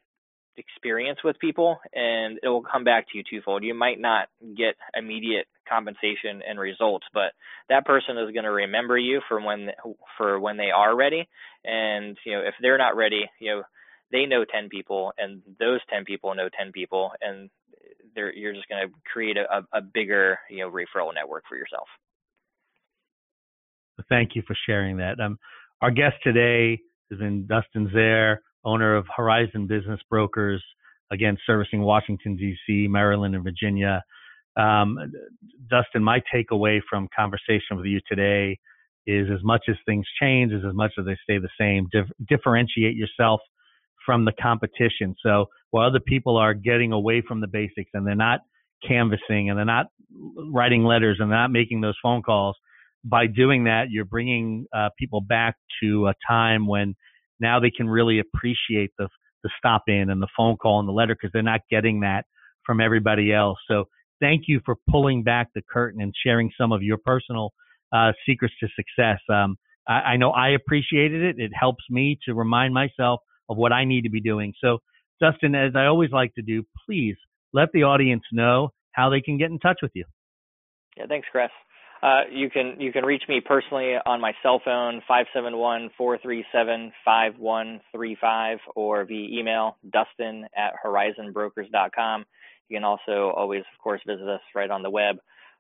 experience 0.58 1.20
with 1.24 1.38
people 1.40 1.78
and 1.94 2.40
it 2.42 2.48
will 2.48 2.64
come 2.64 2.84
back 2.84 3.06
to 3.08 3.18
you 3.18 3.24
twofold. 3.30 3.64
You 3.64 3.76
might 3.76 4.00
not 4.00 4.28
get 4.58 4.76
immediate 4.96 5.46
compensation 5.70 6.42
and 6.48 6.60
results, 6.60 7.06
but 7.14 7.34
that 7.70 7.86
person 7.86 8.18
is 8.18 8.32
going 8.32 8.44
to 8.44 8.52
remember 8.52 8.98
you 8.98 9.22
for 9.28 9.40
when 9.40 9.70
for 10.18 10.40
when 10.40 10.58
they 10.58 10.72
are 10.72 10.96
ready. 10.96 11.28
And 11.64 12.18
you 12.26 12.34
know, 12.34 12.42
if 12.42 12.56
they're 12.62 12.78
not 12.78 12.96
ready, 12.96 13.30
you 13.40 13.52
know, 13.52 13.64
they 14.12 14.26
know 14.26 14.46
10 14.46 14.70
people 14.70 15.12
and 15.18 15.42
those 15.60 15.80
10 15.92 16.06
people 16.06 16.34
know 16.34 16.50
10 16.58 16.72
people 16.72 17.12
and 17.22 17.50
you're 18.16 18.54
just 18.54 18.68
going 18.68 18.88
to 18.88 18.94
create 19.12 19.38
a, 19.38 19.64
a 19.72 19.82
bigger, 19.82 20.40
you 20.50 20.60
know, 20.60 20.72
referral 20.72 21.14
network 21.14 21.44
for 21.48 21.56
yourself. 21.56 21.88
Thank 24.10 24.36
you 24.36 24.44
for 24.48 24.56
sharing 24.66 24.98
that. 24.98 25.20
Um, 25.20 25.38
our 25.82 25.92
guest 25.92 26.16
today 26.24 26.80
has 27.10 27.20
been 27.20 27.48
Dustin 27.48 27.90
Zeher 27.94 28.38
owner 28.66 28.96
of 28.96 29.06
Horizon 29.16 29.68
Business 29.68 30.00
Brokers, 30.10 30.64
again, 31.12 31.38
servicing 31.46 31.82
Washington, 31.82 32.36
D.C., 32.36 32.88
Maryland, 32.90 33.34
and 33.34 33.44
Virginia. 33.44 34.04
Um, 34.58 34.98
Dustin, 35.70 36.04
my 36.04 36.22
takeaway 36.34 36.82
from 36.90 37.08
conversation 37.16 37.78
with 37.78 37.86
you 37.86 38.02
today 38.08 38.60
is 39.06 39.28
as 39.34 39.42
much 39.44 39.66
as 39.70 39.76
things 39.86 40.06
change, 40.22 40.52
is 40.52 40.64
as 40.68 40.74
much 40.74 40.92
as 41.00 41.06
they 41.06 41.18
stay 41.24 41.38
the 41.38 41.50
same, 41.60 41.88
dif- 41.92 42.12
differentiate 42.28 42.96
yourself 42.96 43.40
from 44.06 44.26
the 44.26 44.34
competition. 44.34 45.16
So 45.24 45.46
while 45.72 45.88
other 45.88 46.00
people 46.00 46.38
are 46.38 46.54
getting 46.54 46.92
away 46.92 47.22
from 47.26 47.40
the 47.40 47.48
basics 47.48 47.92
and 47.94 48.06
they're 48.06 48.16
not 48.16 48.42
canvassing 48.86 49.50
and 49.50 49.58
they're 49.58 49.66
not 49.66 49.88
writing 50.52 50.84
letters 50.84 51.18
and 51.20 51.32
they're 51.32 51.38
not 51.38 51.52
making 51.52 51.82
those 51.82 51.98
phone 52.04 52.22
calls, 52.22 52.56
by 53.10 53.28
doing 53.28 53.66
that, 53.66 53.86
you're 53.90 54.06
bringing 54.06 54.66
uh, 54.76 54.90
people 54.98 55.22
back 55.22 55.56
to 55.82 56.08
a 56.08 56.14
time 56.28 56.68
when 56.68 56.96
now 57.40 57.60
they 57.60 57.72
can 57.72 57.88
really 57.88 58.20
appreciate 58.20 58.92
the 58.98 59.08
the 59.44 59.50
stop 59.58 59.84
in 59.88 60.10
and 60.10 60.22
the 60.22 60.28
phone 60.36 60.58
call 60.58 60.80
and 60.80 60.90
the 60.90 60.94
letter 60.94 61.16
because 61.16 61.32
they're 61.32 61.44
not 61.44 61.62
getting 61.70 62.02
that 62.02 62.26
from 62.66 62.82
everybody 62.82 63.32
else. 63.32 63.58
So 63.68 63.86
thank 64.20 64.44
you 64.48 64.62
for 64.66 64.76
pulling 64.90 65.24
back 65.24 65.50
the 65.54 65.62
curtain 65.72 66.02
and 66.02 66.14
sharing 66.26 66.52
some 66.60 66.72
of 66.72 66.82
your 66.82 66.98
personal 66.98 67.54
uh, 67.94 68.12
secrets 68.26 68.56
to 68.60 68.68
success. 68.76 69.20
Um, 69.30 69.58
I, 69.88 69.94
I, 69.94 70.18
know 70.18 70.32
I 70.32 70.50
appreciated 70.50 71.22
it. 71.22 71.40
It 71.40 71.52
helps 71.58 71.84
me 71.90 72.20
to 72.26 72.34
remind 72.34 72.74
myself 72.74 73.22
of 73.48 73.58
what 73.58 73.72
I 73.72 73.86
need 73.86 74.02
to 74.02 74.10
be 74.10 74.22
doing. 74.22 74.54
So 74.60 74.80
Dustin, 75.22 75.56
as 75.56 75.74
I 75.76 75.86
always 75.86 76.12
like 76.12 76.34
to 76.36 76.42
do, 76.42 76.64
please 76.86 77.16
let 77.54 77.70
the 77.74 77.84
audience 77.84 78.24
know 78.32 78.70
how 78.92 79.10
they 79.10 79.22
can 79.22 79.38
get 79.38 79.52
in 79.52 79.60
touch 79.60 79.80
with 79.82 79.92
you. 79.94 80.04
Yeah, 80.98 81.06
thanks, 81.08 81.28
Chris. 81.32 81.50
Uh, 82.02 82.22
you 82.32 82.50
can 82.50 82.80
you 82.80 82.92
can 82.92 83.04
reach 83.04 83.24
me 83.28 83.42
personally 83.44 83.96
on 84.06 84.22
my 84.22 84.32
cell 84.44 84.62
phone 84.64 85.02
571-437-5135 86.00 88.58
or 88.76 89.04
via 89.06 89.40
email 89.40 89.78
dustin 89.92 90.46
at 90.56 90.74
horizonbrokers.com. 90.86 92.26
You 92.70 92.78
can 92.78 92.84
also 92.84 93.34
always, 93.36 93.62
of 93.62 93.82
course, 93.82 94.02
visit 94.06 94.28
us 94.28 94.42
right 94.54 94.70
on 94.70 94.84
the 94.84 94.92
web, 94.92 95.18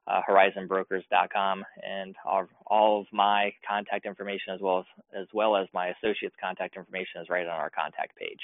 uh, 0.07 0.21
horizonbrokers.com, 0.29 1.63
and 1.83 2.15
all, 2.25 2.45
all 2.67 3.01
of 3.01 3.07
my 3.11 3.51
contact 3.67 4.05
information 4.05 4.53
as 4.53 4.61
well 4.61 4.79
as 4.79 4.85
as 5.21 5.27
well 5.33 5.55
as 5.55 5.67
my 5.73 5.87
associates' 5.87 6.35
contact 6.39 6.77
information 6.77 7.21
is 7.21 7.29
right 7.29 7.47
on 7.47 7.53
our 7.53 7.71
contact 7.71 8.15
page. 8.15 8.39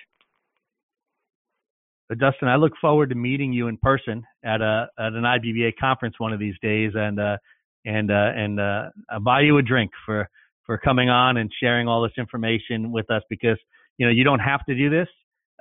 But 2.10 2.18
Dustin, 2.18 2.48
I 2.48 2.56
look 2.56 2.74
forward 2.82 3.10
to 3.10 3.16
meeting 3.16 3.54
you 3.54 3.68
in 3.68 3.78
person 3.78 4.24
at 4.44 4.62
a 4.62 4.88
at 4.98 5.14
an 5.14 5.24
IBBA 5.24 5.74
conference 5.80 6.20
one 6.20 6.34
of 6.34 6.40
these 6.40 6.56
days, 6.62 6.94
and 6.96 7.20
uh, 7.20 7.38
and 7.86 8.12
uh, 8.12 8.32
and 8.36 8.60
uh, 8.60 8.90
I'll 9.10 9.20
buy 9.20 9.42
you 9.42 9.58
a 9.58 9.62
drink 9.62 9.92
for 10.06 10.30
for 10.66 10.78
coming 10.78 11.10
on 11.10 11.38
and 11.38 11.52
sharing 11.60 11.88
all 11.88 12.02
this 12.04 12.14
information 12.18 12.92
with 12.92 13.10
us 13.12 13.22
because 13.30 13.58
you 13.98 14.06
know 14.06 14.12
you 14.12 14.24
don't 14.24 14.40
have 14.40 14.66
to 14.66 14.76
do 14.76 14.90
this. 14.90 15.08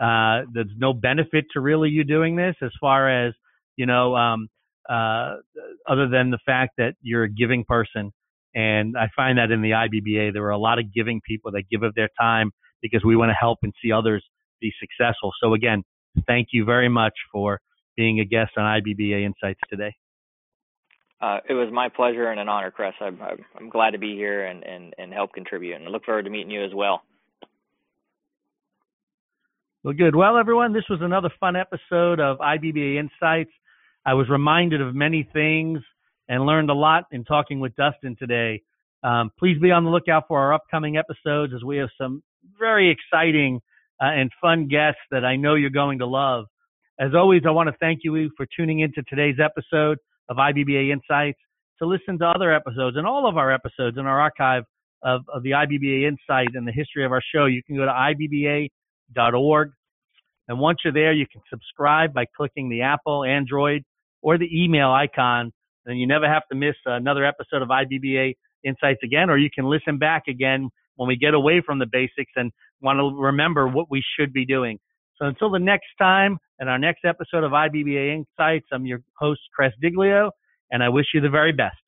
Uh, 0.01 0.43
there's 0.53 0.73
no 0.77 0.93
benefit 0.93 1.45
to 1.53 1.61
really 1.61 1.91
you 1.91 2.05
doing 2.05 2.37
this 2.37 2.57
as 2.63 2.71
far 2.81 3.27
as 3.27 3.35
you 3.77 3.87
know, 3.87 4.15
um, 4.15 4.49
uh, 4.89 5.37
other 5.89 6.09
than 6.09 6.31
the 6.31 6.39
fact 6.45 6.73
that 6.79 6.95
you're 7.01 7.25
a 7.25 7.31
giving 7.31 7.65
person. 7.65 8.13
And 8.55 8.97
I 8.99 9.09
find 9.17 9.39
that 9.39 9.51
in 9.51 9.63
the 9.63 9.71
IBBA, 9.71 10.33
there 10.33 10.45
are 10.45 10.51
a 10.51 10.59
lot 10.59 10.79
of 10.79 10.93
giving 10.93 11.21
people 11.27 11.53
that 11.53 11.65
give 11.71 11.83
of 11.83 11.95
their 11.95 12.11
time 12.21 12.51
because 12.83 13.03
we 13.05 13.17
want 13.17 13.31
to 13.31 13.35
help 13.35 13.61
and 13.63 13.73
see 13.83 13.93
others 13.93 14.25
be 14.61 14.73
successful. 14.79 15.33
So 15.43 15.55
again, 15.55 15.83
thank 16.27 16.49
you 16.53 16.65
very 16.65 16.89
much 16.89 17.15
for 17.33 17.61
being 17.97 18.21
a 18.21 18.25
guest 18.25 18.53
on 18.57 18.65
IBBA 18.81 19.25
Insights 19.25 19.61
today. 19.71 19.95
Uh, 21.23 21.39
it 21.49 21.53
was 21.53 21.69
my 21.73 21.89
pleasure 21.89 22.29
and 22.31 22.41
an 22.41 22.49
honor, 22.49 22.73
Chris. 22.73 22.95
I'm, 23.01 23.19
I'm 23.57 23.69
glad 23.69 23.91
to 23.91 23.99
be 23.99 24.17
here 24.17 24.45
and, 24.45 24.65
and, 24.65 24.93
and 24.99 25.13
help 25.13 25.33
contribute, 25.33 25.77
and 25.77 25.87
I 25.87 25.91
look 25.91 26.05
forward 26.05 26.25
to 26.25 26.31
meeting 26.31 26.51
you 26.51 26.65
as 26.65 26.75
well. 26.75 27.03
Well, 29.85 29.95
good. 29.95 30.17
Well, 30.17 30.37
everyone, 30.37 30.73
this 30.73 30.85
was 30.91 30.99
another 31.01 31.31
fun 31.39 31.55
episode 31.55 32.19
of 32.19 32.39
IBBA 32.39 32.99
Insights. 32.99 33.53
I 34.05 34.15
was 34.15 34.29
reminded 34.29 34.81
of 34.81 34.97
many 34.97 35.29
things 35.33 35.79
and 36.29 36.45
learned 36.45 36.71
a 36.71 36.75
lot 36.75 37.05
in 37.13 37.25
talking 37.25 37.61
with 37.61 37.77
Dustin 37.77 38.17
today. 38.19 38.63
Um, 39.05 39.31
please 39.39 39.59
be 39.61 39.71
on 39.71 39.85
the 39.85 39.91
lookout 39.91 40.25
for 40.27 40.41
our 40.41 40.55
upcoming 40.55 40.97
episodes 40.97 41.53
as 41.55 41.63
we 41.63 41.77
have 41.77 41.89
some 41.99 42.23
very 42.59 42.91
exciting 42.91 43.61
uh, 44.01 44.07
and 44.07 44.31
fun 44.41 44.67
guests 44.67 45.01
that 45.13 45.25
I 45.25 45.37
know 45.37 45.55
you're 45.55 45.71
going 45.71 46.01
to 46.01 46.07
love. 46.07 46.47
As 46.99 47.11
always, 47.15 47.43
I 47.47 47.51
want 47.51 47.69
to 47.69 47.77
thank 47.79 48.01
you 48.03 48.31
for 48.37 48.47
tuning 48.57 48.81
into 48.81 49.03
today's 49.03 49.37
episode 49.43 49.99
of 50.33 50.39
IBBA 50.39 50.91
Insights. 50.91 51.39
To 51.79 51.87
listen 51.87 52.19
to 52.19 52.27
other 52.27 52.53
episodes 52.53 52.97
and 52.97 53.07
all 53.07 53.29
of 53.29 53.37
our 53.37 53.53
episodes 53.53 53.99
in 53.99 54.07
our 54.07 54.21
archive 54.21 54.65
of, 55.03 55.23
of 55.33 55.43
the 55.43 55.51
IBBA 55.51 56.09
Insight 56.09 56.55
and 56.55 56.67
the 56.67 56.73
history 56.73 57.05
of 57.05 57.13
our 57.13 57.23
show, 57.35 57.47
you 57.47 57.63
can 57.63 57.77
go 57.77 57.85
to 57.85 57.91
IBBA.org. 57.91 59.71
And 60.49 60.59
once 60.59 60.79
you're 60.85 60.93
there, 60.93 61.13
you 61.13 61.27
can 61.31 61.43
subscribe 61.51 62.15
by 62.15 62.25
clicking 62.37 62.69
the 62.69 62.83
Apple, 62.83 63.25
Android, 63.25 63.83
or 64.23 64.39
the 64.39 64.49
email 64.53 64.91
icon. 64.91 65.53
And 65.87 65.99
you 65.99 66.07
never 66.07 66.29
have 66.29 66.43
to 66.51 66.57
miss 66.57 66.77
another 66.87 67.25
episode 67.25 67.63
of 67.63 67.69
IBBA 67.69 68.35
Insights 68.65 69.01
again, 69.03 69.29
or 69.29 69.37
you 69.37 69.51
can 69.53 69.65
listen 69.65 69.99
back 69.99 70.25
again 70.29 70.71
when 70.97 71.09
we 71.09 71.17
get 71.17 71.35
away 71.35 71.63
from 71.65 71.79
the 71.79 71.87
basics 71.91 72.33
and 72.37 72.53
want 72.81 72.99
to 72.99 73.21
remember 73.21 73.67
what 73.67 73.91
we 73.91 74.03
should 74.17 74.33
be 74.33 74.47
doing. 74.47 74.79
So 75.17 75.27
until 75.27 75.51
the 75.51 75.59
next 75.59 75.89
time 75.99 76.39
and 76.63 76.71
our 76.71 76.79
next 76.79 77.05
episode 77.05 77.43
of 77.43 77.51
IBBA 77.51 78.15
Insights, 78.15 78.69
I'm 78.73 78.87
your 78.87 79.01
host, 79.19 79.41
Chris 79.53 79.73
Diglio, 79.83 80.31
and 80.71 80.81
I 80.81 80.91
wish 80.91 81.07
you 81.13 81.21
the 81.21 81.29
very 81.29 81.51
best. 81.51 81.82